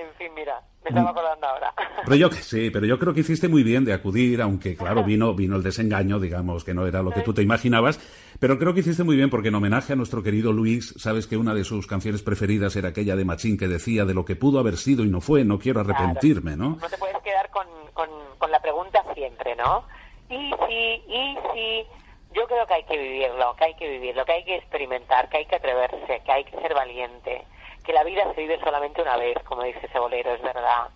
en 0.00 0.14
fin, 0.14 0.28
mira, 0.34 0.60
me 0.82 0.90
estaba 0.90 1.10
acordando 1.10 1.46
ahora. 1.46 1.74
Pero 2.04 2.16
yo 2.16 2.30
sí, 2.30 2.70
pero 2.70 2.86
yo 2.86 2.98
creo 2.98 3.12
que 3.12 3.20
hiciste 3.20 3.48
muy 3.48 3.62
bien 3.62 3.84
de 3.84 3.92
acudir, 3.92 4.40
aunque 4.40 4.76
claro, 4.76 5.04
vino, 5.04 5.34
vino 5.34 5.56
el 5.56 5.62
desengaño, 5.62 6.18
digamos 6.18 6.64
que 6.64 6.72
no 6.72 6.86
era 6.86 7.02
lo 7.02 7.10
que 7.10 7.20
tú 7.20 7.34
te 7.34 7.42
imaginabas, 7.42 7.98
pero 8.40 8.58
creo 8.58 8.72
que 8.72 8.80
hiciste 8.80 9.04
muy 9.04 9.16
bien 9.16 9.28
porque 9.28 9.48
en 9.48 9.56
homenaje 9.56 9.92
a 9.92 9.96
nuestro 9.96 10.22
querido 10.22 10.52
Luis, 10.52 10.94
sabes 10.96 11.26
que 11.26 11.36
una 11.36 11.54
de 11.54 11.64
sus 11.64 11.86
canciones 11.86 12.22
preferidas 12.22 12.76
era 12.76 12.90
aquella 12.90 13.16
de 13.16 13.24
Machín 13.24 13.58
que 13.58 13.68
decía 13.68 14.04
de 14.04 14.14
lo 14.14 14.24
que 14.24 14.36
pudo 14.36 14.58
haber 14.58 14.76
sido 14.76 15.04
y 15.04 15.08
no 15.08 15.20
fue, 15.20 15.44
no 15.44 15.58
quiero 15.58 15.80
arrepentirme, 15.80 16.56
¿no? 16.56 16.78
No 16.80 16.88
te 16.88 16.96
puedes 16.96 17.18
quedar 17.22 17.50
con, 17.50 17.66
con, 17.92 18.08
con 18.38 18.50
la 18.50 18.60
pregunta 18.60 19.04
siempre, 19.14 19.54
¿no? 19.56 19.84
Y 20.30 20.50
sí, 20.66 21.02
y 21.08 21.36
sí. 21.52 21.86
Yo 22.34 22.46
creo 22.46 22.66
que 22.66 22.74
hay 22.74 22.84
que 22.84 22.96
vivirlo, 22.96 23.56
que 23.56 23.64
hay 23.64 23.74
que 23.74 23.88
vivirlo, 23.88 24.24
que 24.24 24.32
hay 24.32 24.44
que 24.44 24.56
experimentar, 24.56 25.28
que 25.28 25.38
hay 25.38 25.46
que 25.46 25.56
atreverse, 25.56 26.22
que 26.24 26.32
hay 26.32 26.44
que 26.44 26.60
ser 26.60 26.74
valiente, 26.74 27.44
que 27.88 27.94
la 27.94 28.04
vida 28.04 28.22
se 28.34 28.42
vive 28.42 28.60
solamente 28.62 29.00
una 29.00 29.16
vez, 29.16 29.42
como 29.44 29.62
dice 29.62 29.80
ese 29.86 29.98
bolero, 29.98 30.34
es 30.34 30.42
verdad, 30.42 30.88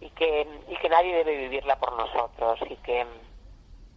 y 0.00 0.10
que, 0.10 0.46
y 0.68 0.76
que 0.76 0.88
nadie 0.88 1.12
debe 1.16 1.36
vivirla 1.38 1.74
por 1.74 1.92
nosotros, 1.94 2.60
y 2.70 2.76
que, 2.76 3.04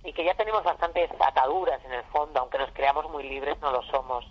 y 0.04 0.14
que 0.14 0.24
ya 0.24 0.34
tenemos 0.34 0.64
bastantes 0.64 1.12
ataduras 1.20 1.80
en 1.86 1.94
el 1.94 2.04
fondo, 2.06 2.40
aunque 2.40 2.58
nos 2.58 2.72
creamos 2.72 3.08
muy 3.12 3.22
libres, 3.30 3.56
no 3.62 3.70
lo 3.72 3.84
somos. 3.84 4.26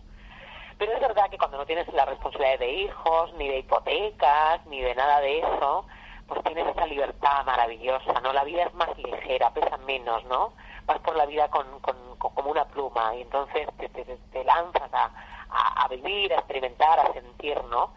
Pero 0.79 0.95
es 0.95 1.01
verdad 1.01 1.31
que 1.31 1.39
cuando 1.39 1.59
no 1.59 1.65
tienes 1.67 1.87
la 1.93 2.07
responsabilidad 2.07 2.59
de 2.59 2.73
hijos, 2.73 3.33
ni 3.35 3.47
de 3.47 3.59
hipotecas, 3.59 4.67
ni 4.67 4.81
de 4.81 4.97
nada 4.97 5.21
de 5.21 5.39
eso, 5.39 5.87
pues 6.27 6.43
tienes 6.43 6.67
esa 6.67 6.87
libertad 6.87 7.45
maravillosa, 7.47 8.21
¿no? 8.21 8.33
La 8.33 8.43
vida 8.43 8.65
es 8.65 8.75
más 8.75 8.99
ligera, 8.99 9.51
pesa 9.55 9.77
menos, 9.87 10.25
¿no? 10.25 10.55
Vas 10.87 10.99
por 10.99 11.15
la 11.15 11.25
vida 11.27 11.49
con, 11.51 11.79
con, 11.79 12.17
con- 12.17 12.35
como 12.35 12.51
una 12.51 12.65
pluma 12.65 13.15
y 13.15 13.23
entonces 13.23 13.69
te, 13.79 13.89
te- 13.91 14.05
te 14.05 14.43
lanzas 14.45 14.93
a, 14.93 15.13
a, 15.51 15.85
a 15.85 15.89
vivir, 15.89 16.33
a 16.33 16.39
experimentar, 16.39 16.99
a 16.99 17.13
sentir, 17.13 17.63
¿no? 17.71 17.93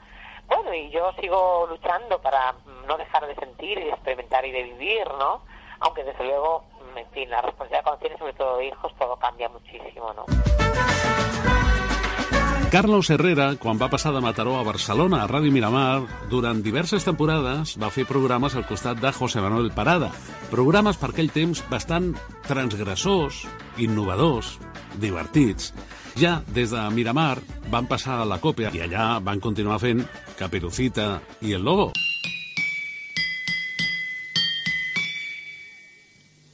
Bueno, 0.54 0.74
y 0.74 0.90
yo 0.90 1.14
sigo 1.22 1.66
luchando 1.70 2.22
para 2.22 2.54
no 2.86 2.98
dejar 2.98 3.26
de 3.26 3.36
sentir 3.36 3.78
y 3.80 3.86
de 3.86 3.92
experimentar 3.92 4.46
y 4.46 4.52
de 4.52 4.64
vivir, 4.64 5.08
¿no? 5.18 5.44
Aunque 5.80 6.04
desde 6.04 6.26
luego, 6.26 6.66
en 6.94 7.08
fin, 7.12 7.30
la 7.30 7.42
responsabilidad 7.42 7.84
cuando 7.84 8.00
tienes 8.02 8.20
sobre 8.20 8.34
todo 8.34 8.62
hijos, 8.62 8.94
todo 9.00 9.16
cambia 9.16 9.48
muchísimo, 9.48 10.14
¿no? 10.14 10.26
Carlos 12.70 13.10
Herrera, 13.10 13.56
quan 13.60 13.80
va 13.80 13.90
passar 13.92 14.14
de 14.14 14.22
Mataró 14.24 14.58
a 14.60 14.64
Barcelona 14.64 15.24
a 15.24 15.28
Ràdio 15.28 15.52
Miramar, 15.52 16.04
durant 16.32 16.62
diverses 16.64 17.04
temporades 17.04 17.78
va 17.80 17.90
fer 17.92 18.06
programes 18.08 18.56
al 18.56 18.68
costat 18.68 19.00
de 19.00 19.12
José 19.12 19.44
Manuel 19.44 19.72
Parada. 19.76 20.08
Programes 20.52 21.00
per 21.00 21.10
aquell 21.12 21.32
temps 21.36 21.64
bastant 21.72 22.14
transgressors, 22.48 23.46
innovadors, 23.76 24.58
divertits. 25.04 25.74
Ja 26.20 26.44
des 26.54 26.72
de 26.72 26.82
Miramar 26.92 27.40
van 27.72 27.88
passar 27.88 28.20
a 28.20 28.26
la 28.28 28.40
Còpia 28.44 28.72
i 28.76 28.82
allà 28.84 29.20
van 29.24 29.40
continuar 29.40 29.80
fent 29.80 30.04
Caperucita 30.38 31.22
i 31.42 31.54
el 31.54 31.64
Lobo. 31.64 31.92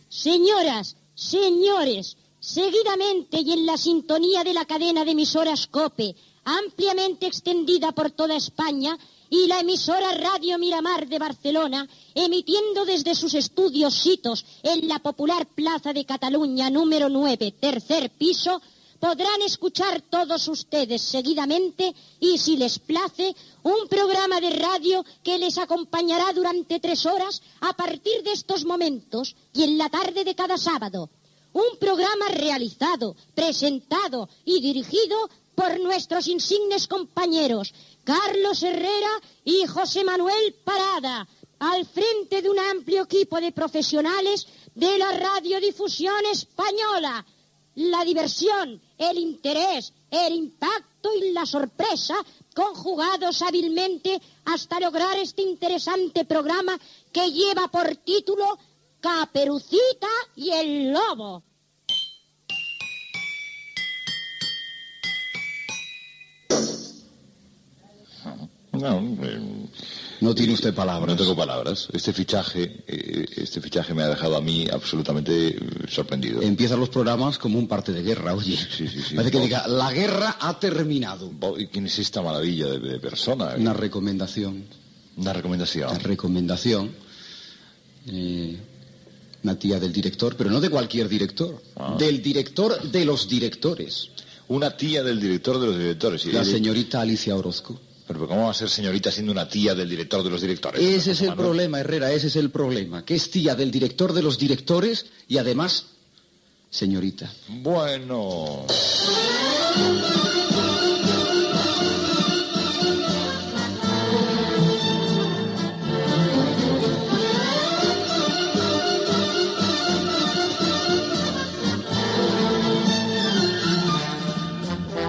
Señoras, 0.09 0.95
señores, 1.15 2.17
seguidamente 2.39 3.39
y 3.41 3.51
en 3.51 3.65
la 3.65 3.77
sintonía 3.77 4.43
de 4.43 4.53
la 4.53 4.65
cadena 4.65 5.05
de 5.05 5.11
emisoras 5.11 5.67
COPE, 5.67 6.15
ampliamente 6.43 7.25
extendida 7.25 7.91
por 7.91 8.11
toda 8.11 8.35
España, 8.35 8.97
y 9.29 9.47
la 9.47 9.59
emisora 9.59 10.13
Radio 10.13 10.57
Miramar 10.57 11.07
de 11.07 11.19
Barcelona, 11.19 11.87
emitiendo 12.15 12.85
desde 12.85 13.15
sus 13.15 13.33
estudios 13.33 13.93
sitos 13.93 14.45
en 14.63 14.87
la 14.87 14.99
popular 14.99 15.45
Plaza 15.47 15.93
de 15.93 16.05
Cataluña 16.05 16.69
número 16.69 17.09
9, 17.09 17.53
tercer 17.59 18.09
piso, 18.11 18.61
podrán 18.99 19.41
escuchar 19.41 20.01
todos 20.01 20.47
ustedes 20.47 21.01
seguidamente 21.01 21.93
y 22.19 22.37
si 22.37 22.57
les 22.57 22.79
place 22.79 23.35
un 23.63 23.87
programa 23.87 24.41
de 24.41 24.51
radio 24.51 25.05
que 25.23 25.37
les 25.37 25.57
acompañará 25.57 26.33
durante 26.33 26.79
tres 26.79 27.05
horas 27.05 27.41
a 27.61 27.73
partir 27.73 28.23
de 28.23 28.31
estos 28.31 28.65
momentos 28.65 29.35
y 29.53 29.63
en 29.63 29.77
la 29.77 29.89
tarde 29.89 30.23
de 30.23 30.35
cada 30.35 30.57
sábado. 30.57 31.09
Un 31.53 31.77
programa 31.79 32.27
realizado, 32.29 33.15
presentado 33.33 34.29
y 34.45 34.61
dirigido 34.61 35.17
por 35.55 35.79
nuestros 35.79 36.27
insignes 36.27 36.87
compañeros 36.87 37.73
Carlos 38.03 38.63
Herrera 38.63 39.09
y 39.43 39.65
José 39.65 40.03
Manuel 40.03 40.55
Parada, 40.63 41.27
al 41.59 41.85
frente 41.85 42.41
de 42.41 42.49
un 42.49 42.59
amplio 42.59 43.03
equipo 43.03 43.41
de 43.41 43.51
profesionales 43.51 44.47
de 44.75 44.97
la 44.97 45.11
radiodifusión 45.11 46.23
española. 46.31 47.25
La 47.75 48.05
diversión, 48.05 48.81
el 48.97 49.17
interés, 49.17 49.93
el 50.09 50.33
impacto 50.33 51.09
y 51.13 51.31
la 51.31 51.45
sorpresa 51.45 52.15
conjugados 52.55 53.41
hábilmente 53.41 54.19
hasta 54.45 54.79
lograr 54.79 55.17
este 55.17 55.43
interesante 55.43 56.25
programa 56.25 56.79
que 57.11 57.31
lleva 57.31 57.67
por 57.67 57.95
título 57.97 58.57
Caperucita 58.99 60.07
y 60.35 60.49
el 60.51 60.91
Lobo. 60.91 61.43
No, 68.77 68.99
eh, 69.23 69.39
no 70.21 70.33
tiene 70.33 70.53
usted 70.53 70.73
palabras. 70.73 71.09
No 71.09 71.15
tengo 71.15 71.35
palabras. 71.35 71.87
Este 71.93 72.13
fichaje, 72.13 72.83
eh, 72.87 73.25
este 73.35 73.61
fichaje 73.61 73.93
me 73.93 74.03
ha 74.03 74.07
dejado 74.07 74.35
a 74.35 74.41
mí 74.41 74.67
absolutamente 74.71 75.49
eh, 75.49 75.59
sorprendido. 75.89 76.41
Empiezan 76.41 76.79
los 76.79 76.89
programas 76.89 77.37
como 77.37 77.59
un 77.59 77.67
parte 77.67 77.91
de 77.91 78.01
guerra, 78.03 78.33
oye. 78.33 78.57
Sí, 78.57 78.87
sí, 78.87 79.01
sí. 79.01 79.15
Parece 79.15 79.31
que 79.31 79.41
diga, 79.41 79.67
la 79.67 79.91
guerra 79.91 80.37
ha 80.39 80.59
terminado. 80.59 81.31
¿Y 81.57 81.67
quién 81.67 81.85
es 81.85 81.99
esta 81.99 82.21
maravilla 82.21 82.67
de, 82.67 82.79
de 82.79 82.99
persona? 82.99 83.55
Una 83.57 83.73
recomendación. 83.73 84.63
Una 85.17 85.33
recomendación. 85.33 85.89
Una 85.89 85.99
recomendación. 85.99 86.91
Eh, 88.07 88.57
una 89.43 89.57
tía 89.57 89.79
del 89.79 89.93
director, 89.93 90.35
pero 90.35 90.49
no 90.49 90.59
de 90.59 90.69
cualquier 90.69 91.07
director. 91.07 91.61
Ah. 91.75 91.95
Del 91.97 92.21
director 92.21 92.81
de 92.81 93.05
los 93.05 93.27
directores. 93.29 94.09
Una 94.49 94.75
tía 94.75 95.03
del 95.03 95.19
director 95.19 95.59
de 95.59 95.67
los 95.67 95.77
directores. 95.77 96.25
La 96.27 96.43
señorita 96.43 97.01
Alicia 97.01 97.35
Orozco. 97.35 97.79
Pero 98.07 98.25
¿cómo 98.25 98.45
va 98.45 98.51
a 98.51 98.53
ser 98.53 98.69
señorita 98.69 99.11
siendo 99.11 99.33
una 99.33 99.49
tía 99.49 99.75
del 99.75 99.89
director 99.89 100.23
de 100.23 100.29
los 100.29 100.41
directores? 100.41 100.81
Ese 100.81 101.11
es 101.11 101.21
el 101.21 101.29
Manuel? 101.29 101.45
problema, 101.47 101.79
Herrera, 101.81 102.11
ese 102.11 102.27
es 102.27 102.35
el 102.37 102.49
problema. 102.49 103.03
Que 103.03 103.15
es 103.15 103.29
tía 103.29 103.53
del 103.53 103.69
director 103.69 104.13
de 104.13 104.21
los 104.21 104.37
directores 104.37 105.07
y 105.27 105.37
además, 105.37 105.87
señorita. 106.69 107.31
Bueno. 107.49 108.65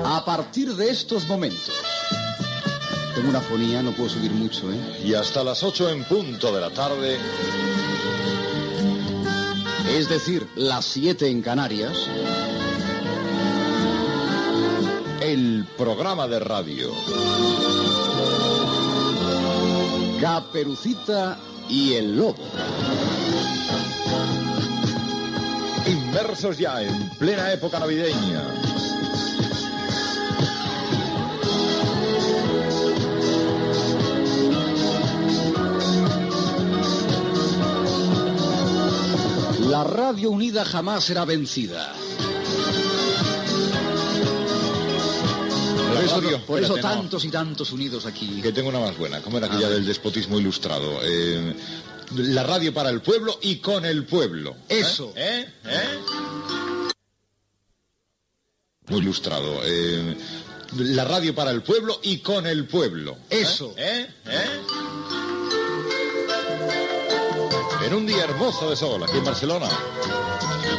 A 0.04 0.24
partir 0.24 0.74
de 0.74 0.90
estos 0.90 1.26
momentos. 1.28 1.87
Tengo 3.18 3.30
una 3.30 3.40
fonía, 3.40 3.82
no 3.82 3.90
puedo 3.90 4.08
subir 4.08 4.30
mucho, 4.30 4.70
¿eh? 4.70 4.78
Y 5.04 5.12
hasta 5.12 5.42
las 5.42 5.64
8 5.64 5.90
en 5.90 6.04
punto 6.04 6.54
de 6.54 6.60
la 6.60 6.70
tarde. 6.70 7.18
Es 9.90 10.08
decir, 10.08 10.46
las 10.54 10.84
7 10.84 11.28
en 11.28 11.42
Canarias. 11.42 11.98
El 15.20 15.66
programa 15.76 16.28
de 16.28 16.38
radio. 16.38 16.92
Caperucita 20.20 21.38
y 21.68 21.94
el 21.94 22.16
Lobo. 22.16 22.36
Inmersos 25.88 26.56
ya 26.56 26.82
en 26.82 27.10
plena 27.18 27.52
época 27.52 27.80
navideña. 27.80 28.77
La 39.68 39.84
radio 39.84 40.30
unida 40.30 40.64
jamás 40.64 41.04
será 41.04 41.26
vencida. 41.26 41.92
Por 45.94 46.04
eso, 46.04 46.20
por 46.46 46.62
eso 46.62 46.74
espérate, 46.74 46.80
no. 46.80 46.80
tantos 46.80 47.24
y 47.24 47.28
tantos 47.28 47.72
unidos 47.72 48.06
aquí. 48.06 48.40
Que 48.40 48.50
tengo 48.52 48.70
una 48.70 48.80
más 48.80 48.96
buena. 48.96 49.20
¿Cómo 49.20 49.36
era 49.36 49.46
aquella 49.46 49.68
del 49.68 49.84
despotismo 49.84 50.38
ilustrado? 50.38 51.00
Eh, 51.02 51.54
la 52.16 52.44
radio 52.44 52.72
para 52.72 52.88
el 52.88 53.02
pueblo 53.02 53.38
y 53.42 53.56
con 53.56 53.84
el 53.84 54.06
pueblo. 54.06 54.56
Eso. 54.70 55.12
¿Eh? 55.14 55.46
¿Eh? 55.66 55.98
Muy 58.86 59.00
ilustrado. 59.00 59.60
Eh, 59.64 60.16
la 60.76 61.04
radio 61.04 61.34
para 61.34 61.50
el 61.50 61.62
pueblo 61.62 62.00
y 62.02 62.18
con 62.18 62.46
el 62.46 62.66
pueblo. 62.66 63.18
Eso. 63.28 63.74
¿Eh? 63.76 64.06
¿Eh? 64.26 64.47
En 67.88 67.94
un 67.94 68.06
día 68.06 68.24
hermoso 68.24 68.68
de 68.68 68.76
sol 68.76 69.02
aquí 69.02 69.16
en 69.16 69.24
Barcelona. 69.24 69.66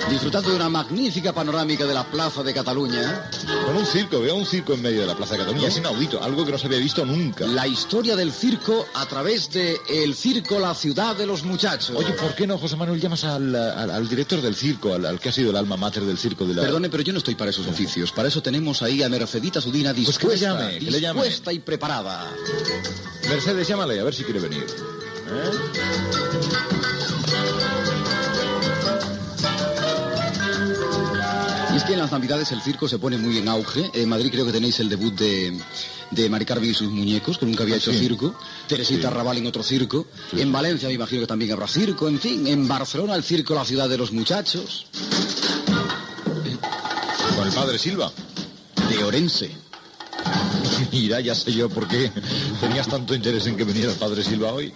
Disfrutando 0.10 0.49
de 0.51 0.55
una 0.55 0.70
magnífica 0.70 1.34
panorámica 1.34 1.86
de 1.86 1.93
la 1.93 2.03
Plaza 2.03 2.43
de 2.43 2.53
Cataluña. 2.53 3.30
Con 3.66 3.76
un 3.78 3.86
circo, 3.86 4.20
veo 4.20 4.36
un 4.36 4.45
circo 4.45 4.74
en 4.74 4.82
medio 4.82 5.01
de 5.01 5.07
la 5.07 5.16
Plaza 5.16 5.34
de 5.34 5.39
Cataluña. 5.39 5.68
Es 5.68 5.78
inaudito, 5.78 6.22
algo 6.22 6.45
que 6.45 6.51
no 6.51 6.57
se 6.57 6.68
había 6.68 6.78
visto 6.80 7.05
nunca. 7.05 7.45
La 7.47 7.68
historia 7.68 8.16
del 8.16 8.32
circo 8.32 8.86
a 8.93 9.05
través 9.07 9.51
de 9.51 9.80
El 9.89 10.16
Circo 10.16 10.60
La 10.60 10.74
Ciudad 10.76 11.16
de 11.16 11.26
los 11.26 11.43
Muchachos. 11.43 11.95
Oye, 11.95 12.12
¿por 12.14 12.36
qué 12.36 12.45
no, 12.47 12.57
José 12.57 12.76
Manuel, 12.76 12.99
llamas 13.01 13.24
al, 13.24 13.55
al- 13.55 13.89
al 13.91 14.07
director 14.10 14.41
del 14.41 14.55
circo, 14.55 14.93
al, 14.93 15.05
al 15.05 15.20
que 15.20 15.30
ha 15.30 15.32
sido 15.32 15.49
el 15.51 15.57
alma 15.57 15.78
mater 15.78 16.03
del 16.03 16.18
circo 16.18 16.45
de 16.45 16.53
la... 16.55 16.62
Perdone, 16.62 16.89
pero 16.89 17.01
yo 17.03 17.12
no 17.14 17.20
estoy 17.20 17.36
para 17.36 17.49
esos 17.51 17.66
oficios. 17.68 18.12
Para 18.12 18.28
eso 18.28 18.41
tenemos 18.43 18.82
ahí 18.84 19.01
a 19.03 19.10
Mercedita 19.10 19.62
Sudina 19.62 19.93
Pues 19.95 20.18
que 20.18 20.28
le 20.28 20.34
dispuesta, 20.34 20.60
llame, 20.70 20.80
que 20.80 20.91
le 20.91 21.01
llame. 21.01 21.22
dispuesta 21.24 21.53
y 21.53 21.60
preparada. 21.60 22.28
Mercedes, 23.28 23.68
llámale, 23.68 23.99
a 23.99 24.03
ver 24.03 24.14
si 24.14 24.24
quiere 24.24 24.39
venir. 24.39 24.66
¿Eh? 25.32 26.99
Y 31.72 31.78
es 31.78 31.84
que 31.84 31.94
en 31.94 32.00
las 32.00 32.12
Navidades 32.12 32.52
el 32.52 32.62
circo 32.62 32.88
se 32.88 32.98
pone 32.98 33.18
muy 33.18 33.38
en 33.38 33.48
auge. 33.48 33.90
En 33.94 34.10
Madrid 34.10 34.30
creo 34.32 34.46
que 34.46 34.52
tenéis 34.52 34.80
el 34.80 34.90
debut 34.90 35.14
de, 35.14 35.58
de 36.12 36.30
Mari 36.30 36.46
Carmen 36.46 36.72
y 36.72 36.74
sus 36.74 36.90
muñecos, 36.90 37.38
que 37.38 37.46
nunca 37.46 37.64
había 37.64 37.76
Ah, 37.76 37.78
hecho 37.78 37.92
sí. 37.92 38.00
circo. 38.00 38.36
Teresita 38.68 39.10
Sí. 39.10 39.14
Raval 39.14 39.38
en 39.38 39.48
otro 39.48 39.62
circo. 39.64 40.08
En 40.34 40.52
Valencia 40.52 40.88
me 40.88 40.96
imagino 40.96 41.22
que 41.22 41.28
también 41.28 41.52
habrá 41.52 41.68
circo. 41.68 42.08
En 42.08 42.20
fin, 42.20 42.48
en 42.48 42.68
Barcelona 42.68 43.16
el 43.16 43.24
circo 43.24 43.54
La 43.54 43.66
Ciudad 43.66 43.88
de 43.88 43.98
los 43.98 44.12
Muchachos. 44.12 44.88
Con 47.36 47.48
el 47.48 47.54
padre 47.54 47.78
Silva. 47.78 48.12
De 48.90 49.04
Orense. 49.04 49.52
Mira, 50.92 51.20
ya 51.22 51.36
sé 51.36 51.54
yo 51.54 51.70
por 51.70 51.88
qué 51.88 52.12
tenías 52.60 52.88
tanto 52.88 53.14
interés 53.14 53.46
en 53.46 53.56
que 53.56 53.64
viniera 53.64 53.92
el 53.92 53.98
padre 53.98 54.24
Silva 54.24 54.52
hoy. 54.54 54.74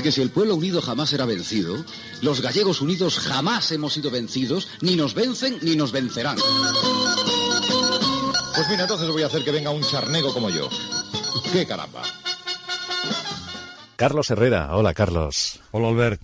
Es 0.00 0.04
que 0.04 0.12
si 0.12 0.22
el 0.22 0.30
pueblo 0.30 0.54
unido 0.54 0.80
jamás 0.80 1.10
será 1.10 1.26
vencido, 1.26 1.76
los 2.22 2.40
gallegos 2.40 2.80
unidos 2.80 3.18
jamás 3.18 3.70
hemos 3.70 3.92
sido 3.92 4.10
vencidos, 4.10 4.66
ni 4.80 4.96
nos 4.96 5.12
vencen 5.12 5.58
ni 5.60 5.76
nos 5.76 5.92
vencerán. 5.92 6.38
Pues 8.54 8.66
mira, 8.70 8.84
entonces 8.84 9.10
voy 9.10 9.24
a 9.24 9.26
hacer 9.26 9.44
que 9.44 9.50
venga 9.50 9.68
un 9.68 9.82
charnego 9.82 10.32
como 10.32 10.48
yo. 10.48 10.70
¡Qué 11.52 11.66
caramba! 11.66 12.00
Carlos 13.96 14.30
Herrera. 14.30 14.74
Hola, 14.74 14.94
Carlos. 14.94 15.60
Hola, 15.70 15.88
Albert. 15.88 16.22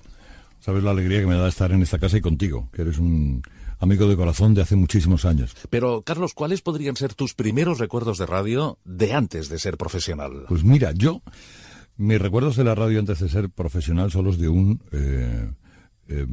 Sabes 0.59 0.83
la 0.83 0.93
alegría 0.93 1.21
que 1.21 1.27
me 1.27 1.37
da 1.37 1.47
estar 1.47 1.71
en 1.71 1.83
esta 1.83 1.99
casa 1.99 2.17
y 2.17 2.23
contigo, 2.23 2.71
que 2.73 2.81
eres 2.81 2.97
un 2.97 3.43
amigo 3.79 4.09
de 4.09 4.17
corazón 4.17 4.55
de 4.55 4.63
hace 4.63 4.75
muchísimos 4.75 5.27
años. 5.27 5.55
Pero, 5.69 6.01
Carlos, 6.01 6.33
¿cuáles 6.33 6.63
podrían 6.63 6.97
ser 6.97 7.13
tus 7.13 7.35
primeros 7.35 7.79
recuerdos 7.79 8.17
de 8.17 8.25
radio 8.25 8.79
de 8.87 9.13
antes 9.13 9.51
de 9.51 9.59
ser 9.59 9.77
profesional? 9.77 10.47
Pues 10.49 10.65
mira, 10.65 10.93
yo, 10.93 11.21
mis 11.97 12.21
recuerdos 12.21 12.57
de 12.57 12.65
la 12.65 12.75
radio 12.75 13.01
antes 13.01 13.21
de 13.21 13.29
ser 13.29 13.51
profesional 13.51 14.11
son 14.11 14.25
los 14.25 14.39
de 14.39 14.49
un 14.49 14.83
eh, 14.93 15.51
eh, 16.09 16.27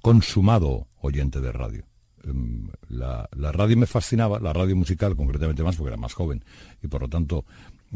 consumado 0.00 0.86
oyente 1.00 1.40
de 1.40 1.52
radio. 1.52 1.84
Em, 2.24 2.68
La, 2.88 3.28
la 3.36 3.52
radio 3.52 3.76
me 3.76 3.86
fascinaba, 3.86 4.40
la 4.40 4.52
radio 4.52 4.74
musical 4.74 5.14
concretamente 5.14 5.62
más 5.62 5.76
porque 5.76 5.88
era 5.88 5.96
más 5.96 6.14
joven 6.14 6.44
y 6.82 6.88
por 6.88 7.02
lo 7.02 7.08
tanto 7.08 7.44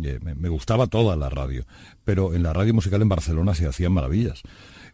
eh, 0.02 0.18
me, 0.22 0.34
me 0.34 0.48
gustaba 0.48 0.86
toda 0.86 1.16
la 1.16 1.28
radio. 1.28 1.64
Pero 2.04 2.34
en 2.34 2.42
la 2.42 2.52
radio 2.52 2.74
musical 2.74 3.02
en 3.02 3.08
Barcelona 3.08 3.54
se 3.54 3.66
hacían 3.66 3.92
maravillas. 3.92 4.42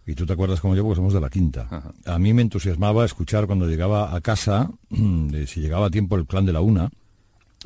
Y 0.07 0.15
tú 0.15 0.25
te 0.25 0.33
acuerdas 0.33 0.61
como 0.61 0.75
yo 0.75 0.83
porque 0.85 0.97
somos 0.97 1.13
de 1.13 1.21
la 1.21 1.29
quinta. 1.29 1.93
A 2.07 2.19
mí 2.19 2.33
me 2.33 2.41
entusiasmaba 2.41 3.05
escuchar 3.05 3.47
cuando 3.47 3.67
llegaba 3.69 4.15
a 4.15 4.21
casa, 4.23 4.71
si 5.47 5.61
llegaba 5.61 5.87
a 5.87 5.91
tiempo 5.91 6.17
el 6.17 6.27
clan 6.27 6.47
de 6.47 6.55
la 6.55 6.63
una, 6.63 6.91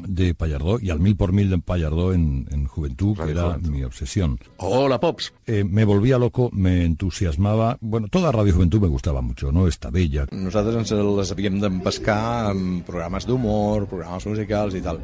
de 0.00 0.34
Pallardó 0.34 0.78
y 0.80 0.90
al 0.90 1.00
mil 1.00 1.16
por 1.16 1.32
mil 1.32 1.50
de 1.50 1.58
Pallardó 1.58 2.12
en, 2.12 2.48
en 2.50 2.66
juventud, 2.66 3.16
que 3.16 3.30
era 3.30 3.58
mi 3.58 3.84
obsesión. 3.84 4.38
Hola, 4.56 4.98
Pops. 4.98 5.32
Eh, 5.46 5.64
me 5.64 5.84
volvía 5.84 6.18
loco, 6.18 6.50
me 6.52 6.84
entusiasmava. 6.84 7.76
Bueno, 7.80 8.08
toda 8.08 8.32
Radio 8.32 8.54
Juventud 8.54 8.80
me 8.80 8.88
gustava 8.88 9.20
mucho, 9.20 9.52
no? 9.52 9.66
Esta 9.68 9.90
bella. 9.90 10.26
Nosaltres 10.32 10.78
ens 10.80 10.92
les 10.92 11.32
havíem 11.34 11.60
d'empescar 11.60 12.52
amb 12.52 12.86
programes 12.86 13.26
d'humor, 13.28 13.86
programes 13.90 14.26
musicals 14.26 14.76
i 14.78 14.82
tal. 14.84 15.00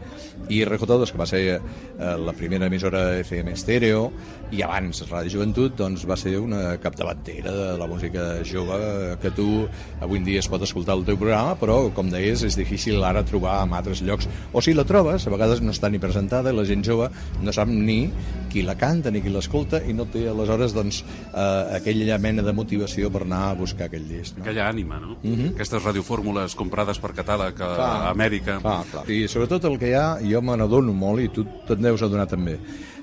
I 0.49 0.63
RJ2, 0.65 1.13
que 1.13 1.21
va 1.21 1.29
ser 1.29 1.43
eh, 1.59 1.61
la 1.99 2.33
primera 2.33 2.67
emissora 2.67 3.19
FM 3.21 3.53
estèreo, 3.53 4.09
i 4.49 4.63
abans 4.65 5.03
Ràdio 5.11 5.35
Joventut, 5.37 5.77
doncs 5.77 6.07
va 6.09 6.17
ser 6.17 6.39
una 6.41 6.79
capdavantera 6.81 7.53
de 7.53 7.67
la 7.77 7.87
música 7.87 8.39
jove 8.49 8.79
que 9.21 9.33
tu 9.37 9.67
avui 10.01 10.23
en 10.23 10.25
dia 10.25 10.41
es 10.41 10.49
pot 10.49 10.63
escoltar 10.65 10.97
al 10.97 11.05
teu 11.05 11.19
programa, 11.21 11.59
però, 11.61 11.81
com 11.95 12.09
deies, 12.09 12.47
és 12.47 12.57
difícil 12.57 13.05
ara 13.05 13.25
trobar 13.29 13.61
en 13.67 13.77
altres 13.77 14.01
llocs. 14.07 14.29
O 14.53 14.65
si 14.65 14.78
la 14.79 14.87
trobes, 14.89 15.27
a 15.27 15.33
vegades 15.35 15.61
no 15.65 15.75
està 15.75 15.91
ni 15.91 16.01
presentada, 16.03 16.53
la 16.55 16.65
gent 16.69 16.85
jove 16.87 17.11
no 17.43 17.55
sap 17.55 17.69
ni 17.69 18.09
qui 18.49 18.63
la 18.65 18.77
canta 18.81 19.11
ni 19.13 19.21
qui 19.25 19.33
l'escolta 19.33 19.83
i 19.85 19.93
no 19.97 20.07
té 20.09 20.25
aleshores 20.31 20.73
doncs, 20.77 21.03
eh, 21.29 21.77
aquella 21.81 22.19
mena 22.23 22.45
de 22.47 22.55
motivació 22.57 23.11
per 23.13 23.25
anar 23.27 23.43
a 23.51 23.55
buscar 23.59 23.89
aquell 23.91 24.07
disc. 24.09 24.39
No? 24.39 24.45
Aquella 24.47 24.69
ànima, 24.71 25.01
no? 25.03 25.19
Mhm. 25.23 25.55
Aquestes 25.57 25.83
radiofórmules 25.85 26.55
comprades 26.59 26.99
per 27.03 27.13
catàleg 27.13 27.59
a, 27.61 27.73
Clar. 27.79 27.91
Amèrica. 28.13 28.61
Clar, 28.63 28.85
clar. 28.93 29.05
I 29.11 29.27
sobretot 29.29 29.65
el 29.69 29.79
que 29.79 29.91
hi 29.93 29.97
ha, 29.99 30.07
jo 30.23 30.41
me 30.43 30.57
n'adono 30.57 30.95
molt, 30.95 31.21
i 31.21 31.29
tu 31.29 31.45
te'n 31.69 31.83
deus 31.83 32.03
adonar 32.03 32.27
també, 32.31 32.59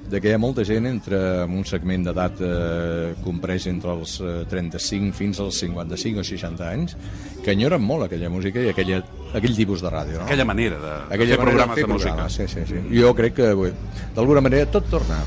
de 0.10 0.22
que 0.22 0.30
hi 0.30 0.36
ha 0.36 0.40
molta 0.42 0.64
gent 0.68 0.86
entre 0.90 1.20
en 1.44 1.56
un 1.58 1.66
segment 1.66 2.04
d'edat 2.06 2.42
eh, 2.46 3.14
comprès 3.26 3.66
entre 3.72 3.96
els 3.96 4.20
eh, 4.22 4.36
35 4.52 5.16
fins 5.18 5.40
als 5.42 5.60
55 5.64 6.22
o 6.22 6.26
60 6.28 6.68
anys, 6.70 6.96
que 7.44 7.56
enyoren 7.56 7.82
molt 7.82 8.06
aquella 8.08 8.30
música 8.30 8.62
i 8.62 8.70
aquella, 8.70 9.02
aquell 9.34 9.58
tipus 9.58 9.82
de 9.82 9.92
ràdio. 9.94 10.20
No? 10.20 10.28
Aquella 10.28 10.46
manera 10.46 10.78
de, 10.78 10.94
de 10.94 11.18
aquella 11.18 11.36
fer 11.36 11.42
manera 11.42 11.52
programes 11.52 11.80
fer 11.82 11.88
de 11.88 11.94
música. 11.94 12.14
programes, 12.14 12.34
Sí, 12.36 12.48
sí, 12.48 12.66
sí. 12.70 13.00
Jo 13.00 13.14
crec 13.18 13.36
que, 13.40 13.74
d'alguna 14.16 14.46
manera, 14.46 14.70
tot 14.70 14.90
torna. 14.92 15.20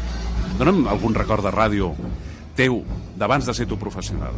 Dona'm 0.59 0.87
algun 0.91 1.15
record 1.15 1.47
de 1.47 1.55
ràdio 1.55 1.93
teu 2.59 2.83
d'abans 3.19 3.47
de 3.47 3.55
ser 3.55 3.67
tu 3.71 3.79
professional. 3.79 4.35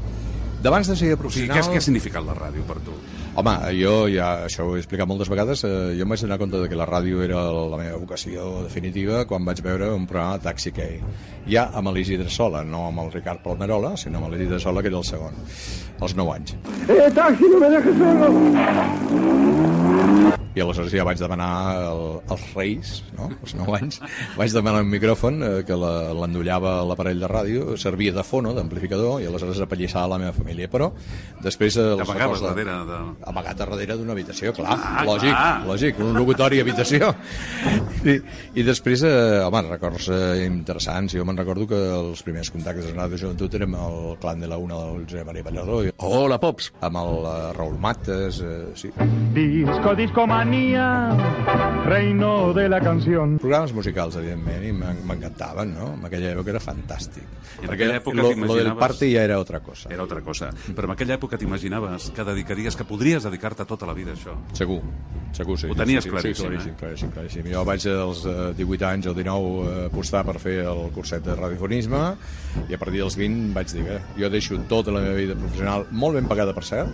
D'abans 0.61 0.89
de 0.91 0.95
ser 0.95 0.97
O 0.97 1.01
sigui, 1.01 1.17
professional... 1.23 1.57
què, 1.57 1.73
què 1.73 1.81
ha 1.81 1.85
significat 1.85 2.25
la 2.27 2.35
ràdio 2.37 2.65
per 2.69 2.77
tu? 2.85 2.93
Home, 3.41 3.53
jo 3.79 3.93
ja, 4.11 4.27
això 4.45 4.67
ho 4.67 4.75
he 4.75 4.81
explicat 4.83 5.09
moltes 5.09 5.31
vegades, 5.31 5.63
eh, 5.65 5.71
jo 5.97 6.05
em 6.05 6.13
vaig 6.13 6.25
donar 6.25 6.37
compte 6.41 6.59
de 6.61 6.69
que 6.69 6.77
la 6.77 6.87
ràdio 6.89 7.23
era 7.25 7.45
la 7.55 7.79
meva 7.79 8.01
vocació 8.03 8.65
definitiva 8.67 9.23
quan 9.31 9.47
vaig 9.47 9.63
veure 9.65 9.93
un 9.95 10.05
programa 10.11 10.37
de 10.37 10.45
Taxi 10.49 10.73
Key. 10.77 10.99
Ja 11.49 11.69
amb 11.79 11.95
l'Isidre 11.95 12.29
Sola, 12.29 12.65
no 12.67 12.89
amb 12.89 13.07
el 13.07 13.13
Ricard 13.15 13.41
Palmerola, 13.47 13.95
sinó 13.97 14.21
amb 14.21 14.35
l'Isidre 14.35 14.59
Sola, 14.61 14.83
que 14.83 14.91
era 14.93 14.99
el 15.01 15.07
segon, 15.07 15.39
als 16.01 16.17
9 16.19 16.37
anys. 16.37 16.57
¡Eh, 16.89 17.09
taxi, 17.15 17.55
no 17.55 17.63
me 17.63 17.71
dejes 17.71 17.97
solo! 18.03 19.90
I 20.55 20.61
aleshores 20.65 20.91
ja 20.93 21.05
vaig 21.07 21.19
demanar 21.21 21.51
el, 21.79 22.01
als 22.29 22.45
Reis, 22.57 23.05
no? 23.17 23.29
als 23.43 23.53
9 23.55 23.77
anys, 23.79 24.01
vaig 24.37 24.51
demanar 24.53 24.81
un 24.83 24.89
micròfon 24.91 25.43
eh, 25.47 25.51
que 25.69 25.77
la- 25.79 26.11
l'endollava 26.17 26.81
a 26.81 26.85
l'aparell 26.89 27.21
de 27.23 27.29
ràdio, 27.31 27.77
servia 27.79 28.13
de 28.13 28.25
fono, 28.27 28.51
d'amplificador, 28.57 29.21
i 29.23 29.29
aleshores 29.31 29.61
apallissava 29.63 30.09
la 30.17 30.19
meva 30.25 30.33
família. 30.35 30.67
Però 30.73 30.91
després... 31.45 31.77
Eh, 31.79 31.93
els 31.95 32.09
records 32.11 32.43
de- 32.43 32.49
darrere 32.49 32.75
de... 32.89 32.99
amagat 33.31 33.61
a 33.61 33.67
darrere 33.67 33.97
d'una 34.01 34.13
habitació, 34.17 34.53
clar, 34.57 34.75
Ah, 34.81 35.05
lògic, 35.07 35.31
clar. 35.31 35.67
lògic, 35.69 36.01
un 36.03 36.15
locutori 36.19 36.59
habitació. 36.65 37.13
I, 38.05 38.17
i 38.59 38.63
després, 38.67 39.03
eh, 39.07 39.41
home, 39.47 39.63
records 39.71 40.09
eh, 40.11 40.47
interessants, 40.49 41.15
jo 41.15 41.25
me'n 41.29 41.39
recordo 41.39 41.67
que 41.71 41.79
els 41.79 42.23
primers 42.27 42.51
contactes 42.51 42.87
de 42.89 42.95
Ràdio 42.97 43.19
Joventut 43.23 43.55
érem 43.55 43.75
el 43.79 44.17
clan 44.23 44.41
de 44.43 44.49
la 44.51 44.59
una 44.59 44.79
del 44.83 45.05
Josep 45.07 45.27
Maria 45.31 45.47
Ballardó. 45.47 45.83
i- 45.87 45.93
Hola, 45.99 46.41
Pops! 46.43 46.73
Amb 46.81 46.97
el 46.97 47.25
eh, 47.31 47.53
Raül 47.59 47.79
Mates, 47.79 48.41
eh, 48.43 48.61
sí. 48.75 48.91
Disco, 49.35 49.95
discomanía, 50.45 51.17
reino 51.85 52.53
de 52.53 52.69
la 52.69 52.81
canción. 52.81 53.39
Programes 53.39 53.73
musicals, 53.73 54.17
evidentment, 54.17 54.65
i 54.65 54.73
m'en- 54.73 55.03
m'encantaven, 55.07 55.75
no? 55.75 55.95
En 55.95 56.05
aquella 56.07 56.33
època 56.33 56.51
era 56.51 56.61
fantàstic. 56.61 57.23
I 57.61 57.65
en 57.65 57.69
Perquè 57.69 57.75
aquella 57.75 57.97
època 58.01 58.17
lo, 58.17 58.31
lo 58.47 58.55
del 58.57 58.75
parte 58.77 59.11
ja 59.13 59.23
era 59.25 59.39
otra 59.39 59.61
cosa. 59.61 59.91
Era 59.93 60.03
altra 60.03 60.21
cosa. 60.23 60.51
Però 60.75 60.85
en 60.87 60.93
aquella 60.93 61.15
època 61.19 61.37
t'imaginaves 61.39 62.11
que 62.11 62.25
dedicaries, 62.25 62.77
que 62.77 62.85
podries 62.85 63.23
dedicar-te 63.23 63.65
tota 63.67 63.87
la 63.87 63.93
vida 63.95 64.13
a 64.13 64.15
això. 64.15 64.35
Segur, 64.53 64.81
segur, 65.33 65.59
sí. 65.59 65.67
Ho 65.69 65.75
tenies 65.75 66.05
sí, 66.05 66.11
claríssim, 66.11 66.35
sí, 66.35 66.43
claríssim, 66.47 66.73
eh? 66.73 66.77
claríssim, 66.79 67.11
claríssim. 67.11 67.51
Jo 67.53 67.65
vaig 67.65 67.87
als 67.87 68.25
eh, 68.25 68.55
18 68.57 68.87
anys 68.89 69.07
o 69.07 69.15
19 69.15 69.69
eh, 69.69 69.87
apostar 69.91 70.25
per 70.25 70.39
fer 70.41 70.61
el 70.65 70.91
curset 70.95 71.25
de 71.25 71.35
radiofonisme 71.37 72.15
i 72.69 72.75
a 72.75 72.79
partir 72.79 73.03
dels 73.03 73.17
20 73.17 73.53
vaig 73.55 73.69
dir, 73.77 73.85
eh, 73.89 74.01
jo 74.17 74.31
deixo 74.31 74.57
tota 74.69 74.91
la 74.93 75.01
meva 75.05 75.15
vida 75.19 75.35
professional, 75.37 75.87
molt 75.91 76.17
ben 76.17 76.27
pagada 76.31 76.55
per 76.55 76.65
cert, 76.65 76.89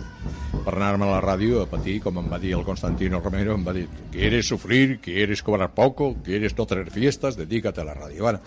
per 0.65 0.73
anar-me 0.75 1.05
a 1.07 1.13
la 1.15 1.21
ràdio 1.23 1.63
a 1.63 1.69
patir, 1.69 2.01
com 2.03 2.17
em 2.19 2.27
va 2.31 2.39
dir 2.39 2.53
el 2.57 2.65
Constantino 2.65 3.21
Romero, 3.21 3.36
em 3.37 3.63
va 3.65 3.73
dir, 3.73 3.87
¿quieres 4.11 4.47
sufrir? 4.47 4.99
¿Quieres 4.99 5.43
cobrar 5.43 5.73
poco? 5.73 6.15
¿Quieres 6.23 6.57
no 6.57 6.65
tener 6.65 6.89
fiestas? 6.91 7.37
Dedícate 7.37 7.81
a 7.81 7.85
la 7.85 7.93
ràdio. 7.93 8.23
Bueno, 8.23 8.41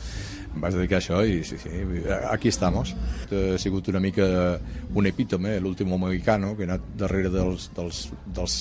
em 0.54 0.60
vaig 0.60 0.74
dedicar 0.74 0.98
a 0.98 1.02
això 1.04 1.22
i 1.26 1.44
sí, 1.44 1.58
sí, 1.62 1.70
aquí 2.30 2.48
estamos. 2.48 2.94
Ha 3.30 3.58
sigut 3.58 3.88
una 3.88 4.00
mica 4.00 4.58
un 4.94 5.06
epítome, 5.06 5.58
l'últim 5.60 5.88
mohicano, 5.88 6.56
que 6.56 6.64
he 6.64 6.68
anat 6.68 6.86
darrere 6.98 7.30
dels, 7.30 7.70
dels, 7.76 8.08
dels 8.34 8.56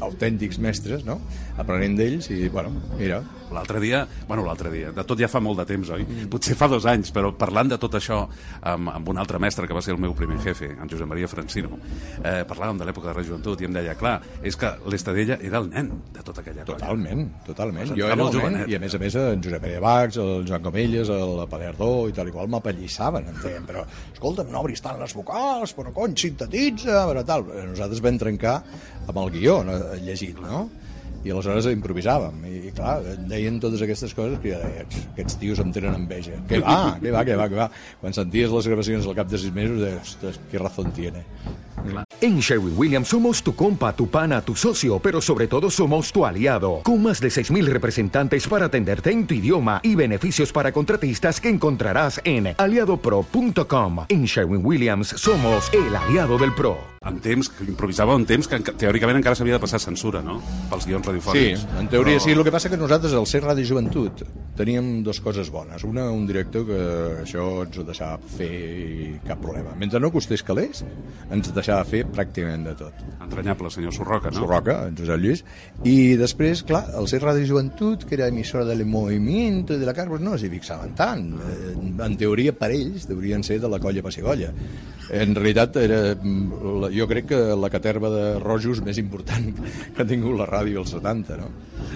autèntics 0.00 0.58
mestres, 0.62 1.04
no? 1.04 1.18
Aprenent 1.58 1.98
d'ells 1.98 2.30
i, 2.34 2.46
bueno, 2.52 2.72
mira, 2.96 3.22
L'altre 3.52 3.80
dia, 3.80 4.06
bueno, 4.26 4.44
l'altre 4.44 4.70
dia, 4.70 4.90
de 4.92 5.04
tot 5.08 5.18
ja 5.20 5.28
fa 5.30 5.40
molt 5.40 5.60
de 5.62 5.64
temps, 5.68 5.90
oi? 5.94 6.04
Potser 6.30 6.56
fa 6.58 6.68
dos 6.70 6.84
anys, 6.88 7.10
però 7.14 7.30
parlant 7.36 7.70
de 7.72 7.78
tot 7.80 7.96
això 7.96 8.20
amb, 8.60 8.90
amb 8.92 9.08
un 9.08 9.20
altre 9.20 9.40
mestre 9.40 9.66
que 9.68 9.76
va 9.76 9.82
ser 9.84 9.94
el 9.94 10.00
meu 10.02 10.14
primer 10.16 10.38
jefe, 10.44 10.70
en 10.74 10.90
Josep 10.90 11.08
Maria 11.08 11.30
Francino, 11.30 11.78
eh, 12.22 12.42
parlàvem 12.48 12.80
de 12.80 12.88
l'època 12.88 13.10
de 13.10 13.16
la 13.16 13.24
joventut 13.24 13.62
i 13.62 13.68
em 13.68 13.76
deia, 13.76 13.94
clar, 13.98 14.18
és 14.44 14.56
que 14.58 14.72
l'Estadella 14.92 15.38
era 15.40 15.62
el 15.62 15.70
nen 15.72 15.90
de 16.14 16.24
tota 16.24 16.42
aquella 16.44 16.66
colla. 16.66 16.78
Totalment, 16.82 17.24
totalment. 17.46 17.94
Jo 17.94 18.10
era 18.10 18.18
el 18.18 18.24
nen, 18.24 18.32
jovenet. 18.36 18.68
i 18.68 18.76
a 18.76 18.82
més 18.82 18.96
a 18.96 19.02
més 19.02 19.16
en 19.22 19.44
Josep 19.44 19.64
Maria 19.64 19.84
Bax, 19.84 20.20
el 20.24 20.44
Joan 20.48 20.66
Comelles, 20.66 21.12
el 21.14 21.44
Palerdo 21.50 21.92
i 22.08 22.16
tal 22.16 22.28
i 22.28 22.34
qual 22.34 22.52
m'apallissaven, 22.52 23.32
deien, 23.42 23.64
però 23.68 23.86
escolta'm, 24.12 24.52
no 24.52 24.60
obris 24.60 24.84
tant 24.84 25.00
les 25.00 25.16
vocals, 25.16 25.72
però 25.78 25.94
cony, 25.96 26.16
sintetitza, 26.18 27.06
però 27.08 27.24
tal. 27.24 27.48
Nosaltres 27.72 28.04
vam 28.04 28.20
trencar 28.20 28.58
amb 29.08 29.24
el 29.24 29.32
guió 29.38 29.62
no, 29.64 29.78
llegit, 30.04 30.36
no? 30.44 30.66
I 31.28 31.34
aleshores 31.34 31.68
improvisàvem. 31.70 32.42
I, 32.48 32.72
clar, 32.76 32.98
deien 33.28 33.60
totes 33.62 33.84
aquestes 33.84 34.16
coses 34.16 34.40
que 34.42 34.54
jo 34.54 34.60
deia, 34.64 34.84
"Ets, 34.86 35.06
aquests 35.12 35.38
tios 35.44 35.62
em 35.64 35.72
tenen 35.76 35.94
enveja. 36.00 36.40
Que 36.48 36.60
va, 36.64 36.98
que 37.02 37.12
va, 37.12 37.24
que 37.24 37.36
va, 37.36 37.48
que 37.48 37.62
va. 37.62 37.70
Quan 38.00 38.16
senties 38.16 38.50
les 38.50 38.68
gravacions 38.72 39.06
al 39.06 39.16
cap 39.18 39.28
de 39.30 39.38
sis 39.38 39.52
mesos 39.52 39.80
deies, 39.84 40.14
ostres, 40.16 40.40
qué 40.50 40.58
razón 40.58 40.92
tiene 40.92 41.26
En 42.20 42.40
Sherwin 42.40 42.74
Williams 42.76 43.08
somos 43.08 43.42
tu 43.42 43.54
compa, 43.54 43.94
tu 43.94 44.08
pana, 44.08 44.40
tu 44.42 44.54
socio, 44.56 44.98
pero 44.98 45.20
sobre 45.20 45.46
todo 45.46 45.70
somos 45.70 46.12
tu 46.12 46.24
aliado, 46.24 46.80
con 46.82 47.02
más 47.02 47.20
de 47.20 47.28
6.000 47.28 47.64
representantes 47.66 48.46
para 48.48 48.66
atenderte 48.66 49.10
en 49.10 49.26
tu 49.26 49.34
idioma 49.34 49.80
y 49.82 49.94
beneficios 49.94 50.52
para 50.52 50.72
contratistas 50.72 51.40
que 51.40 51.48
encontrarás 51.48 52.20
en 52.24 52.54
aliadopro.com. 52.56 54.06
En 54.08 54.24
Sherwin 54.24 54.64
Williams 54.64 55.08
somos 55.08 55.70
el 55.72 55.94
aliado 55.94 56.38
del 56.38 56.52
PRO. 56.54 56.76
En 57.06 57.20
temps, 57.20 57.48
que 57.48 57.62
improvisava 57.64 58.12
en 58.18 58.24
temps 58.26 58.48
que 58.50 58.58
teòricament 58.58 59.16
encara 59.20 59.36
s'havia 59.38 59.54
de 59.54 59.60
passar 59.62 59.78
censura, 59.80 60.18
no? 60.20 60.40
Pels 60.68 60.84
guions 60.84 61.06
Sí, 61.06 61.08
radiofònics. 61.12 61.62
en 61.78 61.88
teoria 61.88 62.16
Però- 62.18 62.24
sí. 62.24 62.30
El 62.32 62.42
que 62.44 62.50
passa 62.52 62.68
que 62.68 62.76
nosaltres, 62.76 63.12
al 63.14 63.24
ser 63.26 63.40
Ràdio 63.44 63.64
Joventut, 63.68 64.24
teníem 64.58 65.04
dues 65.06 65.20
coses 65.20 65.48
bones. 65.48 65.84
Una, 65.84 66.10
un 66.10 66.26
director 66.26 66.66
que 66.66 67.22
això 67.22 67.62
ens 67.64 67.78
ho 67.78 67.84
deixava 67.86 68.18
fer 68.18 68.50
i 68.50 69.20
cap 69.24 69.38
problema. 69.40 69.76
Mentre 69.78 70.00
no 70.00 70.10
costés 70.10 70.42
calés, 70.42 70.84
ens 71.30 71.54
deixava 71.54 71.67
fer 71.88 72.04
pràcticament 72.08 72.64
de 72.68 72.74
tot. 72.78 73.02
Entranyable, 73.24 73.70
senyor 73.70 73.94
Sorroca, 73.94 74.32
no? 74.32 74.42
Sorroca, 74.42 74.76
en 74.88 74.96
Josep 74.98 75.20
Lluís. 75.22 75.44
I 75.84 76.16
després, 76.20 76.62
clar, 76.68 76.84
al 76.98 77.08
ser 77.10 77.20
Ràdio 77.22 77.46
Joventut, 77.48 78.06
que 78.08 78.16
era 78.18 78.28
emissora 78.32 78.64
del 78.68 78.84
moviment 78.88 79.62
i 79.68 79.78
de 79.78 79.86
la 79.86 79.94
carn, 79.96 80.14
doncs 80.14 80.24
no 80.24 80.36
s'hi 80.40 80.50
fixaven 80.52 80.94
tant. 80.98 81.28
Eh, 81.38 81.74
En 82.08 82.16
teoria, 82.16 82.54
per 82.56 82.70
ells, 82.72 83.06
deurien 83.08 83.42
ser 83.44 83.58
de 83.60 83.68
la 83.68 83.78
colla 83.82 84.02
pessigolles. 84.02 84.54
En 85.10 85.34
realitat, 85.34 85.76
era, 85.80 86.14
mm, 86.14 86.90
jo 86.94 87.06
crec 87.08 87.26
que 87.32 87.40
la 87.56 87.70
caterva 87.70 88.10
de 88.12 88.24
rojos 88.40 88.82
més 88.84 88.98
important 88.98 89.50
que 89.94 90.02
ha 90.02 90.06
tingut 90.08 90.36
la 90.38 90.46
ràdio 90.48 90.82
als 90.82 90.94
70, 90.96 91.36
no? 91.36 91.48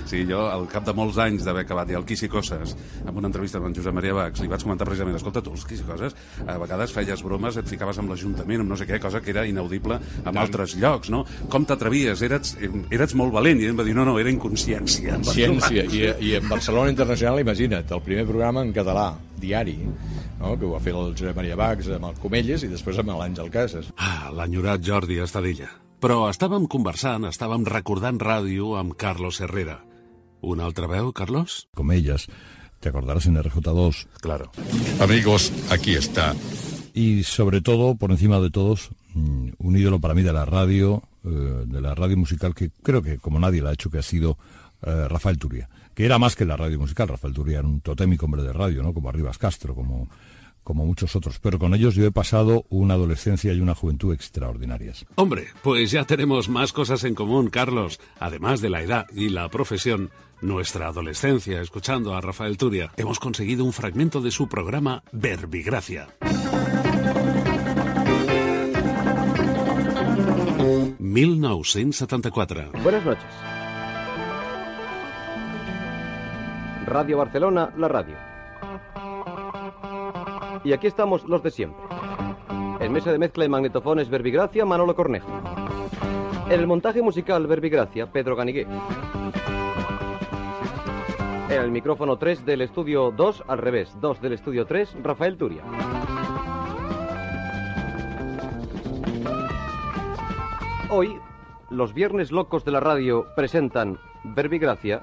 Sí, 0.07 0.25
jo, 0.29 0.47
al 0.51 0.67
cap 0.69 0.85
de 0.87 0.95
molts 0.97 1.19
anys 1.23 1.45
d'haver 1.47 1.65
acabat 1.67 1.91
ja 1.93 1.99
el 2.01 2.07
Quisicoses, 2.09 2.77
amb 3.07 3.19
una 3.19 3.29
entrevista 3.31 3.59
amb 3.59 3.71
en 3.71 3.77
Josep 3.77 3.95
Maria 3.95 4.15
Bax, 4.17 4.43
li 4.43 4.51
vaig 4.51 4.63
comentar 4.65 4.87
precisament, 4.89 5.17
escolta, 5.17 5.43
tu, 5.45 5.53
els 5.57 5.65
Quisicoses, 5.69 6.17
a 6.47 6.59
vegades 6.59 6.93
feies 6.93 7.23
bromes, 7.23 7.57
et 7.57 7.69
ficaves 7.69 7.99
amb 7.99 8.11
l'Ajuntament, 8.11 8.65
amb 8.65 8.75
no 8.75 8.77
sé 8.77 8.89
què, 8.89 9.01
cosa 9.01 9.21
que 9.21 9.31
era 9.31 9.47
inaudible 9.47 9.62
en 9.71 10.41
altres 10.41 10.77
llocs, 10.81 11.11
no? 11.13 11.23
Com 11.53 11.67
t'atrevies? 11.69 12.23
Eres, 12.27 12.57
eres 12.91 13.15
molt 13.19 13.35
valent. 13.35 13.61
I 13.61 13.69
ell 13.69 13.75
em 13.75 13.83
va 13.83 13.87
dir, 13.87 13.95
no, 13.99 14.07
no, 14.09 14.17
era 14.21 14.33
inconsciència. 14.33 15.19
Ciència. 15.29 15.85
I, 15.85 16.09
I 16.19 16.35
en 16.41 16.49
Barcelona 16.51 16.93
Internacional, 16.93 17.43
imagina't, 17.45 17.87
el 17.93 18.03
primer 18.05 18.27
programa 18.29 18.65
en 18.65 18.73
català, 18.77 19.13
diari, 19.43 19.77
no? 20.41 20.57
que 20.59 20.67
ho 20.67 20.75
va 20.75 20.83
fer 20.83 20.95
el 20.97 21.15
Josep 21.15 21.39
Maria 21.39 21.59
Bax 21.59 21.93
amb 21.97 22.11
el 22.11 22.19
Comelles 22.23 22.65
i 22.67 22.73
després 22.73 22.99
amb 23.03 23.15
l'Àngel 23.15 23.53
Casas. 23.53 23.93
Ah, 23.97 24.33
l'enyorat 24.35 24.83
Jordi 24.85 25.21
Estadella. 25.23 25.71
Però 26.03 26.25
estàvem 26.27 26.67
conversant, 26.67 27.29
estàvem 27.29 27.63
recordant 27.69 28.19
ràdio 28.19 28.75
amb 28.81 28.97
Carlos 28.99 29.39
Herrera. 29.41 29.79
Una 30.43 30.65
altra 30.67 30.89
veu, 30.91 31.13
Carlos? 31.15 31.69
Comellas, 31.79 32.27
te 32.81 32.89
acordarás 32.89 33.27
en 33.27 33.37
RJ2. 33.39 34.09
Claro. 34.21 34.51
Amigos, 35.01 35.53
aquí 35.71 35.95
está. 35.95 36.35
Y 36.93 37.23
sobre 37.23 37.61
todo, 37.61 37.95
por 37.95 38.11
encima 38.11 38.41
de 38.41 38.51
todos, 38.51 38.91
un 39.15 39.77
ídolo 39.77 40.01
para 40.01 40.15
mí 40.15 40.23
de 40.23 40.33
la 40.33 40.45
radio, 40.45 41.03
eh, 41.25 41.29
de 41.67 41.81
la 41.81 41.95
radio 41.95 42.17
musical, 42.17 42.55
que 42.55 42.71
creo 42.83 43.03
que 43.03 43.19
como 43.19 43.39
nadie 43.39 43.63
la 43.63 43.71
ha 43.71 43.73
hecho, 43.73 43.91
que 43.91 43.99
ha 43.99 44.03
sido 44.03 44.39
eh, 44.83 45.09
Rafael 45.09 45.39
Turia. 45.39 45.69
Que 45.95 46.05
era 46.05 46.19
más 46.19 46.37
que 46.37 46.45
la 46.45 46.57
radio 46.57 46.79
musical. 46.79 47.09
Rafael 47.09 47.35
Turia 47.35 47.59
era 47.59 47.69
un 47.69 47.81
totémico 47.81 48.27
hombre 48.27 48.43
de 48.43 48.53
radio, 48.53 48.83
¿no? 48.83 48.95
Como 48.95 49.09
Arribas 49.09 49.39
Castro, 49.39 49.75
como, 49.75 50.09
como 50.65 50.87
muchos 50.87 51.15
otros. 51.15 51.39
Pero 51.39 51.59
con 51.59 51.75
ellos 51.75 51.95
yo 51.95 52.05
he 52.07 52.11
pasado 52.11 52.65
una 52.71 52.95
adolescencia 52.95 53.53
y 53.53 53.61
una 53.61 53.75
juventud 53.75 54.15
extraordinarias. 54.15 55.05
Hombre, 55.17 55.49
pues 55.63 55.91
ya 55.91 56.05
tenemos 56.05 56.49
más 56.49 56.73
cosas 56.73 57.05
en 57.05 57.15
común, 57.15 57.51
Carlos. 57.51 58.01
Además 58.19 58.61
de 58.61 58.71
la 58.71 58.83
edad 58.83 59.07
y 59.15 59.29
la 59.29 59.49
profesión, 59.51 60.11
nuestra 60.41 60.89
adolescencia, 60.89 61.61
escuchando 61.61 62.15
a 62.15 62.21
Rafael 62.21 62.57
Turia, 62.57 62.91
hemos 62.97 63.21
conseguido 63.21 63.65
un 63.65 63.73
fragmento 63.73 64.21
de 64.21 64.31
su 64.31 64.49
programa 64.49 65.05
Verbigracia. 65.13 66.09
1974. 70.63 72.71
Buenas 72.83 73.05
noches. 73.05 73.25
Radio 76.87 77.19
Barcelona, 77.19 77.73
la 77.77 77.89
radio. 77.89 78.17
Y 80.65 80.73
aquí 80.73 80.87
estamos 80.87 81.25
los 81.25 81.43
de 81.43 81.51
siempre. 81.51 81.83
En 82.81 82.93
mesa 82.93 83.11
de 83.11 83.19
mezcla 83.19 83.45
y 83.45 83.49
magnetofones 83.49 84.09
Verbigracia, 84.09 84.65
Manolo 84.65 84.95
Cornejo. 84.95 85.31
En 86.47 86.61
el 86.61 86.67
montaje 86.67 87.03
musical 87.03 87.47
Verbigracia, 87.47 88.13
Pedro 88.13 88.37
Ganigué. 88.37 88.67
En 91.49 91.61
el 91.61 91.71
micrófono 91.71 92.19
3 92.19 92.47
del 92.47 92.63
estudio 92.63 93.11
2, 93.11 93.45
al 93.49 93.59
revés, 93.59 93.97
2 94.01 94.21
del 94.21 94.35
estudio 94.35 94.67
3, 94.67 94.97
Rafael 95.03 95.37
Turia. 95.37 95.63
Hoy, 100.95 101.19
los 101.71 101.95
viernes 101.95 102.31
locos 102.31 102.67
de 102.67 102.71
la 102.71 102.79
radio 102.79 103.27
presentan 103.35 103.99
Verbigracia, 104.25 105.03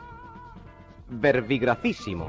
Verbigracísimo. 1.10 2.28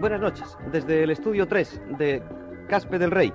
Buenas 0.00 0.20
noches, 0.22 0.56
desde 0.72 1.02
el 1.02 1.10
estudio 1.10 1.46
3 1.46 1.82
de 1.98 2.22
Caspe 2.70 2.98
del 2.98 3.10
Rey, 3.10 3.34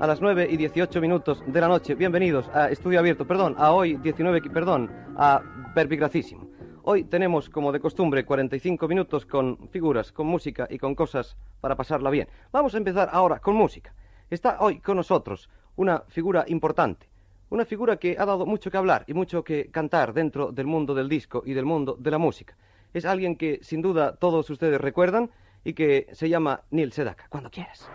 a 0.00 0.06
las 0.06 0.20
9 0.20 0.48
y 0.50 0.56
18 0.56 1.00
minutos 1.00 1.42
de 1.46 1.60
la 1.60 1.68
noche. 1.68 1.94
Bienvenidos 1.94 2.48
a 2.48 2.68
Estudio 2.68 2.98
Abierto, 2.98 3.26
perdón, 3.26 3.54
a 3.58 3.72
hoy 3.72 3.96
19, 3.96 4.42
perdón, 4.50 4.90
a 5.16 5.40
Verbigracísimo. 5.74 6.48
Hoy 6.82 7.04
tenemos, 7.04 7.48
como 7.48 7.72
de 7.72 7.80
costumbre, 7.80 8.24
45 8.24 8.88
minutos 8.88 9.24
con 9.24 9.68
figuras, 9.70 10.12
con 10.12 10.26
música 10.26 10.66
y 10.68 10.78
con 10.78 10.94
cosas 10.94 11.36
para 11.60 11.76
pasarla 11.76 12.10
bien. 12.10 12.28
Vamos 12.52 12.74
a 12.74 12.78
empezar 12.78 13.08
ahora 13.12 13.38
con 13.38 13.54
música. 13.54 13.94
Está 14.28 14.58
hoy 14.60 14.80
con 14.80 14.96
nosotros 14.96 15.48
una 15.76 16.00
figura 16.08 16.44
importante, 16.48 17.08
una 17.50 17.64
figura 17.64 17.96
que 17.96 18.16
ha 18.18 18.26
dado 18.26 18.46
mucho 18.46 18.70
que 18.70 18.76
hablar 18.76 19.04
y 19.06 19.14
mucho 19.14 19.44
que 19.44 19.70
cantar 19.70 20.12
dentro 20.12 20.50
del 20.50 20.66
mundo 20.66 20.94
del 20.94 21.08
disco 21.08 21.42
y 21.46 21.54
del 21.54 21.64
mundo 21.64 21.96
de 21.98 22.10
la 22.10 22.18
música. 22.18 22.56
Es 22.92 23.04
alguien 23.04 23.36
que 23.36 23.60
sin 23.62 23.80
duda 23.80 24.16
todos 24.16 24.50
ustedes 24.50 24.80
recuerdan 24.80 25.30
y 25.64 25.72
que 25.72 26.08
se 26.12 26.28
llama 26.28 26.62
Neil 26.70 26.92
Sedaka. 26.92 27.26
Cuando 27.28 27.50
quieras. 27.50 27.88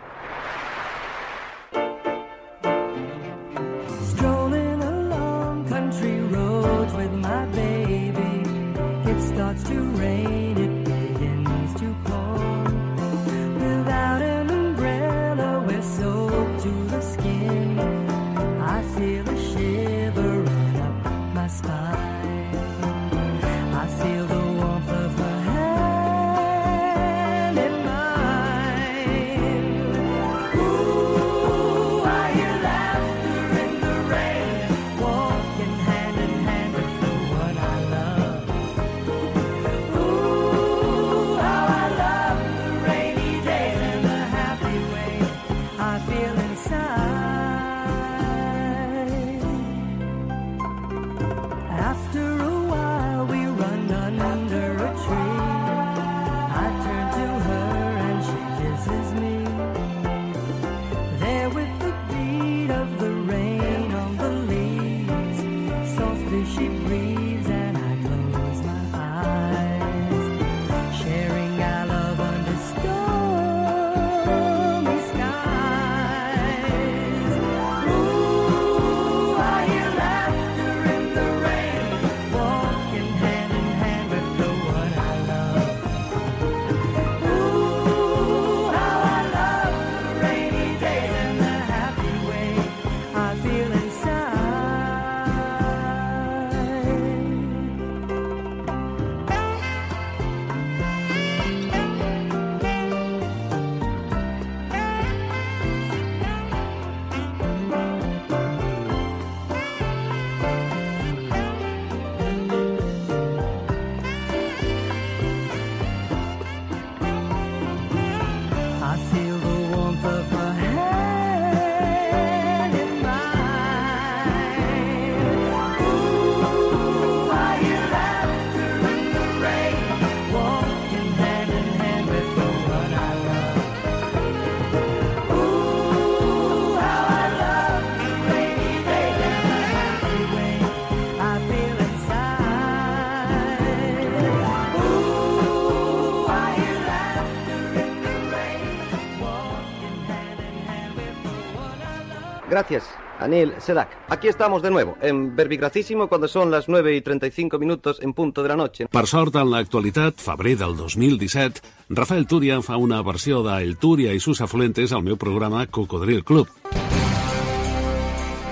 Anil 153.20 153.54
Sedak. 153.60 153.90
Aquí 154.10 154.28
estamos 154.28 154.62
de 154.62 154.72
nuevo, 154.72 154.98
en 155.02 155.36
Verbigracísimo, 155.36 156.08
cuando 156.08 156.28
son 156.28 156.50
las 156.50 156.68
9 156.68 156.96
y 156.96 157.02
35 157.02 157.60
minutos 157.60 158.00
en 158.02 158.14
punto 158.14 158.42
de 158.42 158.50
la 158.50 158.56
noche. 158.56 158.88
Per 158.88 159.06
sort, 159.08 159.36
en 159.36 159.52
l'actualitat, 159.52 160.18
febrer 160.18 160.58
del 160.58 160.76
2017, 160.78 161.62
Rafael 161.90 162.28
Túria 162.28 162.62
fa 162.62 162.78
una 162.78 163.02
versió 163.02 163.44
de 163.44 163.62
El 163.64 163.78
Túria 163.78 164.14
i 164.14 164.20
sus 164.20 164.42
afluentes 164.42 164.94
al 164.94 165.04
meu 165.04 165.18
programa 165.18 165.66
Cocodril 165.68 166.24
Club. 166.24 166.48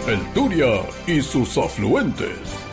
El 0.08 0.22
Turia 0.34 0.84
y 1.06 1.22
sus 1.22 1.58
afluentes. 1.58 2.68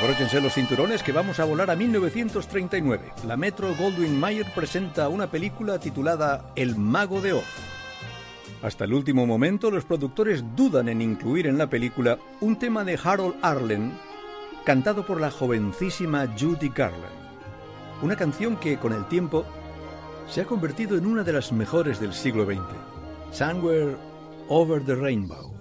Abróchense 0.00 0.40
los 0.40 0.52
cinturones 0.52 1.02
que 1.02 1.12
vamos 1.12 1.40
a 1.40 1.44
volar 1.44 1.70
a 1.70 1.76
1939. 1.76 3.12
La 3.26 3.36
Metro 3.36 3.74
Goldwyn 3.74 4.20
Mayer 4.20 4.46
presenta 4.54 5.08
una 5.08 5.30
película 5.30 5.78
titulada 5.78 6.52
El 6.54 6.76
Mago 6.76 7.20
de 7.20 7.32
Oz. 7.32 7.75
Hasta 8.62 8.84
el 8.84 8.94
último 8.94 9.26
momento, 9.26 9.70
los 9.70 9.84
productores 9.84 10.42
dudan 10.56 10.88
en 10.88 11.02
incluir 11.02 11.46
en 11.46 11.58
la 11.58 11.68
película 11.68 12.18
un 12.40 12.58
tema 12.58 12.84
de 12.84 12.98
Harold 13.02 13.36
Arlen 13.42 13.92
cantado 14.64 15.06
por 15.06 15.20
la 15.20 15.30
jovencísima 15.30 16.26
Judy 16.38 16.70
Garland. 16.74 17.14
Una 18.02 18.16
canción 18.16 18.56
que, 18.56 18.78
con 18.78 18.92
el 18.92 19.06
tiempo, 19.06 19.44
se 20.28 20.40
ha 20.40 20.44
convertido 20.44 20.98
en 20.98 21.06
una 21.06 21.22
de 21.22 21.32
las 21.32 21.52
mejores 21.52 22.00
del 22.00 22.12
siglo 22.12 22.44
XX. 22.44 22.60
Somewhere 23.30 23.96
Over 24.48 24.84
the 24.84 24.94
Rainbow. 24.94 25.55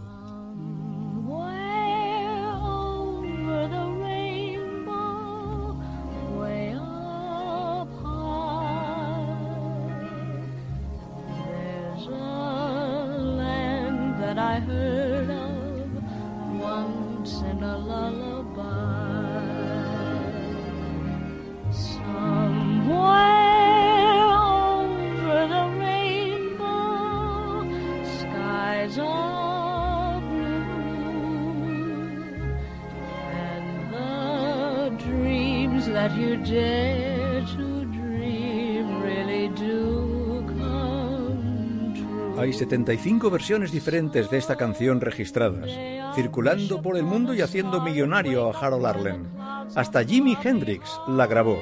75 42.65 43.29
versiones 43.29 43.71
diferentes 43.71 44.31
de 44.31 44.39
esta 44.39 44.55
canción 44.55 44.99
registradas, 44.99 45.69
circulando 46.15 46.81
por 46.81 46.97
el 46.97 47.03
mundo 47.03 47.35
y 47.35 47.41
haciendo 47.41 47.79
millonario 47.79 48.49
a 48.49 48.59
Harold 48.59 48.87
Arlen. 48.87 49.29
Hasta 49.75 50.03
Jimi 50.03 50.35
Hendrix 50.43 50.99
la 51.07 51.27
grabó. 51.27 51.59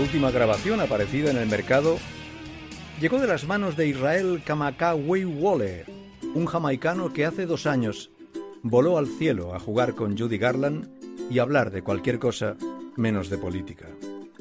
Última 0.00 0.30
grabación 0.30 0.80
aparecida 0.80 1.30
en 1.30 1.36
el 1.36 1.46
mercado 1.46 1.98
llegó 3.00 3.18
de 3.18 3.26
las 3.26 3.46
manos 3.46 3.76
de 3.76 3.86
Israel 3.86 4.42
Kamakawi 4.44 5.24
Wole, 5.24 5.84
un 6.34 6.46
jamaicano 6.46 7.12
que 7.12 7.26
hace 7.26 7.44
dos 7.44 7.66
años 7.66 8.10
voló 8.62 8.96
al 8.96 9.06
cielo 9.06 9.54
a 9.54 9.60
jugar 9.60 9.94
con 9.94 10.16
Judy 10.16 10.38
Garland 10.38 10.88
y 11.30 11.38
hablar 11.38 11.70
de 11.70 11.82
cualquier 11.82 12.18
cosa 12.18 12.56
menos 12.96 13.28
de 13.28 13.38
política. 13.38 13.88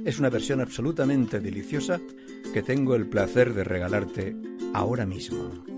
Es 0.05 0.17
una 0.17 0.29
versión 0.29 0.61
absolutamente 0.61 1.41
deliciosa 1.41 1.99
que 2.53 2.63
tengo 2.63 2.95
el 2.95 3.07
placer 3.07 3.53
de 3.53 3.65
regalarte 3.65 4.35
ahora 4.73 5.05
mismo. 5.05 5.68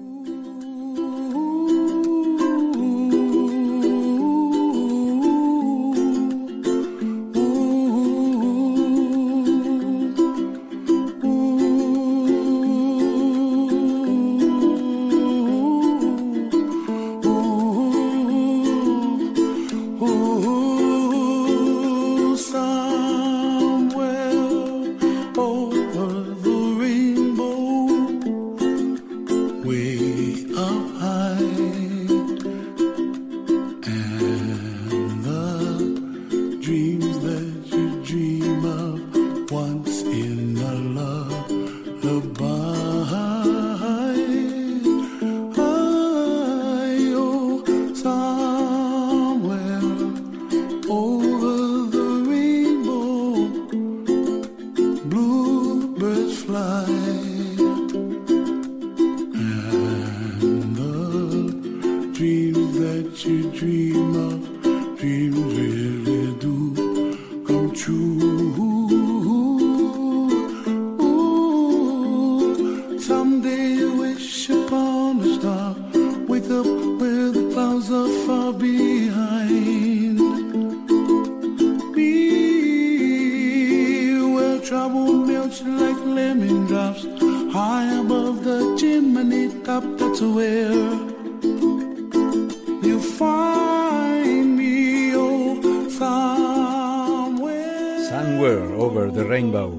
Somewhere. 98.11 98.61
Over 98.77 99.11
the 99.11 99.23
Rainbow. 99.23 99.71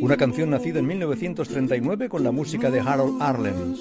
Una 0.00 0.16
canción 0.16 0.50
nacida 0.50 0.78
en 0.78 0.86
1939 0.86 2.08
con 2.08 2.22
la 2.22 2.30
música 2.30 2.70
de 2.70 2.78
Harold 2.78 3.20
Arlen, 3.20 3.74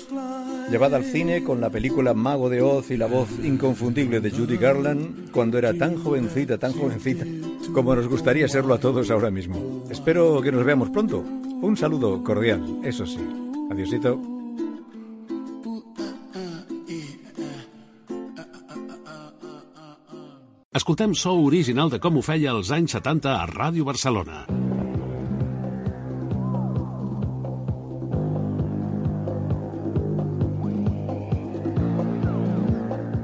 llevada 0.71 0.97
al 0.97 1.03
cine 1.03 1.43
con 1.43 1.61
la 1.61 1.69
película 1.69 2.15
Mago 2.15 2.49
de 2.49 2.63
Oz 2.63 2.89
y 2.89 2.97
la 2.97 3.05
voz 3.05 3.29
inconfundible 3.43 4.19
de 4.19 4.31
Judy 4.31 4.57
Garland 4.57 5.29
cuando 5.29 5.59
era 5.59 5.75
tan 5.75 5.95
jovencita, 5.95 6.57
tan 6.57 6.73
jovencita, 6.73 7.23
como 7.71 7.95
nos 7.95 8.07
gustaría 8.07 8.47
serlo 8.47 8.73
a 8.73 8.79
todos 8.79 9.11
ahora 9.11 9.29
mismo. 9.29 9.83
Espero 9.91 10.41
que 10.41 10.51
nos 10.51 10.65
veamos 10.65 10.89
pronto. 10.89 11.19
Un 11.19 11.77
saludo 11.77 12.23
cordial, 12.23 12.63
eso 12.83 13.05
sí. 13.05 13.19
Adiosito. 13.69 14.36
Escoltem 20.77 21.15
so 21.17 21.31
original 21.41 21.89
de 21.89 21.97
com 21.97 22.19
ho 22.19 22.21
feia 22.21 22.51
als 22.53 22.69
anys 22.75 22.93
70 22.93 23.31
a 23.33 23.45
Ràdio 23.49 23.81
Barcelona. 23.87 24.43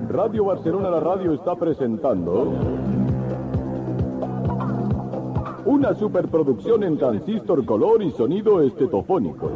Radio 0.09 0.45
Barcelona 0.49 0.89
La 0.95 0.99
Radio 0.99 1.35
está 1.35 1.55
presentando 1.55 2.33
una 5.65 5.93
superproducción 5.93 6.83
en 6.83 6.97
transistor 6.97 7.63
color 7.65 8.01
y 8.01 8.09
sonido 8.13 8.63
estetofónico. 8.63 9.51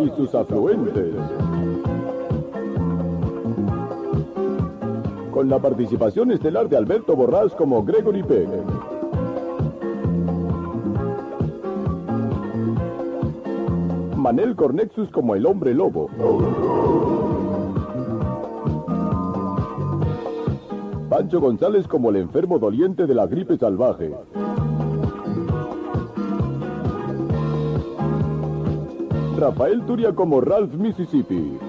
Y 0.00 0.10
sus 0.16 0.34
afluentes. 0.34 1.14
Con 5.30 5.50
la 5.50 5.58
participación 5.58 6.32
estelar 6.32 6.68
de 6.68 6.78
Alberto 6.78 7.14
Borrás 7.14 7.54
como 7.54 7.84
Gregory 7.84 8.22
Peck. 8.22 8.48
Manel 14.16 14.56
Cornexus 14.56 15.10
como 15.10 15.34
el 15.34 15.44
hombre 15.44 15.74
lobo. 15.74 16.08
Pancho 21.10 21.40
González 21.40 21.86
como 21.86 22.10
el 22.10 22.16
enfermo 22.16 22.58
doliente 22.58 23.06
de 23.06 23.14
la 23.14 23.26
gripe 23.26 23.58
salvaje. 23.58 24.10
Rafael 29.38 29.82
Turia 29.86 30.12
como 30.12 30.40
Ralph 30.40 30.74
Mississippi. 30.74 31.67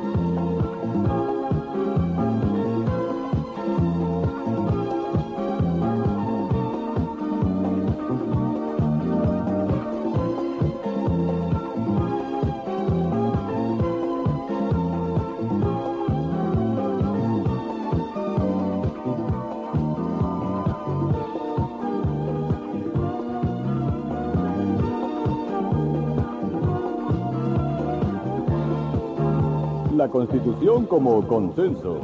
Constitución 30.19 30.85
como 30.85 31.25
consenso. 31.25 31.97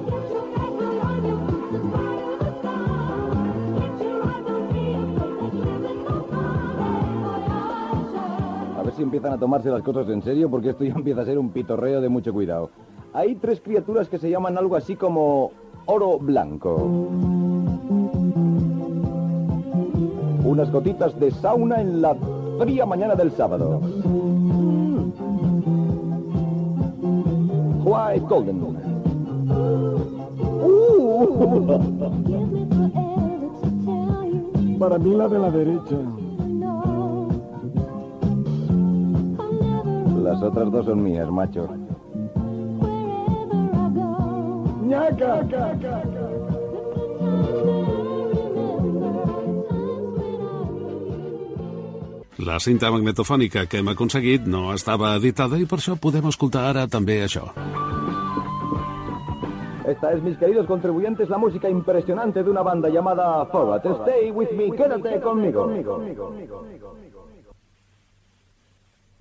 A 8.77 8.83
ver 8.83 8.93
si 8.93 9.03
empiezan 9.03 9.33
a 9.33 9.37
tomarse 9.37 9.69
las 9.69 9.81
cosas 9.81 10.07
en 10.07 10.21
serio 10.21 10.49
porque 10.49 10.69
esto 10.69 10.85
ya 10.85 10.93
empieza 10.95 11.23
a 11.23 11.25
ser 11.25 11.37
un 11.37 11.49
pitorreo 11.49 11.99
de 11.99 12.07
mucho 12.07 12.31
cuidado. 12.31 12.69
Hay 13.11 13.35
tres 13.35 13.59
criaturas 13.59 14.07
que 14.07 14.17
se 14.17 14.29
llaman 14.29 14.57
algo 14.57 14.77
así 14.77 14.95
como 14.95 15.51
oro 15.85 16.17
blanco. 16.17 16.75
Unas 20.45 20.71
gotitas 20.71 21.19
de 21.19 21.31
sauna 21.31 21.81
en 21.81 22.01
la 22.01 22.15
fría 22.59 22.85
mañana 22.85 23.15
del 23.15 23.31
sábado. 23.33 23.81
White 27.85 28.25
Golden. 28.27 28.59
Para 34.79 34.97
mí 34.97 35.15
la 35.15 35.27
de 35.27 35.39
la 35.39 35.51
derecha. 35.51 35.97
Las 40.23 40.41
otras 40.41 40.71
dos 40.71 40.85
son 40.85 41.03
mías, 41.03 41.29
macho. 41.29 41.69
¡Ñaca! 44.83 45.45
La 52.37 52.59
cinta 52.59 52.91
magnetofònica 52.91 53.65
que 53.65 53.79
hem 53.79 53.87
aconseguit 53.93 54.43
no 54.45 54.73
estava 54.73 55.15
editada 55.17 55.57
i 55.61 55.65
per 55.69 55.79
això 55.79 55.95
podem 55.97 56.27
escoltar 56.29 56.67
ara 56.73 56.83
també 56.85 57.21
això. 57.25 57.47
Esta 59.95 60.11
es, 60.11 60.21
mis 60.21 60.37
queridos 60.37 60.67
contribuyentes, 60.67 61.29
la 61.29 61.37
música 61.37 61.69
impresionante 61.69 62.43
de 62.43 62.49
una 62.49 62.61
banda 62.61 62.89
llamada 62.89 63.45
Fogat. 63.45 63.85
Stay 63.85 64.29
with 64.29 64.51
me, 64.51 64.69
quédate 64.69 65.21
conmigo. 65.21 65.71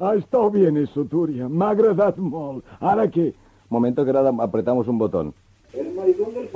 Ha 0.01 0.17
estado 0.17 0.51
bien 0.51 0.77
eso, 0.77 1.05
Túria. 1.05 1.49
M'ha 1.49 1.71
agradat 1.71 2.19
molt. 2.19 2.65
Ara 2.81 3.07
què? 3.07 3.33
Momento 3.71 4.05
que 4.05 4.11
ahora 4.11 4.33
apretamos 4.43 4.89
un 4.89 4.99
botón. 4.99 5.33
El 5.73 5.95
maricón 5.95 6.35
del 6.35 6.49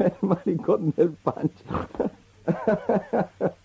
El 0.00 0.12
maricón 0.22 0.92
del 0.96 1.10
punch. 1.22 1.52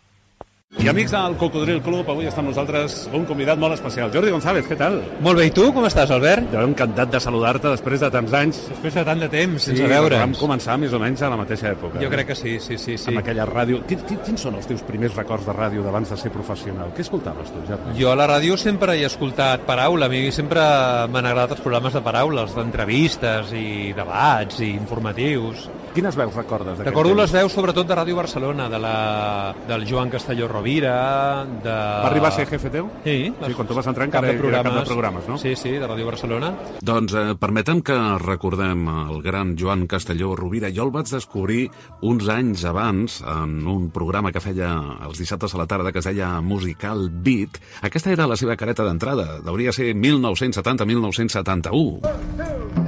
I 0.86 0.90
amics 0.92 1.10
del 1.16 1.34
Cocodril 1.42 1.80
Club, 1.82 2.06
avui 2.14 2.28
està 2.30 2.44
amb 2.44 2.52
nosaltres 2.52 3.08
un 3.18 3.24
convidat 3.26 3.58
molt 3.58 3.74
especial. 3.74 4.12
Jordi 4.14 4.30
González, 4.30 4.68
què 4.70 4.76
tal? 4.78 5.00
Molt 5.26 5.40
bé, 5.40 5.48
i 5.50 5.54
tu? 5.56 5.64
Com 5.74 5.88
estàs, 5.88 6.12
Albert? 6.14 6.52
Jo 6.54 6.62
encantat 6.68 7.10
de 7.16 7.22
saludar-te 7.24 7.72
després 7.72 8.04
de 8.04 8.10
tants 8.14 8.36
anys. 8.38 8.60
Després 8.70 8.94
de 9.00 9.06
tant 9.08 9.24
de 9.24 9.30
temps, 9.34 9.64
Sí, 9.64 9.72
sense 9.72 9.88
veure'ns. 9.90 10.22
vam 10.22 10.36
començar 10.38 10.76
més 10.78 10.94
o 10.94 11.00
menys 11.02 11.24
a 11.26 11.30
la 11.34 11.40
mateixa 11.40 11.72
època. 11.72 11.98
Jo 12.04 12.10
crec 12.12 12.28
que 12.28 12.36
sí, 12.38 12.60
sí, 12.60 12.78
sí. 12.78 13.00
sí. 13.02 13.10
Amb 13.10 13.24
aquella 13.24 13.48
ràdio. 13.50 13.82
Quin, 13.90 14.04
quin, 14.06 14.20
quins 14.28 14.46
són 14.46 14.60
els 14.60 14.68
teus 14.70 14.84
primers 14.86 15.16
records 15.18 15.48
de 15.50 15.54
ràdio 15.58 15.82
d'abans 15.82 16.12
de 16.14 16.18
ser 16.22 16.30
professional? 16.32 16.94
Què 16.96 17.02
escoltaves 17.02 17.50
tu, 17.50 17.64
Jordi? 17.68 17.98
Jo 18.00 18.12
a 18.12 18.16
la 18.22 18.28
ràdio 18.30 18.56
sempre 18.62 18.94
he 19.00 19.06
escoltat 19.10 19.66
paraula. 19.66 20.06
A 20.06 20.10
mi 20.14 20.28
sempre 20.32 20.62
m'han 21.10 21.26
agradat 21.26 21.58
els 21.58 21.62
programes 21.66 21.98
de 21.98 22.02
paraula, 22.06 22.44
els 22.46 22.54
d'entrevistes 22.54 23.52
i 23.58 23.92
debats 23.98 24.62
i 24.62 24.70
informatius. 24.76 25.66
Quines 25.96 26.12
veus 26.20 26.34
recordes 26.36 26.76
Recordo 26.84 27.14
temps? 27.14 27.22
les 27.22 27.32
veus 27.32 27.54
sobretot 27.56 27.88
de 27.88 27.96
Ràdio 27.96 28.18
Barcelona, 28.18 28.66
de 28.68 28.80
la, 28.84 29.54
del 29.70 29.86
Joan 29.88 30.10
Castelló 30.12 30.50
Rovira, 30.52 31.46
de... 31.64 31.72
Va 31.72 32.10
arribar 32.10 32.28
a 32.34 32.36
ser 32.36 32.44
jefe 32.50 32.68
teu? 32.74 32.90
Sí. 33.06 33.32
Sí, 33.32 33.54
quan 33.56 33.68
tu 33.70 33.74
vas 33.78 33.88
entrar 33.88 34.10
cap 34.12 34.26
encara 34.26 34.28
de 34.28 34.34
era 34.36 34.60
cap 34.60 34.66
de 34.66 34.72
programes. 34.84 34.90
programes, 34.90 35.24
no? 35.32 35.38
Sí, 35.40 35.56
sí, 35.56 35.72
de 35.80 35.88
Ràdio 35.88 36.04
Barcelona. 36.10 36.50
Doncs 36.84 37.14
eh, 37.16 37.36
permetem 37.40 37.80
que 37.86 37.96
recordem 38.26 38.84
el 39.08 39.22
gran 39.24 39.56
Joan 39.58 39.88
Castelló 39.88 40.36
Rovira. 40.36 40.68
Jo 40.76 40.84
el 40.84 40.92
vaig 40.92 41.08
descobrir 41.08 41.70
uns 42.04 42.28
anys 42.28 42.66
abans 42.68 43.24
en 43.24 43.64
un 43.68 43.88
programa 43.96 44.32
que 44.36 44.42
feia 44.44 44.76
els 45.08 45.16
dissabtes 45.22 45.56
a 45.56 45.58
la 45.64 45.68
tarda 45.72 45.94
que 45.96 46.00
es 46.04 46.10
deia 46.12 46.42
Musical 46.44 47.08
Beat. 47.10 47.56
Aquesta 47.88 48.12
era 48.12 48.28
la 48.28 48.36
seva 48.36 48.58
careta 48.60 48.84
d'entrada. 48.84 49.40
Hauria 49.48 49.72
ser 49.72 49.96
1970-1971. 49.96 52.84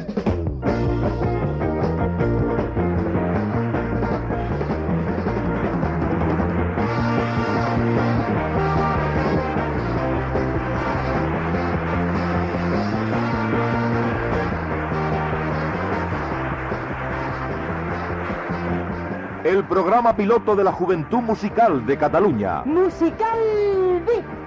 Programa 19.68 20.16
piloto 20.16 20.56
de 20.56 20.64
la 20.64 20.72
Juventud 20.72 21.20
Musical 21.20 21.86
de 21.86 21.98
Cataluña. 21.98 22.64
Musical 22.66 24.02
Beat. 24.06 24.47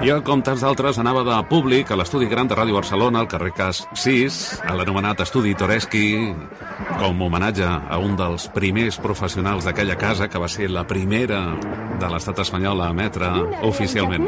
Jo, 0.00 0.14
com 0.24 0.40
tants 0.40 0.62
d'altres, 0.64 0.96
anava 0.96 1.20
de 1.26 1.34
públic 1.50 1.90
a 1.92 1.96
l'estudi 2.00 2.24
gran 2.30 2.48
de 2.48 2.56
Ràdio 2.56 2.78
Barcelona, 2.78 3.20
al 3.20 3.28
carrer 3.28 3.50
Cas 3.52 3.82
6, 4.00 4.38
a 4.64 4.72
l'anomenat 4.78 5.20
Estudi 5.26 5.52
Toreski, 5.52 6.04
com 6.96 7.20
homenatge 7.26 7.68
a 7.68 7.98
un 8.00 8.16
dels 8.16 8.48
primers 8.54 8.96
professionals 8.96 9.68
d'aquella 9.68 9.98
casa, 10.00 10.30
que 10.32 10.40
va 10.40 10.48
ser 10.48 10.70
la 10.72 10.86
primera 10.88 11.42
de 12.00 12.08
l'estat 12.08 12.40
espanyol 12.46 12.80
a 12.80 12.88
emetre 12.94 13.28
oficialment. 13.68 14.24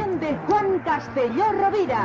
Castelló 0.83 1.47
Rovira. 1.57 2.01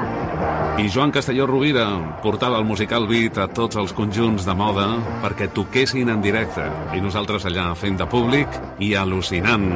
I 0.79 0.87
Joan 0.87 1.11
Castelló 1.11 1.47
Rovira 1.49 1.87
portava 2.23 2.59
el 2.61 2.63
musical 2.63 3.07
beat 3.09 3.39
a 3.41 3.47
tots 3.51 3.75
els 3.75 3.91
conjunts 3.97 4.45
de 4.47 4.53
moda 4.55 4.85
perquè 5.23 5.49
toquessin 5.51 6.13
en 6.13 6.21
directe. 6.23 6.63
I 6.95 7.01
nosaltres 7.03 7.49
allà 7.49 7.71
fent 7.75 7.97
de 7.99 8.07
públic 8.07 8.55
i 8.79 8.93
al·lucinant. 8.95 9.67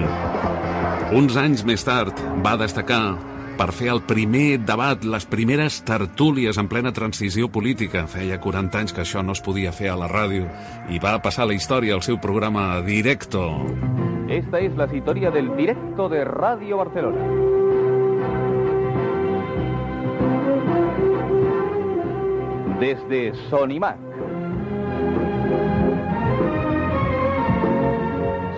Uns 1.18 1.35
anys 1.35 1.65
més 1.68 1.84
tard 1.84 2.22
va 2.45 2.55
destacar 2.61 3.31
per 3.57 3.69
fer 3.76 3.90
el 3.94 4.02
primer 4.07 4.60
debat, 4.65 5.03
les 5.03 5.26
primeres 5.30 5.82
tertúlies 5.88 6.57
en 6.57 6.69
plena 6.72 6.94
transició 6.94 7.49
política. 7.52 8.06
Feia 8.10 8.40
40 8.41 8.80
anys 8.80 8.94
que 8.95 9.03
això 9.06 9.23
no 9.23 9.36
es 9.38 9.41
podia 9.41 9.73
fer 9.76 9.91
a 9.91 9.98
la 9.99 10.10
ràdio 10.11 10.48
i 10.90 10.99
va 11.02 11.18
passar 11.23 11.48
la 11.48 11.57
història 11.57 11.95
el 11.95 12.03
seu 12.06 12.19
programa 12.22 12.82
Directo. 12.86 13.48
Esta 14.30 14.60
es 14.60 14.76
la 14.76 14.88
historia 14.94 15.32
del 15.32 15.56
directo 15.57 16.07
de 16.10 16.23
Radio 16.23 16.78
Barcelona. 16.78 17.26
Desde 22.80 23.34
Sonimac. 23.49 24.10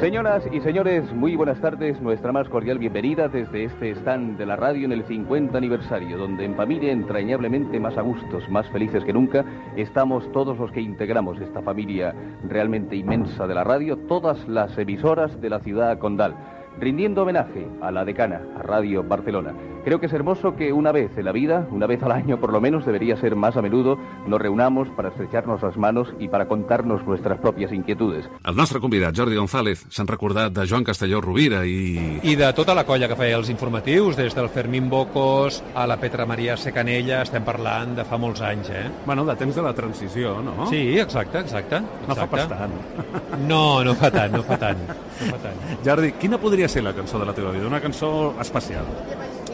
Señoras 0.04 0.44
y 0.52 0.60
señores, 0.60 1.14
muy 1.14 1.38
buenas 1.38 1.62
tardes. 1.62 2.02
Nuestra 2.02 2.34
más 2.34 2.50
cordial 2.50 2.78
bienvenida 2.78 3.30
desde 3.30 3.64
este 3.64 3.92
stand 3.92 4.38
de 4.38 4.46
la 4.46 4.58
radio 4.58 4.84
en 4.84 4.92
el 4.92 5.06
50 5.06 5.58
aniversario, 5.58 6.18
donde 6.18 6.44
en 6.44 6.56
familia 6.56 6.92
entrañablemente 6.92 7.80
más 7.80 7.98
a 7.98 8.02
gustos, 8.02 8.50
más 8.50 8.70
felices 8.72 9.06
que 9.06 9.14
nunca, 9.14 9.46
estamos 9.78 10.30
todos 10.34 10.58
los 10.60 10.74
que 10.74 10.82
integramos 10.82 11.40
esta 11.40 11.62
familia 11.62 12.14
realmente 12.50 12.98
inmensa 12.98 13.48
de 13.48 13.56
la 13.56 13.64
radio, 13.64 13.96
todas 13.96 14.46
las 14.46 14.78
emisoras 14.78 15.40
de 15.40 15.50
la 15.50 15.62
ciudad 15.62 15.98
condal, 16.00 16.36
rindiendo 16.80 17.24
homenaje 17.24 17.68
a 17.82 17.92
la 17.92 18.06
decana, 18.06 18.42
a 18.58 18.64
Radio 18.64 19.04
Barcelona. 19.04 19.54
Creo 19.84 20.00
que 20.00 20.06
es 20.06 20.14
hermoso 20.14 20.56
que 20.56 20.72
una 20.72 20.94
vez 20.94 21.12
en 21.18 21.26
la 21.26 21.34
vida, 21.34 21.68
una 21.70 21.88
vez 21.88 22.02
al 22.04 22.14
año 22.14 22.40
por 22.40 22.54
lo 22.54 22.62
menos, 22.62 22.86
debería 22.86 23.18
ser 23.18 23.36
más 23.36 23.58
a 23.58 23.62
menudo, 23.62 23.98
nos 24.26 24.42
reunamos 24.42 24.88
para 24.96 25.10
estrecharnos 25.10 25.62
las 25.62 25.76
manos 25.76 26.08
y 26.20 26.30
para 26.30 26.48
contarnos 26.48 27.06
nuestras 27.06 27.38
propias 27.40 27.74
inquietudes. 27.74 28.30
El 28.46 28.56
nostre 28.56 28.80
convidat, 28.80 29.14
Jordi 29.16 29.36
González, 29.36 29.86
s'han 29.90 30.08
recordat 30.08 30.54
de 30.54 30.66
Joan 30.68 30.86
Castelló 30.86 31.20
Rovira 31.20 31.66
i... 31.66 32.22
I 32.24 32.36
de 32.40 32.54
tota 32.54 32.74
la 32.74 32.86
colla 32.88 33.10
que 33.12 33.18
feia 33.20 33.36
els 33.36 33.52
informatius, 33.52 34.16
des 34.16 34.34
del 34.36 34.48
Fermín 34.50 34.90
Bocos 34.90 35.62
a 35.76 35.86
la 35.86 36.00
Petra 36.00 36.26
Maria 36.26 36.56
Secanella, 36.56 37.22
estem 37.28 37.44
parlant 37.44 37.98
de 37.98 38.08
fa 38.08 38.18
molts 38.18 38.40
anys, 38.42 38.72
eh? 38.72 38.86
Bueno, 39.06 39.26
de 39.28 39.36
temps 39.36 39.56
de 39.56 39.68
la 39.68 39.74
transició, 39.76 40.38
no? 40.42 40.70
Sí, 40.72 40.98
exacte, 40.98 41.44
exacte. 41.44 41.82
No 42.08 42.16
fa 42.16 42.30
exacte. 42.30 42.48
pas 42.48 42.48
tant. 42.48 43.44
No, 43.50 43.84
no 43.84 43.96
fa 44.00 44.12
tant, 44.16 44.32
no 44.32 44.44
fa 44.48 44.58
tant. 44.62 44.80
No 44.88 45.36
fa 45.36 45.44
tant. 45.44 45.60
Jordi, 45.84 46.14
quina 46.22 46.40
podria 46.40 46.63
ser 46.70 46.84
la 46.84 46.94
cançó 46.94 47.20
de 47.20 47.26
la 47.26 47.34
teva 47.34 47.52
vida? 47.52 47.68
Una 47.68 47.82
cançó 47.82 48.34
especial. 48.42 48.86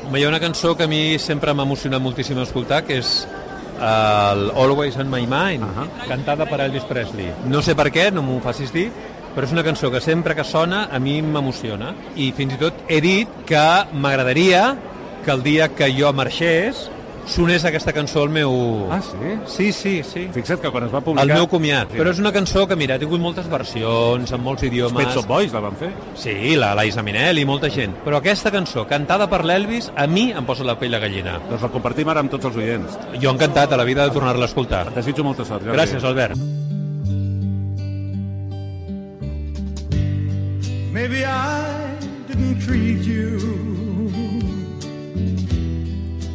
Home, 0.06 0.20
hi 0.20 0.24
ha 0.26 0.30
una 0.30 0.40
cançó 0.40 0.76
que 0.76 0.84
a 0.84 0.88
mi 0.88 1.20
sempre 1.20 1.54
m'ha 1.54 1.64
emocionat 1.68 2.02
moltíssim 2.02 2.40
escoltar, 2.42 2.84
que 2.88 2.98
és 2.98 3.28
el 3.80 4.50
Always 4.52 4.98
on 4.98 5.10
My 5.10 5.26
Mind, 5.26 5.64
uh 5.64 5.70
-huh. 5.70 6.08
cantada 6.08 6.46
per 6.46 6.60
Elvis 6.62 6.84
Presley. 6.84 7.32
No 7.46 7.62
sé 7.62 7.76
per 7.76 7.92
què, 7.92 8.12
no 8.12 8.22
m'ho 8.22 8.40
facis 8.42 8.74
dir, 8.74 8.92
però 9.36 9.44
és 9.44 9.52
una 9.52 9.64
cançó 9.64 9.92
que 9.92 10.02
sempre 10.02 10.36
que 10.36 10.44
sona 10.44 10.90
a 10.92 11.00
mi 11.00 11.22
m'emociona. 11.22 11.94
I 12.16 12.32
fins 12.32 12.54
i 12.54 12.58
tot 12.58 12.74
he 12.88 13.00
dit 13.02 13.28
que 13.46 13.86
m'agradaria 13.94 14.76
que 15.24 15.32
el 15.32 15.44
dia 15.44 15.70
que 15.70 15.94
jo 15.94 16.12
marxés 16.14 16.90
sonés 17.30 17.64
aquesta 17.66 17.94
cançó 17.94 18.24
al 18.24 18.32
meu... 18.34 18.52
Ah, 18.92 19.00
sí? 19.02 19.36
Sí, 19.46 19.72
sí, 19.74 19.94
sí. 20.04 20.28
Fixa't 20.34 20.62
que 20.64 20.72
quan 20.74 20.88
es 20.88 20.94
va 20.94 21.02
publicar... 21.06 21.28
El 21.28 21.34
meu 21.38 21.48
comiat. 21.52 21.94
Sí. 21.94 22.00
Però 22.02 22.12
és 22.14 22.22
una 22.22 22.32
cançó 22.36 22.66
que, 22.68 22.78
mira, 22.80 22.98
ha 22.98 23.02
tingut 23.02 23.22
moltes 23.22 23.48
versions, 23.52 24.34
en 24.36 24.44
molts 24.46 24.66
idiomes. 24.68 24.98
Els 24.98 25.14
Pet 25.14 25.18
Shop 25.18 25.30
Boys 25.30 25.54
la 25.56 25.64
van 25.64 25.78
fer. 25.80 25.92
Sí, 26.20 26.36
la 26.60 26.74
Laisa 26.78 27.04
Minelli, 27.06 27.46
molta 27.50 27.70
gent. 27.74 27.96
Però 28.06 28.20
aquesta 28.20 28.52
cançó, 28.54 28.86
cantada 28.90 29.30
per 29.32 29.44
l'Elvis, 29.46 29.92
a 29.96 30.08
mi 30.10 30.30
em 30.34 30.48
posa 30.48 30.68
la 30.68 30.78
pell 30.80 30.98
de 30.98 31.02
gallina. 31.06 31.38
Doncs 31.50 31.68
la 31.68 31.72
compartim 31.74 32.10
ara 32.10 32.26
amb 32.26 32.34
tots 32.34 32.50
els 32.50 32.58
oients. 32.60 32.98
Jo 33.22 33.36
encantat 33.36 33.74
a 33.74 33.80
la 33.80 33.88
vida 33.88 34.08
de 34.08 34.16
tornar-la 34.16 34.48
a 34.48 34.52
escoltar. 34.52 34.88
Et 34.90 35.02
desitjo 35.02 35.28
molta 35.28 35.46
sort. 35.46 35.64
Jordi. 35.66 35.78
Gràcies, 35.78 36.04
Albert. 36.04 36.38
Maybe 40.92 41.24
I 41.24 41.96
didn't 42.28 42.60
treat 42.66 43.06
you 43.06 43.69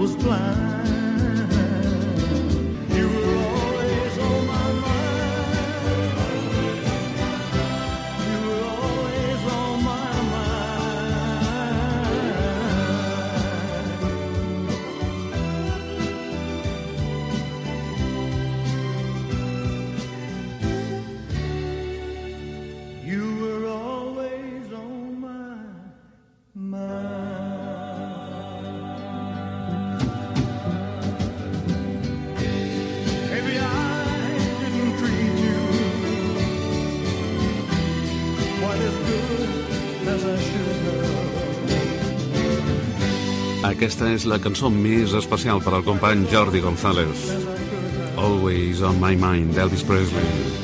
I 0.00 0.02
was 0.02 0.59
Aquesta 43.90 44.08
és 44.14 44.24
la 44.30 44.36
cançó 44.38 44.68
més 44.70 45.16
especial 45.18 45.58
per 45.64 45.72
al 45.74 45.82
company 45.82 46.22
Jordi 46.30 46.62
González. 46.62 47.26
Always 48.14 48.86
on 48.86 49.02
my 49.02 49.18
mind, 49.18 49.56
d'Elvis 49.58 49.82
Presley. 49.82 50.59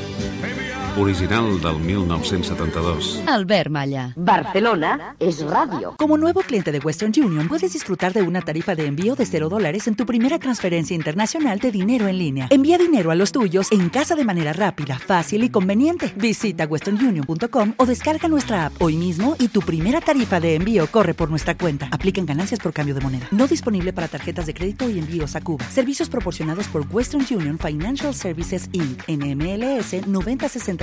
Original 0.99 1.61
del 1.61 1.79
1972. 1.79 3.21
Albert 3.27 3.69
Malla. 3.69 4.13
Barcelona 4.15 5.15
es 5.19 5.43
radio. 5.43 5.93
Como 5.95 6.17
nuevo 6.17 6.41
cliente 6.41 6.71
de 6.71 6.79
Western 6.79 7.13
Union, 7.15 7.47
puedes 7.47 7.73
disfrutar 7.73 8.13
de 8.13 8.23
una 8.23 8.41
tarifa 8.41 8.73
de 8.73 8.87
envío 8.87 9.15
de 9.15 9.27
0 9.27 9.47
dólares 9.47 9.87
en 9.87 9.95
tu 9.95 10.07
primera 10.07 10.39
transferencia 10.39 10.95
internacional 10.95 11.59
de 11.59 11.71
dinero 11.71 12.07
en 12.07 12.17
línea. 12.17 12.47
Envía 12.49 12.79
dinero 12.79 13.11
a 13.11 13.15
los 13.15 13.31
tuyos 13.31 13.71
en 13.71 13.89
casa 13.89 14.15
de 14.15 14.25
manera 14.25 14.53
rápida, 14.53 14.97
fácil 14.97 15.43
y 15.43 15.49
conveniente. 15.49 16.11
Visita 16.15 16.65
westernunion.com 16.65 17.73
o 17.77 17.85
descarga 17.85 18.27
nuestra 18.27 18.65
app 18.65 18.81
hoy 18.81 18.95
mismo 18.95 19.35
y 19.37 19.49
tu 19.49 19.61
primera 19.61 20.01
tarifa 20.01 20.39
de 20.39 20.55
envío 20.55 20.87
corre 20.87 21.13
por 21.13 21.29
nuestra 21.29 21.55
cuenta. 21.57 21.89
Aplican 21.91 22.25
ganancias 22.25 22.59
por 22.59 22.73
cambio 22.73 22.95
de 22.95 23.01
moneda. 23.01 23.27
No 23.29 23.45
disponible 23.45 23.93
para 23.93 24.07
tarjetas 24.07 24.47
de 24.47 24.55
crédito 24.55 24.89
y 24.89 24.97
envíos 24.97 25.35
a 25.35 25.41
Cuba. 25.41 25.63
Servicios 25.69 26.09
proporcionados 26.09 26.67
por 26.69 26.85
Western 26.89 27.23
Union 27.29 27.59
Financial 27.59 28.15
Services 28.15 28.69
Inc. 28.73 29.03
NMLS 29.07 30.07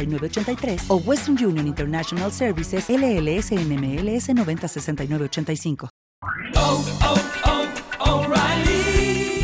906983 0.06 0.90
o 0.90 1.02
Western 1.04 1.36
Union 1.44 1.66
International 1.66 2.30
Services 2.30 2.88
LLS 2.88 3.50
NMLS 3.50 4.28
906985. 4.28 5.88